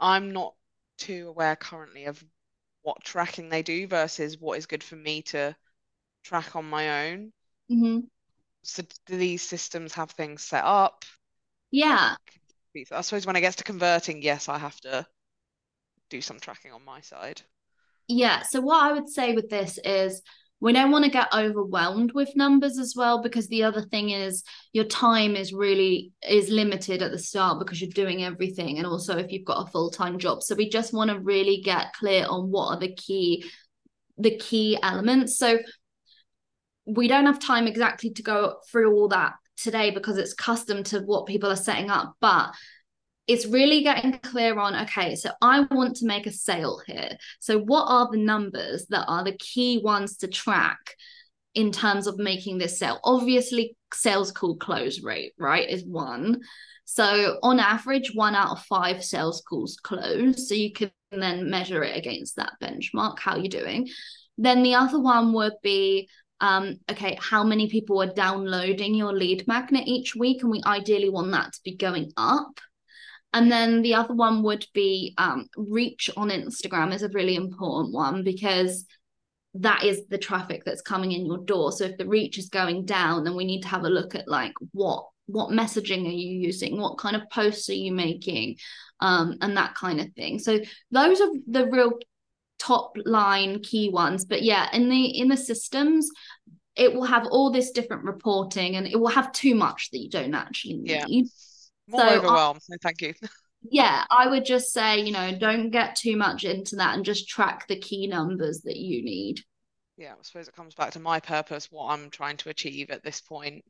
I'm 0.00 0.32
not 0.32 0.54
too 0.98 1.28
aware 1.28 1.56
currently 1.56 2.06
of 2.06 2.22
what 2.82 3.04
tracking 3.04 3.48
they 3.48 3.62
do 3.62 3.86
versus 3.86 4.38
what 4.38 4.58
is 4.58 4.66
good 4.66 4.84
for 4.84 4.96
me 4.96 5.22
to 5.22 5.56
track 6.24 6.56
on 6.56 6.68
my 6.68 7.08
own. 7.10 7.32
hmm 7.68 8.00
So 8.62 8.82
do 9.06 9.16
these 9.16 9.42
systems 9.42 9.94
have 9.94 10.12
things 10.12 10.42
set 10.42 10.64
up? 10.64 11.04
Yeah. 11.70 12.16
I 12.92 13.00
suppose 13.00 13.26
when 13.26 13.36
it 13.36 13.40
gets 13.40 13.56
to 13.56 13.64
converting, 13.64 14.22
yes, 14.22 14.48
I 14.48 14.58
have 14.58 14.80
to 14.82 15.06
do 16.10 16.20
some 16.20 16.40
tracking 16.40 16.72
on 16.72 16.84
my 16.84 17.00
side. 17.00 17.42
Yeah. 18.06 18.42
So 18.42 18.60
what 18.60 18.82
I 18.82 18.92
would 18.92 19.08
say 19.08 19.34
with 19.34 19.48
this 19.50 19.78
is 19.84 20.22
we 20.60 20.72
don't 20.72 20.90
want 20.90 21.04
to 21.04 21.10
get 21.10 21.32
overwhelmed 21.32 22.12
with 22.12 22.34
numbers 22.34 22.78
as 22.78 22.94
well 22.96 23.22
because 23.22 23.46
the 23.48 23.62
other 23.62 23.82
thing 23.82 24.10
is 24.10 24.42
your 24.72 24.84
time 24.84 25.36
is 25.36 25.52
really 25.52 26.12
is 26.28 26.48
limited 26.48 27.00
at 27.00 27.12
the 27.12 27.18
start 27.18 27.58
because 27.58 27.80
you're 27.80 27.90
doing 27.90 28.24
everything 28.24 28.78
and 28.78 28.86
also 28.86 29.16
if 29.18 29.30
you've 29.30 29.44
got 29.44 29.68
a 29.68 29.70
full-time 29.70 30.18
job. 30.18 30.42
So 30.42 30.54
we 30.54 30.68
just 30.68 30.92
want 30.92 31.10
to 31.10 31.20
really 31.20 31.60
get 31.64 31.92
clear 31.92 32.26
on 32.28 32.50
what 32.50 32.74
are 32.74 32.80
the 32.80 32.94
key 32.94 33.44
the 34.16 34.36
key 34.36 34.76
elements. 34.82 35.38
So 35.38 35.60
we 36.86 37.06
don't 37.06 37.26
have 37.26 37.38
time 37.38 37.66
exactly 37.66 38.10
to 38.10 38.22
go 38.22 38.56
through 38.70 38.92
all 38.92 39.08
that 39.08 39.34
today 39.56 39.90
because 39.90 40.16
it's 40.16 40.34
custom 40.34 40.82
to 40.84 41.00
what 41.00 41.26
people 41.26 41.50
are 41.50 41.56
setting 41.56 41.90
up 41.90 42.14
but 42.20 42.52
it's 43.28 43.46
really 43.46 43.82
getting 43.82 44.18
clear 44.20 44.58
on 44.58 44.74
okay 44.74 45.14
so 45.14 45.30
i 45.42 45.60
want 45.70 45.94
to 45.96 46.06
make 46.06 46.26
a 46.26 46.32
sale 46.32 46.80
here. 46.86 47.16
So 47.40 47.60
what 47.60 47.84
are 47.84 48.08
the 48.10 48.18
numbers 48.18 48.86
that 48.88 49.04
are 49.06 49.24
the 49.24 49.36
key 49.36 49.80
ones 49.82 50.16
to 50.18 50.28
track 50.28 50.94
in 51.54 51.70
terms 51.70 52.06
of 52.06 52.18
making 52.18 52.58
this 52.58 52.78
sale? 52.78 52.98
Obviously 53.04 53.76
sales 53.92 54.32
call 54.32 54.56
close 54.56 55.02
rate 55.02 55.32
right 55.38 55.68
is 55.68 55.84
one. 55.84 56.40
So 56.84 57.38
on 57.42 57.60
average 57.60 58.12
one 58.14 58.34
out 58.34 58.52
of 58.52 58.64
five 58.64 59.04
sales 59.04 59.42
calls 59.48 59.76
close. 59.76 60.48
So 60.48 60.54
you 60.54 60.72
can 60.72 60.90
then 61.10 61.50
measure 61.50 61.84
it 61.84 61.96
against 61.96 62.36
that 62.36 62.52
benchmark 62.62 63.18
how 63.18 63.36
you're 63.36 63.48
doing. 63.48 63.88
Then 64.38 64.62
the 64.62 64.74
other 64.74 65.00
one 65.00 65.32
would 65.34 65.54
be 65.62 66.08
um, 66.40 66.78
okay, 66.88 67.18
how 67.20 67.42
many 67.42 67.68
people 67.68 68.00
are 68.00 68.14
downloading 68.14 68.94
your 68.94 69.12
lead 69.12 69.48
magnet 69.48 69.88
each 69.88 70.14
week? 70.14 70.42
And 70.42 70.52
we 70.52 70.62
ideally 70.64 71.10
want 71.10 71.32
that 71.32 71.52
to 71.52 71.60
be 71.64 71.74
going 71.76 72.12
up. 72.16 72.60
And 73.32 73.52
then 73.52 73.82
the 73.82 73.94
other 73.94 74.14
one 74.14 74.42
would 74.44 74.66
be 74.72 75.14
um, 75.18 75.48
reach 75.56 76.10
on 76.16 76.30
Instagram 76.30 76.94
is 76.94 77.02
a 77.02 77.10
really 77.10 77.36
important 77.36 77.92
one 77.92 78.24
because 78.24 78.86
that 79.54 79.84
is 79.84 80.06
the 80.06 80.18
traffic 80.18 80.62
that's 80.64 80.82
coming 80.82 81.12
in 81.12 81.26
your 81.26 81.38
door. 81.38 81.72
So 81.72 81.84
if 81.84 81.98
the 81.98 82.06
reach 82.06 82.38
is 82.38 82.48
going 82.48 82.84
down, 82.84 83.24
then 83.24 83.36
we 83.36 83.44
need 83.44 83.62
to 83.62 83.68
have 83.68 83.84
a 83.84 83.90
look 83.90 84.14
at 84.14 84.28
like 84.28 84.52
what 84.72 85.06
what 85.26 85.50
messaging 85.50 86.06
are 86.06 86.10
you 86.10 86.38
using, 86.38 86.80
what 86.80 86.96
kind 86.96 87.14
of 87.14 87.28
posts 87.30 87.68
are 87.68 87.74
you 87.74 87.92
making, 87.92 88.56
um, 89.00 89.36
and 89.42 89.58
that 89.58 89.74
kind 89.74 90.00
of 90.00 90.10
thing. 90.14 90.38
So 90.38 90.60
those 90.90 91.20
are 91.20 91.28
the 91.46 91.66
real 91.66 91.92
top 92.58 92.94
line 93.04 93.60
key 93.62 93.90
ones. 93.90 94.24
But 94.24 94.42
yeah, 94.42 94.68
in 94.72 94.88
the 94.88 95.04
in 95.18 95.28
the 95.28 95.36
systems, 95.36 96.08
it 96.76 96.94
will 96.94 97.04
have 97.04 97.26
all 97.26 97.50
this 97.50 97.72
different 97.72 98.04
reporting, 98.04 98.76
and 98.76 98.86
it 98.86 98.98
will 98.98 99.08
have 99.08 99.32
too 99.32 99.54
much 99.54 99.90
that 99.90 99.98
you 99.98 100.08
don't 100.08 100.34
actually 100.34 100.78
need. 100.78 100.90
Yeah. 100.90 101.22
More 101.88 102.08
So, 102.08 102.12
overwhelmed. 102.12 102.60
No, 102.68 102.76
thank 102.82 103.00
you. 103.00 103.14
yeah, 103.70 104.04
I 104.10 104.28
would 104.28 104.44
just 104.44 104.72
say, 104.72 105.00
you 105.00 105.12
know, 105.12 105.36
don't 105.36 105.70
get 105.70 105.96
too 105.96 106.16
much 106.16 106.44
into 106.44 106.76
that 106.76 106.94
and 106.94 107.04
just 107.04 107.28
track 107.28 107.66
the 107.66 107.78
key 107.78 108.06
numbers 108.06 108.62
that 108.62 108.76
you 108.76 109.02
need. 109.04 109.40
Yeah, 109.98 110.14
I 110.14 110.22
suppose 110.22 110.48
it 110.48 110.54
comes 110.54 110.74
back 110.74 110.92
to 110.92 110.98
my 110.98 111.20
purpose, 111.20 111.70
what 111.70 111.90
I'm 111.92 112.08
trying 112.08 112.38
to 112.38 112.48
achieve 112.48 112.88
at 112.90 113.02
this 113.02 113.20
point, 113.20 113.64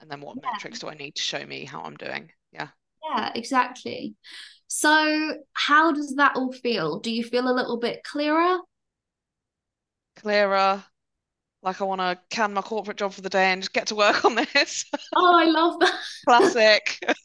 and 0.00 0.10
then 0.10 0.20
what 0.22 0.42
Yeah. 0.42 0.42
metrics 0.42 0.80
do 0.80 0.88
I 0.88 0.94
need 0.94 1.16
to 1.16 1.22
show 1.22 1.44
me 1.46 1.64
how 1.66 1.82
I'm 1.82 1.96
doing? 1.96 2.32
Yeah. 2.52 2.68
Yeah, 3.04 3.32
exactly. 3.34 4.14
So, 4.68 5.36
how 5.52 5.92
does 5.92 6.14
that 6.16 6.36
all 6.36 6.52
feel? 6.52 7.00
Do 7.00 7.10
you 7.10 7.24
feel 7.24 7.48
a 7.48 7.52
little 7.54 7.78
bit 7.78 8.04
clearer? 8.04 8.58
Clearer, 10.16 10.86
like 11.62 11.80
I 11.80 11.84
want 11.84 12.00
to 12.00 12.18
can 12.30 12.52
my 12.54 12.62
corporate 12.62 12.96
job 12.96 13.12
for 13.12 13.20
the 13.20 13.28
day 13.30 13.52
and 13.52 13.62
just 13.62 13.72
get 13.72 13.86
to 13.88 13.94
work 13.94 14.24
on 14.24 14.34
this. 14.34 14.84
Oh, 15.14 15.38
I 15.38 15.44
love 15.44 15.78
that. 15.80 15.98
Classic. 16.26 17.04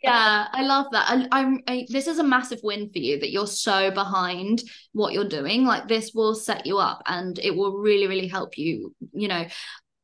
Yeah, 0.00 0.46
I 0.52 0.62
love 0.62 0.86
that. 0.92 1.10
And 1.10 1.28
I'm 1.32 1.60
I, 1.66 1.84
this 1.88 2.06
is 2.06 2.20
a 2.20 2.24
massive 2.24 2.60
win 2.62 2.88
for 2.92 3.00
you 3.00 3.18
that 3.18 3.32
you're 3.32 3.48
so 3.48 3.90
behind 3.90 4.62
what 4.92 5.12
you're 5.12 5.28
doing. 5.28 5.64
Like 5.64 5.88
this 5.88 6.12
will 6.14 6.36
set 6.36 6.66
you 6.66 6.78
up 6.78 7.02
and 7.06 7.36
it 7.40 7.54
will 7.56 7.76
really, 7.76 8.06
really 8.06 8.28
help 8.28 8.56
you. 8.56 8.94
You 9.12 9.26
know, 9.26 9.44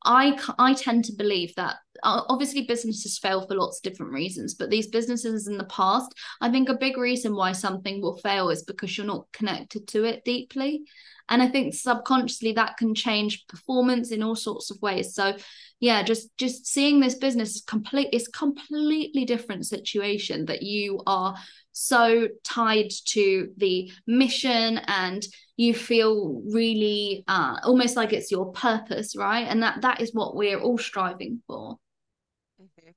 I 0.03 0.37
I 0.59 0.73
tend 0.73 1.05
to 1.05 1.13
believe 1.13 1.55
that 1.55 1.77
obviously 2.03 2.63
businesses 2.63 3.17
fail 3.17 3.47
for 3.47 3.55
lots 3.55 3.79
of 3.79 3.83
different 3.83 4.11
reasons, 4.11 4.53
but 4.53 4.69
these 4.69 4.87
businesses 4.87 5.47
in 5.47 5.57
the 5.57 5.63
past, 5.65 6.13
I 6.41 6.51
think 6.51 6.69
a 6.69 6.77
big 6.77 6.97
reason 6.97 7.33
why 7.35 7.53
something 7.53 8.01
will 8.01 8.17
fail 8.17 8.49
is 8.49 8.63
because 8.63 8.97
you're 8.97 9.07
not 9.07 9.31
connected 9.31 9.87
to 9.89 10.03
it 10.03 10.23
deeply. 10.25 10.83
And 11.29 11.41
I 11.41 11.47
think 11.47 11.73
subconsciously 11.73 12.53
that 12.53 12.77
can 12.77 12.93
change 12.93 13.45
performance 13.47 14.11
in 14.11 14.21
all 14.23 14.35
sorts 14.35 14.69
of 14.71 14.81
ways. 14.81 15.13
So 15.15 15.35
yeah, 15.79 16.03
just 16.03 16.29
just 16.37 16.67
seeing 16.67 16.99
this 16.99 17.15
business 17.15 17.55
is 17.55 17.61
complete 17.61 18.09
it's 18.13 18.27
completely 18.27 19.25
different 19.25 19.65
situation 19.65 20.45
that 20.45 20.61
you 20.63 21.01
are 21.07 21.35
so 21.71 22.27
tied 22.43 22.89
to 23.05 23.51
the 23.57 23.91
mission 24.07 24.79
and 24.87 25.25
you 25.57 25.73
feel 25.73 26.41
really 26.53 27.23
uh 27.27 27.57
almost 27.63 27.95
like 27.97 28.13
it's 28.13 28.31
your 28.31 28.51
purpose 28.53 29.15
right 29.17 29.47
and 29.49 29.61
that 29.63 29.81
that 29.81 29.99
is 30.01 30.13
what 30.13 30.35
we're 30.35 30.59
all 30.59 30.77
striving 30.77 31.41
for 31.47 31.77
Mhm. 32.59 32.93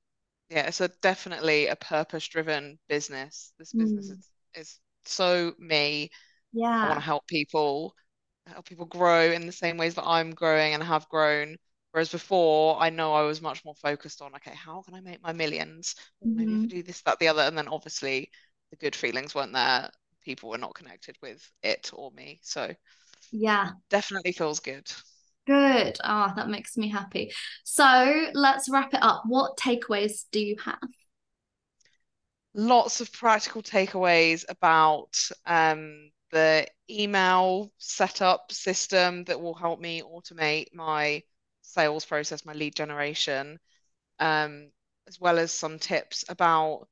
Yeah, 0.49 0.67
it's 0.67 0.81
a 0.81 0.89
definitely 0.89 1.67
a 1.67 1.75
purpose-driven 1.75 2.79
business. 2.87 3.53
This 3.57 3.73
business 3.73 4.09
Mm. 4.09 4.11
is, 4.11 4.31
is 4.55 4.79
so 5.05 5.55
me. 5.59 6.11
yeah 6.53 6.83
I 6.83 6.87
want 6.87 6.99
to 6.99 7.05
help 7.05 7.27
people, 7.27 7.95
help 8.49 8.65
people 8.65 8.85
grow 8.85 9.31
in 9.31 9.45
the 9.45 9.51
same 9.51 9.77
ways 9.77 9.95
that 9.95 10.05
I'm 10.05 10.33
growing 10.33 10.73
and 10.73 10.83
have 10.83 11.09
grown. 11.09 11.57
Whereas 11.91 12.09
before, 12.11 12.79
I 12.79 12.89
know 12.89 13.13
I 13.13 13.23
was 13.23 13.41
much 13.41 13.65
more 13.65 13.75
focused 13.75 14.21
on, 14.21 14.35
okay, 14.35 14.53
how 14.53 14.81
can 14.83 14.93
I 14.93 15.01
make 15.01 15.21
my 15.23 15.33
millions? 15.33 15.95
Or 16.19 16.29
maybe 16.35 16.53
if 16.53 16.63
I 16.63 16.67
Mhm. 16.67 16.69
do 16.69 16.83
this, 16.83 17.01
that, 17.01 17.19
the 17.19 17.27
other. 17.29 17.41
And 17.41 17.57
then 17.57 17.67
obviously 17.67 18.29
the 18.71 18.77
good 18.77 18.95
feelings 18.95 19.33
weren't 19.33 19.53
there. 19.53 19.89
People 20.23 20.49
were 20.49 20.57
not 20.59 20.75
connected 20.75 21.17
with 21.21 21.49
it 21.63 21.89
or 21.93 22.11
me. 22.11 22.39
So 22.43 22.73
yeah 23.31 23.71
definitely 23.89 24.31
feels 24.31 24.59
good. 24.59 24.91
good 25.47 25.97
ah 26.03 26.31
that 26.35 26.47
makes 26.49 26.77
me 26.77 26.89
happy 26.89 27.31
so 27.63 28.27
let's 28.33 28.69
wrap 28.69 28.93
it 28.93 29.01
up 29.01 29.23
what 29.25 29.57
takeaways 29.57 30.25
do 30.31 30.39
you 30.39 30.55
have 30.63 30.77
lots 32.53 33.01
of 33.01 33.11
practical 33.13 33.61
takeaways 33.61 34.43
about 34.49 35.17
um, 35.45 36.11
the 36.31 36.67
email 36.89 37.71
setup 37.77 38.51
system 38.51 39.23
that 39.25 39.41
will 39.41 39.53
help 39.55 39.79
me 39.79 40.01
automate 40.01 40.73
my 40.73 41.23
sales 41.61 42.05
process, 42.05 42.45
my 42.45 42.53
lead 42.53 42.75
generation, 42.75 43.59
um, 44.19 44.71
as 45.07 45.19
well 45.19 45.39
as 45.39 45.51
some 45.53 45.79
tips 45.79 46.25
about 46.29 46.87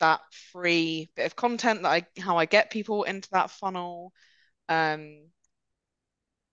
that 0.00 0.20
free 0.52 1.10
bit 1.16 1.26
of 1.26 1.36
content 1.36 1.82
that 1.82 1.90
I 1.90 2.20
how 2.20 2.38
I 2.38 2.46
get 2.46 2.70
people 2.70 3.04
into 3.04 3.30
that 3.32 3.50
funnel. 3.50 4.12
Um, 4.68 5.30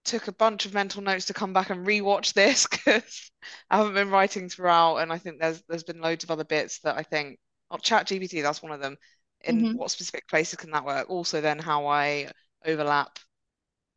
took 0.04 0.28
a 0.28 0.32
bunch 0.34 0.66
of 0.66 0.74
mental 0.74 1.02
notes 1.02 1.26
to 1.26 1.34
come 1.34 1.54
back 1.54 1.70
and 1.70 1.86
rewatch 1.86 2.34
this 2.36 2.68
because 2.68 3.32
I 3.70 3.78
haven't 3.78 3.94
been 3.94 4.10
writing 4.10 4.50
throughout, 4.50 4.98
and 4.98 5.12
I 5.12 5.18
think 5.18 5.40
there's 5.40 5.62
there's 5.68 5.84
been 5.84 6.02
loads 6.02 6.24
of 6.24 6.32
other 6.32 6.44
bits 6.46 6.80
that 6.80 6.98
I 6.98 7.04
think, 7.04 7.40
oh, 7.70 7.78
ChatGPT, 7.78 8.42
that's 8.42 8.62
one 8.62 8.72
of 8.72 8.82
them. 8.82 8.98
In 9.44 9.70
Mhm. 9.70 9.76
what 9.76 9.92
specific 9.92 10.28
places 10.28 10.58
can 10.58 10.72
that 10.72 10.86
work? 10.86 11.10
Also, 11.10 11.42
then 11.42 11.60
how 11.60 11.88
I 11.88 12.32
overlap 12.66 13.20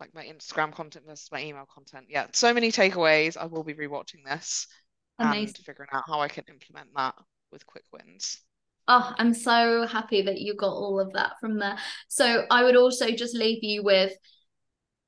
like 0.01 0.15
my 0.15 0.25
Instagram 0.25 0.73
content 0.73 1.07
versus 1.07 1.31
my 1.33 1.43
email 1.43 1.67
content. 1.67 2.07
Yeah, 2.11 2.29
so 2.33 2.55
many 2.55 2.73
takeaways. 2.73 3.37
I 3.37 3.47
will 3.47 3.65
be 3.65 3.75
rewatching 3.75 4.25
this 4.27 4.67
and 5.21 5.29
amazing 5.29 5.65
figuring 5.65 5.91
out 5.93 6.05
how 6.07 6.21
I 6.21 6.29
can 6.29 6.45
implement 6.49 6.91
that 6.97 7.15
with 7.53 7.67
quick 7.67 7.85
wins. 7.93 8.43
Oh, 8.87 9.15
I'm 9.19 9.33
so 9.33 9.87
happy 9.87 10.23
that 10.23 10.41
you 10.41 10.55
got 10.55 10.73
all 10.73 11.01
of 11.01 11.13
that 11.15 11.41
from 11.41 11.59
there. 11.59 11.79
So 12.09 12.45
I 12.51 12.65
would 12.65 12.77
also 12.77 13.11
just 13.13 13.35
leave 13.35 13.65
you 13.65 13.83
with 13.83 14.13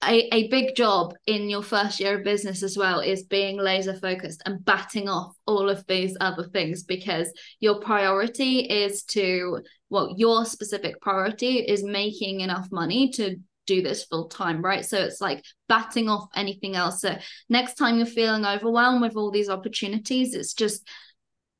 a, 0.04 0.34
a 0.34 0.48
big 0.48 0.76
job 0.76 1.14
in 1.26 1.48
your 1.48 1.62
first 1.62 2.00
year 2.00 2.18
of 2.18 2.24
business 2.24 2.62
as 2.62 2.76
well 2.76 3.00
is 3.00 3.24
being 3.24 3.58
laser 3.58 3.94
focused 3.94 4.42
and 4.44 4.64
batting 4.64 5.08
off 5.08 5.34
all 5.46 5.70
of 5.70 5.86
these 5.86 6.16
other 6.20 6.44
things 6.44 6.82
because 6.82 7.32
your 7.60 7.80
priority 7.80 8.60
is 8.60 9.04
to, 9.04 9.60
well, 9.88 10.14
your 10.16 10.44
specific 10.44 11.00
priority 11.00 11.58
is 11.58 11.82
making 11.82 12.40
enough 12.40 12.68
money 12.70 13.10
to 13.12 13.36
do 13.66 13.82
this 13.82 14.04
full 14.04 14.28
time, 14.28 14.62
right? 14.62 14.84
So 14.84 14.98
it's 14.98 15.20
like 15.20 15.42
batting 15.66 16.08
off 16.08 16.28
anything 16.36 16.76
else. 16.76 17.00
So 17.00 17.16
next 17.48 17.74
time 17.74 17.96
you're 17.96 18.06
feeling 18.06 18.44
overwhelmed 18.44 19.00
with 19.00 19.16
all 19.16 19.30
these 19.30 19.48
opportunities, 19.48 20.34
it's 20.34 20.52
just 20.52 20.86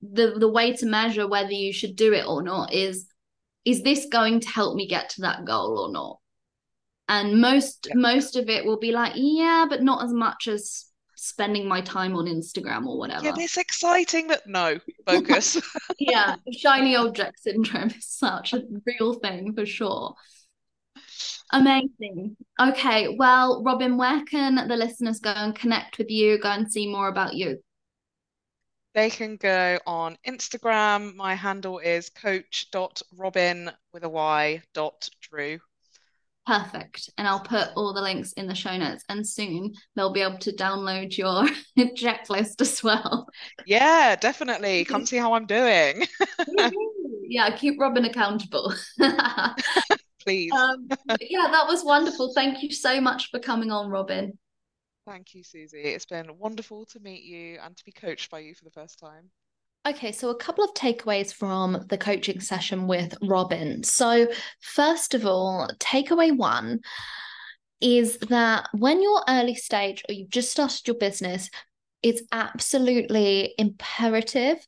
the 0.03 0.35
the 0.39 0.49
way 0.49 0.75
to 0.75 0.87
measure 0.87 1.27
whether 1.27 1.53
you 1.53 1.73
should 1.73 1.97
do 1.97 2.13
it 2.13 2.27
or 2.27 2.43
not 2.43 2.73
is 2.73 3.09
is 3.65 3.83
this 3.83 4.07
going 4.13 4.41
to 4.41 4.49
help 4.49 4.77
me 4.77 4.87
get 4.87 5.09
to 5.09 5.23
that 5.23 5.45
goal 5.45 5.79
or 5.79 5.91
not 5.91 6.19
and 7.09 7.41
most 7.41 7.87
Yeah. 7.89 7.95
most 7.97 8.37
of 8.37 8.49
it 8.49 8.65
will 8.65 8.79
be 8.79 8.93
like 8.93 9.13
yeah 9.17 9.67
but 9.69 9.83
not 9.83 10.05
as 10.05 10.13
much 10.13 10.49
as 10.49 10.87
spending 11.17 11.67
my 11.67 11.81
time 11.81 12.15
on 12.15 12.27
instagram 12.27 12.87
or 12.87 12.99
whatever 12.99 13.25
Yeah, 13.25 13.35
it's 13.39 13.57
exciting 13.57 14.29
that 14.29 14.47
no, 14.47 14.79
focus. 15.07 15.61
yeah 15.99 16.37
shiny 16.53 16.95
object 16.97 17.41
syndrome 17.41 17.89
is 17.91 18.07
such 18.07 18.53
a 18.53 18.63
real 18.87 19.15
thing 19.15 19.55
for 19.55 19.65
sure 19.67 20.15
Amazing. 21.53 22.37
Okay. 22.61 23.15
Well, 23.17 23.63
Robyn, 23.63 23.97
where 23.97 24.25
can 24.25 24.57
the 24.67 24.77
listeners 24.77 25.21
go 25.21 25.31
and 25.31 25.55
connect 25.55 25.97
with 25.97 26.11
you, 26.11 26.39
go 26.41 26.49
and 26.49 26.71
see 26.71 26.91
more 26.91 27.07
about 27.07 27.35
you? 27.35 27.63
They 28.95 29.11
can 29.11 29.37
go 29.37 29.79
on 29.87 30.19
Instagram. 30.27 31.15
My 31.15 31.35
handle 31.37 31.79
is 31.79 32.09
coach.robin 32.11 33.71
with 33.93 34.03
a 34.03 34.09
Y 34.09 34.63
dot 34.75 35.09
Drew. 35.21 35.61
Perfect. 36.47 37.11
And 37.19 37.27
I'll 37.27 37.41
put 37.41 37.71
all 37.75 37.93
the 37.93 38.01
links 38.01 38.33
in 38.35 38.47
the 38.47 38.55
show 38.55 38.77
notes 38.77 39.05
and 39.09 39.27
soon 39.27 39.73
they'll 39.97 40.13
be 40.13 40.23
able 40.23 40.39
to 40.39 40.53
download 40.53 41.19
your 41.19 41.45
checklist 41.97 42.61
as 42.61 42.83
well. 42.85 43.29
Yeah, 43.67 44.15
definitely. 44.15 44.85
Come 44.85 45.07
see 45.07 45.17
how 45.17 45.35
I'm 45.35 45.47
doing. 45.47 46.05
yeah, 47.29 47.51
keep 47.57 47.81
Robyn 47.81 48.05
accountable. 48.05 48.73
Please. 50.23 50.53
Um, 50.53 50.89
yeah, 51.21 51.49
that 51.51 51.67
was 51.67 51.85
wonderful. 51.85 52.33
Thank 52.33 52.63
you 52.63 52.71
so 52.71 53.01
much 53.01 53.31
for 53.31 53.41
coming 53.41 53.73
on, 53.73 53.91
Robyn. 53.91 54.39
Thank 55.05 55.35
you, 55.35 55.43
Suzie. 55.43 55.85
It's 55.85 56.07
been 56.07 56.37
wonderful 56.39 56.85
to 56.87 57.01
meet 57.01 57.23
you 57.23 57.59
and 57.63 57.77
to 57.77 57.85
be 57.85 57.93
coached 57.93 58.31
by 58.31 58.41
you 58.41 58.55
for 58.55 58.65
the 58.65 58.73
first 58.73 58.99
time. 58.99 59.31
Okay, 59.87 60.11
so 60.11 60.31
a 60.31 60.35
couple 60.35 60.65
of 60.65 60.75
takeaways 60.75 61.33
from 61.33 61.85
the 61.89 61.97
coaching 61.97 62.41
session 62.41 62.89
with 62.89 63.17
Robyn. 63.23 63.85
So, 63.85 64.27
first 64.61 65.15
of 65.15 65.25
all, 65.25 65.69
takeaway 65.79 66.37
one 66.37 66.81
is 67.81 68.19
that 68.19 68.69
when 68.73 69.01
you're 69.01 69.23
early 69.29 69.55
stage 69.55 70.03
or 70.09 70.15
you've 70.15 70.31
just 70.31 70.51
started 70.51 70.89
your 70.89 70.97
business, 70.97 71.51
it's 72.03 72.21
absolutely 72.33 73.55
imperative 73.59 74.59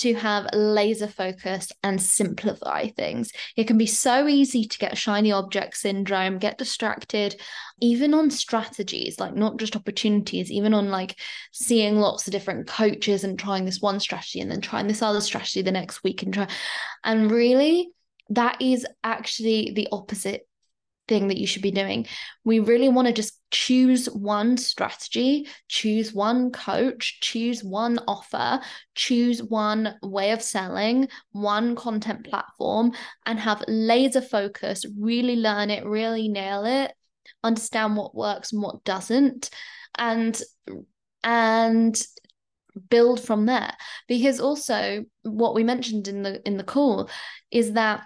to 0.00 0.14
have 0.14 0.48
laser 0.54 1.06
focus 1.06 1.70
and 1.82 2.00
simplify 2.00 2.88
things. 2.88 3.32
It 3.56 3.66
can 3.66 3.76
be 3.76 3.86
so 3.86 4.26
easy 4.28 4.64
to 4.64 4.78
get 4.78 4.96
shiny 4.96 5.30
object 5.30 5.76
syndrome, 5.76 6.38
get 6.38 6.56
distracted, 6.56 7.40
even 7.80 8.14
on 8.14 8.30
strategies, 8.30 9.20
like 9.20 9.34
not 9.34 9.58
just 9.58 9.76
opportunities, 9.76 10.50
even 10.50 10.72
on 10.72 10.90
like 10.90 11.18
seeing 11.52 11.96
lots 11.96 12.26
of 12.26 12.32
different 12.32 12.66
coaches 12.66 13.24
and 13.24 13.38
trying 13.38 13.64
this 13.64 13.80
one 13.80 14.00
strategy 14.00 14.40
and 14.40 14.50
then 14.50 14.60
trying 14.60 14.86
this 14.86 15.02
other 15.02 15.20
strategy 15.20 15.62
the 15.62 15.70
next 15.70 16.02
week 16.02 16.22
and 16.22 16.32
try. 16.32 16.48
And 17.04 17.30
really, 17.30 17.90
that 18.30 18.62
is 18.62 18.86
actually 19.04 19.72
the 19.74 19.88
opposite 19.92 20.46
thing 21.10 21.28
that 21.28 21.36
you 21.36 21.46
should 21.46 21.60
be 21.60 21.72
doing. 21.72 22.06
We 22.44 22.60
really 22.60 22.88
want 22.88 23.08
to 23.08 23.12
just 23.12 23.38
choose 23.50 24.06
one 24.06 24.56
strategy, 24.56 25.48
choose 25.68 26.14
one 26.14 26.52
coach, 26.52 27.18
choose 27.20 27.62
one 27.62 27.98
offer, 28.08 28.60
choose 28.94 29.42
one 29.42 29.96
way 30.02 30.30
of 30.30 30.40
selling, 30.40 31.08
one 31.32 31.74
content 31.74 32.24
platform, 32.24 32.92
and 33.26 33.38
have 33.38 33.64
laser 33.68 34.22
focus, 34.22 34.86
really 34.98 35.36
learn 35.36 35.68
it, 35.68 35.84
really 35.84 36.28
nail 36.28 36.64
it, 36.64 36.92
understand 37.42 37.96
what 37.96 38.14
works 38.14 38.52
and 38.52 38.62
what 38.62 38.84
doesn't, 38.84 39.50
and 39.98 40.40
and 41.24 42.00
build 42.88 43.20
from 43.20 43.46
there 43.46 43.72
because 44.06 44.38
also 44.40 45.04
what 45.22 45.56
we 45.56 45.64
mentioned 45.64 46.06
in 46.06 46.22
the 46.22 46.40
in 46.46 46.56
the 46.56 46.64
call 46.64 47.10
is 47.50 47.72
that 47.72 48.04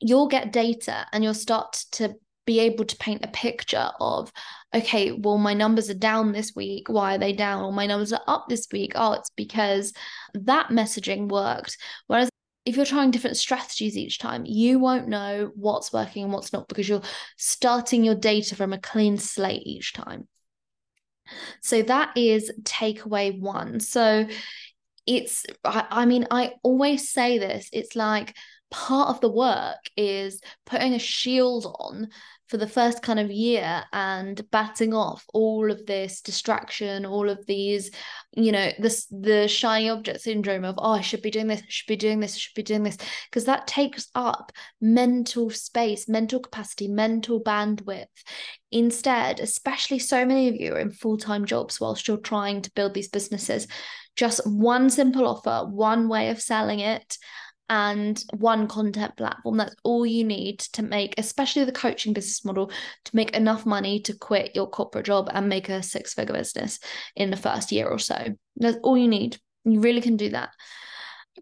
you'll 0.00 0.28
get 0.28 0.52
data 0.52 1.06
and 1.12 1.24
you'll 1.24 1.34
start 1.34 1.84
to 1.92 2.14
be 2.46 2.60
able 2.60 2.84
to 2.84 2.96
paint 2.96 3.24
a 3.24 3.28
picture 3.28 3.90
of 3.98 4.32
okay 4.72 5.10
well 5.10 5.36
my 5.36 5.52
numbers 5.52 5.90
are 5.90 5.94
down 5.94 6.32
this 6.32 6.52
week. 6.54 6.88
Why 6.88 7.16
are 7.16 7.18
they 7.18 7.32
down? 7.32 7.64
Or 7.64 7.72
my 7.72 7.86
numbers 7.86 8.12
are 8.12 8.22
up 8.26 8.46
this 8.48 8.68
week. 8.72 8.92
Oh 8.94 9.12
it's 9.14 9.30
because 9.30 9.92
that 10.34 10.68
messaging 10.68 11.28
worked. 11.28 11.76
Whereas 12.06 12.30
if 12.64 12.76
you're 12.76 12.84
trying 12.84 13.10
different 13.10 13.36
strategies 13.36 13.96
each 13.96 14.18
time 14.18 14.44
you 14.44 14.78
won't 14.78 15.08
know 15.08 15.50
what's 15.54 15.92
working 15.92 16.24
and 16.24 16.32
what's 16.32 16.52
not 16.52 16.68
because 16.68 16.88
you're 16.88 17.02
starting 17.36 18.04
your 18.04 18.14
data 18.14 18.54
from 18.54 18.72
a 18.72 18.78
clean 18.78 19.18
slate 19.18 19.66
each 19.66 19.92
time. 19.92 20.28
So 21.62 21.82
that 21.82 22.16
is 22.16 22.52
takeaway 22.62 23.38
one. 23.38 23.80
So 23.80 24.28
it's 25.06 25.46
I, 25.64 25.86
I 25.90 26.06
mean 26.06 26.26
i 26.30 26.54
always 26.62 27.10
say 27.10 27.38
this 27.38 27.68
it's 27.72 27.94
like 27.94 28.36
part 28.70 29.08
of 29.08 29.20
the 29.20 29.30
work 29.30 29.78
is 29.96 30.40
putting 30.64 30.94
a 30.94 30.98
shield 30.98 31.66
on 31.78 32.08
for 32.48 32.58
the 32.58 32.68
first 32.68 33.02
kind 33.02 33.18
of 33.18 33.30
year 33.30 33.82
and 33.92 34.48
batting 34.50 34.94
off 34.94 35.24
all 35.32 35.70
of 35.70 35.84
this 35.86 36.20
distraction 36.20 37.04
all 37.04 37.28
of 37.28 37.44
these 37.46 37.90
you 38.34 38.52
know 38.52 38.70
this 38.78 39.06
the 39.06 39.48
shiny 39.48 39.88
object 39.88 40.20
syndrome 40.20 40.64
of 40.64 40.76
oh 40.78 40.92
i 40.92 41.00
should 41.00 41.22
be 41.22 41.30
doing 41.30 41.48
this 41.48 41.60
I 41.60 41.64
should 41.68 41.88
be 41.88 41.96
doing 41.96 42.20
this 42.20 42.34
I 42.34 42.38
should 42.38 42.54
be 42.54 42.62
doing 42.62 42.82
this 42.82 42.98
because 43.30 43.44
that 43.46 43.66
takes 43.66 44.08
up 44.14 44.52
mental 44.80 45.50
space 45.50 46.08
mental 46.08 46.40
capacity 46.40 46.88
mental 46.88 47.42
bandwidth. 47.42 48.06
Instead 48.70 49.40
especially 49.40 49.98
so 49.98 50.24
many 50.24 50.48
of 50.48 50.54
you 50.54 50.74
are 50.74 50.80
in 50.80 50.90
full-time 50.90 51.44
jobs 51.46 51.80
whilst 51.80 52.06
you're 52.06 52.16
trying 52.16 52.62
to 52.62 52.72
build 52.72 52.94
these 52.94 53.08
businesses 53.08 53.66
just 54.16 54.46
one 54.46 54.88
simple 54.88 55.26
offer 55.26 55.68
one 55.68 56.08
way 56.08 56.30
of 56.30 56.40
selling 56.40 56.80
it 56.80 57.18
and 57.68 58.22
one 58.38 58.68
content 58.68 59.16
platform. 59.16 59.56
That's 59.56 59.74
all 59.82 60.06
you 60.06 60.24
need 60.24 60.60
to 60.60 60.82
make, 60.82 61.14
especially 61.18 61.64
the 61.64 61.72
coaching 61.72 62.12
business 62.12 62.44
model, 62.44 62.70
to 63.04 63.16
make 63.16 63.36
enough 63.36 63.66
money 63.66 64.00
to 64.02 64.16
quit 64.16 64.54
your 64.54 64.68
corporate 64.68 65.06
job 65.06 65.28
and 65.32 65.48
make 65.48 65.68
a 65.68 65.82
six 65.82 66.14
figure 66.14 66.34
business 66.34 66.78
in 67.16 67.30
the 67.30 67.36
first 67.36 67.72
year 67.72 67.88
or 67.88 67.98
so. 67.98 68.34
That's 68.56 68.78
all 68.82 68.96
you 68.96 69.08
need. 69.08 69.38
You 69.64 69.80
really 69.80 70.00
can 70.00 70.16
do 70.16 70.30
that. 70.30 70.50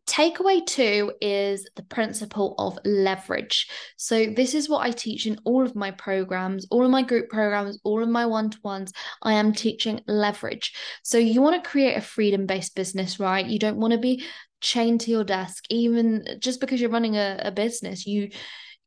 Takeaway 0.06 0.64
two 0.66 1.12
is 1.20 1.68
the 1.76 1.82
principle 1.82 2.54
of 2.58 2.78
leverage. 2.84 3.68
So, 3.96 4.26
this 4.26 4.54
is 4.54 4.68
what 4.68 4.86
I 4.86 4.90
teach 4.90 5.26
in 5.26 5.38
all 5.44 5.64
of 5.64 5.76
my 5.76 5.90
programs, 5.90 6.66
all 6.70 6.84
of 6.84 6.90
my 6.90 7.02
group 7.02 7.28
programs, 7.28 7.78
all 7.84 8.02
of 8.02 8.08
my 8.08 8.26
one 8.26 8.50
to 8.50 8.58
ones. 8.62 8.92
I 9.22 9.34
am 9.34 9.52
teaching 9.52 10.00
leverage. 10.06 10.74
So, 11.02 11.18
you 11.18 11.40
want 11.40 11.62
to 11.62 11.68
create 11.68 11.96
a 11.96 12.00
freedom 12.00 12.46
based 12.46 12.74
business, 12.74 13.20
right? 13.20 13.46
You 13.46 13.58
don't 13.58 13.78
want 13.78 13.92
to 13.92 13.98
be 13.98 14.24
chained 14.60 15.02
to 15.02 15.10
your 15.10 15.24
desk 15.24 15.64
even 15.68 16.24
just 16.38 16.58
because 16.58 16.80
you're 16.80 16.88
running 16.88 17.16
a, 17.16 17.38
a 17.44 17.52
business 17.52 18.06
you 18.06 18.30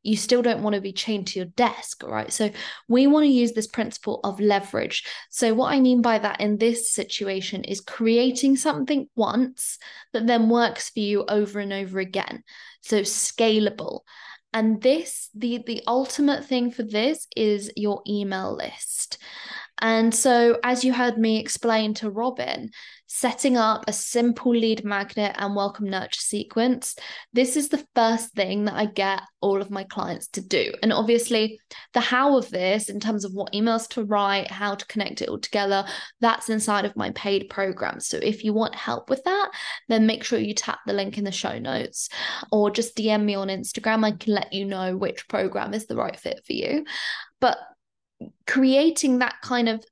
you 0.07 0.15
still 0.15 0.41
don't 0.41 0.63
want 0.63 0.73
to 0.73 0.81
be 0.81 0.93
chained 0.93 1.27
to 1.27 1.39
your 1.39 1.49
desk, 1.57 2.01
right? 2.03 2.31
So 2.31 2.49
we 2.87 3.07
want 3.07 3.25
to 3.25 3.29
use 3.29 3.51
this 3.51 3.67
principle 3.67 4.21
of 4.23 4.39
leverage. 4.39 5.03
So 5.29 5.53
what 5.53 5.73
I 5.73 5.81
mean 5.81 6.01
by 6.01 6.17
that 6.19 6.39
in 6.39 6.57
this 6.57 6.91
situation 6.93 7.65
is 7.65 7.81
creating 7.81 8.55
something 8.55 9.09
once 9.17 9.77
that 10.13 10.25
then 10.25 10.49
works 10.49 10.89
for 10.89 11.01
you 11.01 11.25
over 11.27 11.59
and 11.59 11.73
over 11.73 11.99
again. 11.99 12.43
So 12.81 13.01
scalable. 13.01 14.01
And 14.53 14.81
this, 14.81 15.29
the 15.35 15.61
the 15.67 15.83
ultimate 15.85 16.45
thing 16.45 16.71
for 16.71 16.83
this 16.83 17.27
is 17.35 17.69
your 17.75 18.01
email 18.07 18.55
list. 18.55 19.17
And 19.80 20.13
so, 20.13 20.57
as 20.63 20.84
you 20.84 20.91
heard 20.91 21.17
me 21.17 21.39
explain 21.39 21.93
to 21.95 22.09
Robyn, 22.09 22.71
setting 23.05 23.57
up 23.57 23.84
a 23.88 23.93
simple 23.93 24.51
lead 24.51 24.84
magnet 24.84 25.36
and 25.38 25.55
welcome 25.55 25.88
nurture 25.88 26.19
sequence, 26.19 26.95
this 27.32 27.55
is 27.55 27.69
the 27.69 27.86
first 27.95 28.34
thing 28.34 28.65
that 28.65 28.73
I 28.73 28.86
get 28.86 29.21
all 29.39 29.61
of 29.61 29.69
my 29.69 29.84
clients 29.84 30.28
to 30.30 30.41
do. 30.41 30.73
And 30.82 30.91
obviously, 30.91 31.59
the 31.93 31.99
how 31.99 32.38
of 32.38 32.49
this, 32.49 32.89
in 32.89 32.99
terms 32.99 33.23
of 33.23 33.34
what 33.34 33.53
emails 33.53 33.88
to 33.89 34.03
write, 34.03 34.49
how 34.49 34.73
to 34.73 34.86
connect 34.88 35.21
it 35.21 35.30
all 35.30 35.39
together, 35.39 35.86
that's 36.21 36.49
inside 36.49 36.86
of 36.86 36.95
my 36.95 37.11
paid 37.11 37.47
program. 37.49 37.99
So, 37.99 38.17
if 38.17 38.43
you 38.43 38.53
want 38.53 38.73
help 38.73 39.11
with 39.11 39.23
that, 39.25 39.51
then 39.89 40.07
make 40.07 40.23
sure 40.23 40.39
you 40.39 40.55
tap 40.55 40.80
the 40.88 40.93
link 40.93 41.19
in 41.19 41.23
the 41.23 41.32
show 41.32 41.59
notes 41.59 42.09
or 42.51 42.71
just 42.71 42.97
DM 42.97 43.23
me 43.23 43.36
on 43.36 43.49
Instagram. 43.49 44.03
I 44.03 44.11
can 44.11 44.34
let 44.34 44.53
you 44.53 44.65
know 44.65 44.97
which 44.97 45.28
program 45.28 45.75
is 45.75 45.86
the 45.86 45.95
right 45.95 46.19
fit 46.19 46.41
for 46.47 46.53
you. 46.53 46.84
But 47.39 47.59
creating 48.45 49.20
that 49.20 49.36
kind 49.41 49.70
of 49.70 49.84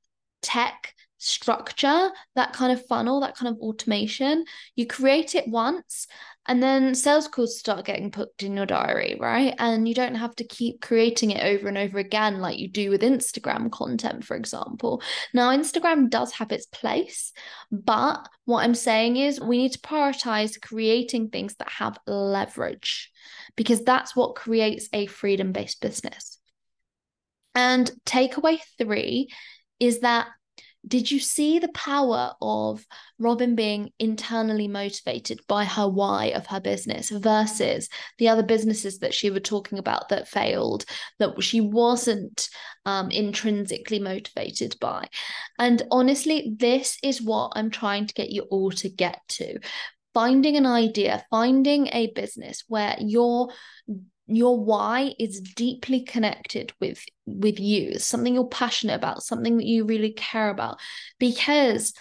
tech 0.42 0.94
structure, 1.18 2.10
that 2.34 2.52
kind 2.52 2.72
of 2.72 2.86
funnel, 2.86 3.20
that 3.20 3.36
kind 3.36 3.54
of 3.54 3.60
automation, 3.60 4.44
you 4.74 4.86
create 4.86 5.34
it 5.34 5.48
once 5.48 6.06
and 6.48 6.62
then 6.62 6.94
sales 6.94 7.28
calls 7.28 7.58
start 7.58 7.84
getting 7.84 8.10
put 8.10 8.42
in 8.42 8.56
your 8.56 8.66
diary, 8.66 9.16
right? 9.18 9.54
And 9.58 9.88
you 9.88 9.94
don't 9.94 10.14
have 10.14 10.34
to 10.36 10.44
keep 10.44 10.80
creating 10.80 11.32
it 11.32 11.42
over 11.42 11.68
and 11.68 11.76
over 11.76 11.98
again 11.98 12.40
like 12.40 12.58
you 12.58 12.68
do 12.68 12.90
with 12.90 13.02
Instagram 13.02 13.70
content, 13.70 14.24
for 14.24 14.36
example. 14.36 15.02
Now, 15.34 15.50
Instagram 15.50 16.08
does 16.08 16.32
have 16.34 16.52
its 16.52 16.66
place, 16.66 17.32
but 17.72 18.28
what 18.44 18.62
I'm 18.62 18.74
saying 18.74 19.16
is 19.16 19.40
we 19.40 19.58
need 19.58 19.72
to 19.72 19.80
prioritize 19.80 20.60
creating 20.60 21.30
things 21.30 21.56
that 21.56 21.68
have 21.68 21.98
leverage 22.06 23.10
because 23.56 23.82
that's 23.82 24.14
what 24.14 24.36
creates 24.36 24.88
a 24.92 25.06
freedom 25.06 25.52
based 25.52 25.80
business. 25.80 26.35
And 27.56 27.90
takeaway 28.04 28.60
three 28.78 29.28
is 29.80 30.00
that 30.00 30.28
did 30.86 31.10
you 31.10 31.18
see 31.18 31.58
the 31.58 31.68
power 31.68 32.34
of 32.40 32.86
Robyn 33.18 33.56
being 33.56 33.90
internally 33.98 34.68
motivated 34.68 35.40
by 35.48 35.64
her 35.64 35.88
why 35.88 36.26
of 36.26 36.46
her 36.46 36.60
business 36.60 37.10
versus 37.10 37.88
the 38.18 38.28
other 38.28 38.44
businesses 38.44 39.00
that 39.00 39.12
she 39.12 39.30
was 39.30 39.42
talking 39.42 39.78
about 39.78 40.10
that 40.10 40.28
failed, 40.28 40.84
that 41.18 41.42
she 41.42 41.60
wasn't 41.60 42.48
um, 42.84 43.10
intrinsically 43.10 43.98
motivated 43.98 44.76
by? 44.80 45.08
And 45.58 45.82
honestly, 45.90 46.54
this 46.56 46.98
is 47.02 47.20
what 47.20 47.52
I'm 47.56 47.70
trying 47.70 48.06
to 48.06 48.14
get 48.14 48.30
you 48.30 48.42
all 48.42 48.70
to 48.72 48.88
get 48.88 49.20
to. 49.28 49.58
Finding 50.14 50.56
an 50.56 50.66
idea, 50.66 51.26
finding 51.30 51.88
a 51.88 52.12
business 52.12 52.62
where 52.68 52.96
you're 53.00 53.50
your 54.26 54.58
why 54.58 55.14
is 55.18 55.40
deeply 55.40 56.00
connected 56.00 56.72
with 56.80 57.04
with 57.26 57.60
you. 57.60 57.98
Something 57.98 58.34
you're 58.34 58.48
passionate 58.48 58.94
about 58.94 59.22
something 59.22 59.56
that 59.58 59.66
you 59.66 59.84
really 59.84 60.12
care 60.12 60.50
about 60.50 60.78
because 61.18 61.92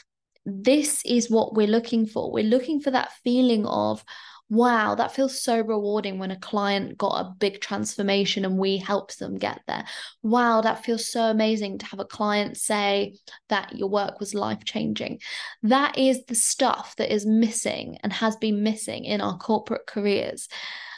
this 0.45 1.01
is 1.05 1.29
what 1.29 1.55
we're 1.55 1.67
looking 1.67 2.05
for. 2.05 2.31
We're 2.31 2.43
looking 2.43 2.79
for 2.79 2.91
that 2.91 3.11
feeling 3.23 3.65
of 3.65 4.03
wow 4.47 4.93
that 4.93 5.11
feels 5.11 5.41
so 5.41 5.59
rewarding 5.59 6.19
when 6.19 6.29
a 6.29 6.39
client 6.39 6.95
got 6.99 7.19
a 7.19 7.33
big 7.39 7.59
transformation 7.61 8.45
and 8.45 8.59
we 8.59 8.77
helped 8.77 9.17
them 9.17 9.35
get 9.39 9.59
there. 9.67 9.83
Wow 10.21 10.61
that 10.61 10.85
feels 10.85 11.11
so 11.11 11.23
amazing 11.23 11.79
to 11.79 11.85
have 11.87 11.99
a 11.99 12.05
client 12.05 12.57
say 12.57 13.15
that 13.49 13.75
your 13.75 13.89
work 13.89 14.19
was 14.19 14.35
life 14.35 14.63
changing 14.63 15.19
that 15.63 15.97
is 15.97 16.25
the 16.25 16.35
stuff 16.35 16.95
that 16.97 17.11
is 17.11 17.25
missing 17.25 17.97
and 18.03 18.13
has 18.13 18.35
been 18.35 18.61
missing 18.61 19.05
in 19.05 19.19
our 19.19 19.37
corporate 19.39 19.87
careers 19.87 20.47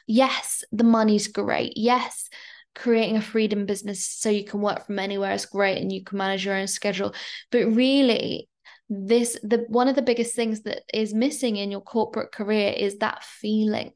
yes, 0.07 0.63
the 0.71 0.83
money's 0.83 1.27
great. 1.27 1.73
Yes, 1.75 2.29
creating 2.75 3.17
a 3.17 3.21
freedom 3.21 3.65
business 3.65 4.05
so 4.05 4.29
you 4.29 4.43
can 4.43 4.61
work 4.61 4.85
from 4.85 4.99
anywhere 4.99 5.33
is 5.33 5.45
great 5.45 5.81
and 5.81 5.91
you 5.91 6.03
can 6.03 6.17
manage 6.17 6.45
your 6.45 6.55
own 6.55 6.67
schedule. 6.67 7.13
But 7.51 7.67
really, 7.67 8.49
this 8.89 9.37
the 9.43 9.65
one 9.67 9.87
of 9.87 9.95
the 9.95 10.01
biggest 10.01 10.35
things 10.35 10.61
that 10.61 10.83
is 10.93 11.13
missing 11.13 11.57
in 11.57 11.71
your 11.71 11.81
corporate 11.81 12.31
career 12.31 12.73
is 12.75 12.97
that 12.99 13.23
feeling 13.23 13.91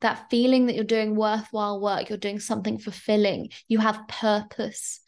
that 0.00 0.30
feeling 0.30 0.66
that 0.66 0.74
you're 0.76 0.84
doing 0.84 1.16
worthwhile 1.16 1.80
work 1.80 2.08
you're 2.08 2.16
doing 2.16 2.38
something 2.38 2.78
fulfilling 2.78 3.50
you 3.66 3.78
have 3.78 4.06
purpose 4.06 5.00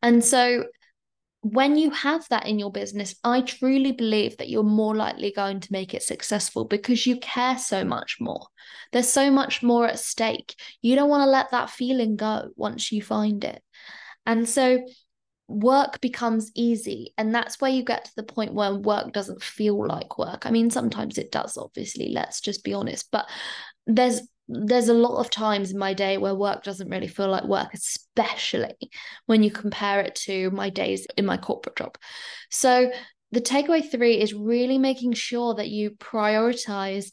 and 0.00 0.24
so 0.24 0.64
when 1.42 1.76
you 1.76 1.90
have 1.90 2.24
that 2.30 2.46
in 2.46 2.60
your 2.60 2.70
business, 2.70 3.16
I 3.24 3.40
truly 3.40 3.90
believe 3.90 4.36
that 4.36 4.48
you're 4.48 4.62
more 4.62 4.94
likely 4.94 5.32
going 5.32 5.58
to 5.60 5.72
make 5.72 5.92
it 5.92 6.04
successful 6.04 6.64
because 6.64 7.04
you 7.04 7.18
care 7.18 7.58
so 7.58 7.84
much 7.84 8.18
more. 8.20 8.46
There's 8.92 9.08
so 9.08 9.28
much 9.28 9.60
more 9.60 9.86
at 9.88 9.98
stake. 9.98 10.54
You 10.82 10.94
don't 10.94 11.08
want 11.08 11.22
to 11.22 11.30
let 11.30 11.50
that 11.50 11.70
feeling 11.70 12.14
go 12.14 12.50
once 12.54 12.92
you 12.92 13.02
find 13.02 13.42
it. 13.42 13.60
And 14.24 14.48
so 14.48 14.86
work 15.48 16.00
becomes 16.00 16.52
easy. 16.54 17.12
And 17.18 17.34
that's 17.34 17.60
where 17.60 17.72
you 17.72 17.82
get 17.82 18.04
to 18.04 18.12
the 18.14 18.22
point 18.22 18.54
where 18.54 18.74
work 18.74 19.12
doesn't 19.12 19.42
feel 19.42 19.84
like 19.84 20.18
work. 20.18 20.46
I 20.46 20.52
mean, 20.52 20.70
sometimes 20.70 21.18
it 21.18 21.32
does, 21.32 21.56
obviously, 21.56 22.10
let's 22.12 22.40
just 22.40 22.62
be 22.62 22.72
honest. 22.72 23.08
But 23.10 23.28
there's 23.88 24.20
there's 24.52 24.88
a 24.88 24.94
lot 24.94 25.18
of 25.18 25.30
times 25.30 25.70
in 25.70 25.78
my 25.78 25.94
day 25.94 26.18
where 26.18 26.34
work 26.34 26.62
doesn't 26.62 26.88
really 26.88 27.08
feel 27.08 27.28
like 27.28 27.44
work, 27.44 27.72
especially 27.74 28.76
when 29.26 29.42
you 29.42 29.50
compare 29.50 30.00
it 30.00 30.14
to 30.14 30.50
my 30.50 30.70
days 30.70 31.06
in 31.16 31.26
my 31.26 31.36
corporate 31.36 31.76
job. 31.76 31.96
So, 32.50 32.90
the 33.30 33.40
takeaway 33.40 33.90
three 33.90 34.20
is 34.20 34.34
really 34.34 34.76
making 34.76 35.14
sure 35.14 35.54
that 35.54 35.70
you 35.70 35.92
prioritize 35.92 37.10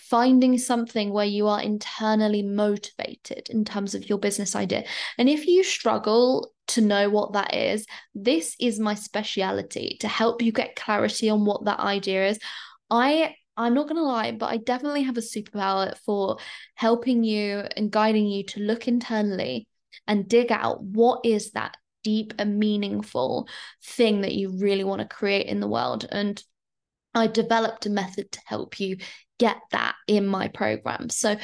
finding 0.00 0.58
something 0.58 1.12
where 1.12 1.26
you 1.26 1.46
are 1.46 1.62
internally 1.62 2.42
motivated 2.42 3.48
in 3.50 3.64
terms 3.64 3.94
of 3.94 4.08
your 4.08 4.18
business 4.18 4.56
idea. 4.56 4.82
And 5.18 5.28
if 5.28 5.46
you 5.46 5.62
struggle 5.62 6.50
to 6.68 6.80
know 6.80 7.08
what 7.10 7.34
that 7.34 7.54
is, 7.54 7.86
this 8.14 8.56
is 8.58 8.80
my 8.80 8.94
speciality 8.94 9.98
to 10.00 10.08
help 10.08 10.42
you 10.42 10.50
get 10.50 10.74
clarity 10.74 11.30
on 11.30 11.44
what 11.44 11.64
that 11.66 11.78
idea 11.78 12.28
is. 12.28 12.40
I 12.90 13.36
I'm 13.60 13.74
not 13.74 13.88
going 13.88 13.96
to 13.96 14.02
lie, 14.02 14.32
but 14.32 14.46
I 14.46 14.56
definitely 14.56 15.02
have 15.02 15.18
a 15.18 15.20
superpower 15.20 15.96
for 15.98 16.38
helping 16.74 17.22
you 17.24 17.58
and 17.76 17.90
guiding 17.90 18.26
you 18.26 18.44
to 18.44 18.60
look 18.60 18.88
internally 18.88 19.68
and 20.06 20.26
dig 20.26 20.50
out 20.50 20.82
what 20.82 21.20
is 21.24 21.50
that 21.50 21.76
deep 22.02 22.32
and 22.38 22.58
meaningful 22.58 23.48
thing 23.84 24.22
that 24.22 24.34
you 24.34 24.56
really 24.58 24.82
want 24.82 25.02
to 25.02 25.06
create 25.14 25.46
in 25.46 25.60
the 25.60 25.68
world. 25.68 26.06
And 26.10 26.42
I 27.14 27.26
developed 27.26 27.84
a 27.84 27.90
method 27.90 28.32
to 28.32 28.40
help 28.46 28.80
you 28.80 28.96
get 29.38 29.58
that 29.72 29.94
in 30.06 30.26
my 30.26 30.48
program. 30.48 31.10
So 31.10 31.36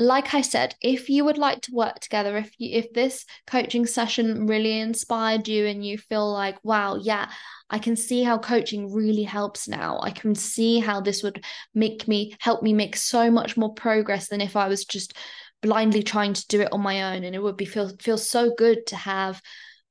like 0.00 0.32
I 0.32 0.40
said, 0.40 0.74
if 0.80 1.10
you 1.10 1.26
would 1.26 1.36
like 1.36 1.60
to 1.62 1.74
work 1.74 2.00
together, 2.00 2.38
if 2.38 2.50
you 2.58 2.70
if 2.78 2.90
this 2.94 3.26
coaching 3.46 3.84
session 3.84 4.46
really 4.46 4.80
inspired 4.80 5.46
you 5.46 5.66
and 5.66 5.84
you 5.84 5.98
feel 5.98 6.32
like, 6.32 6.56
wow, 6.64 6.94
yeah, 6.94 7.30
I 7.68 7.78
can 7.78 7.96
see 7.96 8.22
how 8.22 8.38
coaching 8.38 8.94
really 8.94 9.24
helps 9.24 9.68
now. 9.68 10.00
I 10.02 10.10
can 10.10 10.34
see 10.34 10.80
how 10.80 11.02
this 11.02 11.22
would 11.22 11.44
make 11.74 12.08
me 12.08 12.34
help 12.40 12.62
me 12.62 12.72
make 12.72 12.96
so 12.96 13.30
much 13.30 13.58
more 13.58 13.74
progress 13.74 14.28
than 14.28 14.40
if 14.40 14.56
I 14.56 14.68
was 14.68 14.86
just 14.86 15.12
blindly 15.60 16.02
trying 16.02 16.32
to 16.32 16.46
do 16.48 16.62
it 16.62 16.72
on 16.72 16.80
my 16.80 17.14
own. 17.14 17.22
And 17.22 17.36
it 17.36 17.42
would 17.42 17.58
be 17.58 17.66
feel 17.66 17.90
feel 18.00 18.16
so 18.16 18.54
good 18.56 18.86
to 18.86 18.96
have 18.96 19.42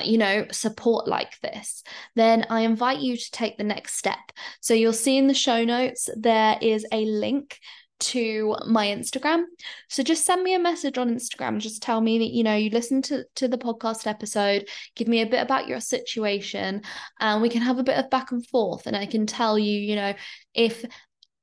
you 0.02 0.18
know, 0.18 0.46
support 0.50 1.10
like 1.10 1.38
this, 1.42 1.84
then 2.16 2.46
I 2.50 2.62
invite 2.62 3.00
you 3.00 3.18
to 3.18 3.32
take 3.32 3.58
the 3.58 3.66
next 3.66 3.96
step. 3.96 4.32
So 4.62 4.74
you'll 4.74 4.94
see 4.94 5.18
in 5.18 5.28
the 5.28 5.34
show 5.34 5.66
notes, 5.66 6.10
there 6.16 6.58
is 6.62 6.86
a 6.94 7.04
link 7.04 7.60
to 8.00 8.56
my 8.66 8.88
Instagram. 8.88 9.44
So 9.90 10.04
just 10.04 10.26
send 10.26 10.44
me 10.44 10.54
a 10.54 10.60
message 10.60 10.98
on 10.98 11.10
Instagram. 11.10 11.60
Just 11.60 11.82
tell 11.82 12.02
me 12.02 12.20
that, 12.20 12.32
you 12.32 12.44
know, 12.44 12.56
you 12.56 12.70
listen 12.70 13.02
to, 13.04 13.26
to 13.36 13.48
the 13.48 13.58
podcast 13.58 14.08
episode, 14.08 14.68
give 14.96 15.08
me 15.08 15.22
a 15.22 15.28
bit 15.28 15.42
about 15.42 15.68
your 15.68 15.80
situation, 15.80 16.82
and 17.20 17.42
we 17.42 17.50
can 17.50 17.62
have 17.62 17.80
a 17.80 17.84
bit 17.84 17.98
of 17.98 18.10
back 18.10 18.32
and 18.32 18.46
forth. 18.48 18.88
And 18.88 18.96
I 18.96 19.06
can 19.06 19.26
tell 19.26 19.60
you, 19.60 19.78
you 19.78 19.96
know, 19.96 20.14
if 20.54 20.86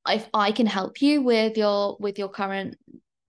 if 0.09 0.29
I 0.33 0.53
can 0.53 0.67
help 0.67 1.03
you 1.03 1.23
with 1.23 1.57
your 1.57 1.97
with 2.01 2.19
your 2.19 2.29
current 2.29 2.77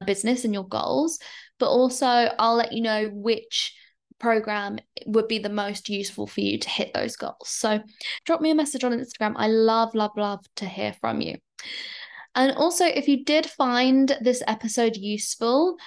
business 0.06 0.46
and 0.46 0.54
your 0.54 0.68
goals, 0.68 1.20
but 1.60 1.70
also 1.70 2.06
I'll 2.06 2.56
let 2.56 2.72
you 2.72 2.82
know 2.82 3.10
which 3.12 3.74
program 4.20 4.80
would 5.06 5.28
be 5.28 5.40
the 5.40 5.50
most 5.50 5.90
useful 5.90 6.28
for 6.28 6.42
you 6.42 6.58
to 6.60 6.70
hit 6.70 6.94
those 6.94 7.16
goals. 7.16 7.36
So 7.46 7.82
drop 8.26 8.42
me 8.42 8.52
a 8.52 8.56
message 8.56 8.84
on 8.84 8.92
Instagram. 8.92 9.34
I 9.36 9.48
love, 9.48 9.94
love, 9.96 10.12
love 10.18 10.44
to 10.58 10.66
hear 10.66 10.94
from 10.94 11.22
you. 11.22 11.38
And 12.38 12.56
also, 12.56 12.86
if 12.86 13.08
you 13.08 13.26
did 13.26 13.48
find 13.48 14.16
this 14.22 14.44
episode 14.48 14.96
useful, 14.96 15.78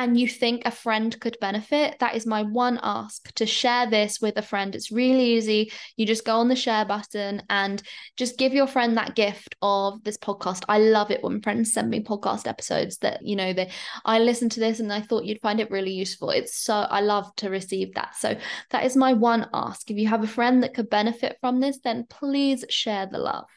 and 0.00 0.18
you 0.18 0.26
think 0.26 0.62
a 0.64 0.70
friend 0.70 1.20
could 1.20 1.36
benefit, 1.42 1.98
that 1.98 2.14
is 2.14 2.24
my 2.24 2.42
one 2.42 2.80
ask 2.82 3.34
to 3.34 3.44
share 3.44 3.86
this 3.90 4.18
with 4.18 4.38
a 4.38 4.42
friend. 4.42 4.74
It's 4.74 4.90
really 4.90 5.34
easy. 5.34 5.72
You 5.96 6.06
just 6.06 6.24
go 6.24 6.38
on 6.38 6.48
the 6.48 6.56
share 6.56 6.86
button 6.86 7.42
and 7.50 7.82
just 8.16 8.38
give 8.38 8.54
your 8.54 8.66
friend 8.66 8.96
that 8.96 9.14
gift 9.14 9.56
of 9.60 10.02
this 10.02 10.16
podcast. 10.16 10.62
I 10.70 10.78
love 10.78 11.10
it 11.10 11.22
when 11.22 11.42
friends 11.42 11.74
send 11.74 11.90
me 11.90 12.00
podcast 12.00 12.46
episodes 12.46 12.96
that, 12.98 13.26
you 13.26 13.36
know, 13.36 13.52
they 13.52 13.70
I 14.06 14.20
listened 14.20 14.52
to 14.52 14.60
this 14.60 14.80
and 14.80 14.90
I 14.90 15.02
thought 15.02 15.26
you'd 15.26 15.42
find 15.42 15.60
it 15.60 15.70
really 15.70 15.92
useful. 15.92 16.30
It's 16.30 16.56
so 16.56 16.74
I 16.74 17.02
love 17.02 17.34
to 17.36 17.50
receive 17.50 17.92
that. 17.92 18.16
So 18.16 18.38
that 18.70 18.86
is 18.86 18.96
my 18.96 19.12
one 19.12 19.50
ask. 19.52 19.90
If 19.90 19.98
you 19.98 20.08
have 20.08 20.24
a 20.24 20.28
friend 20.28 20.62
that 20.62 20.72
could 20.72 20.88
benefit 20.88 21.36
from 21.42 21.60
this, 21.60 21.78
then 21.84 22.06
please 22.08 22.64
share 22.70 23.04
the 23.04 23.18
love. 23.18 23.50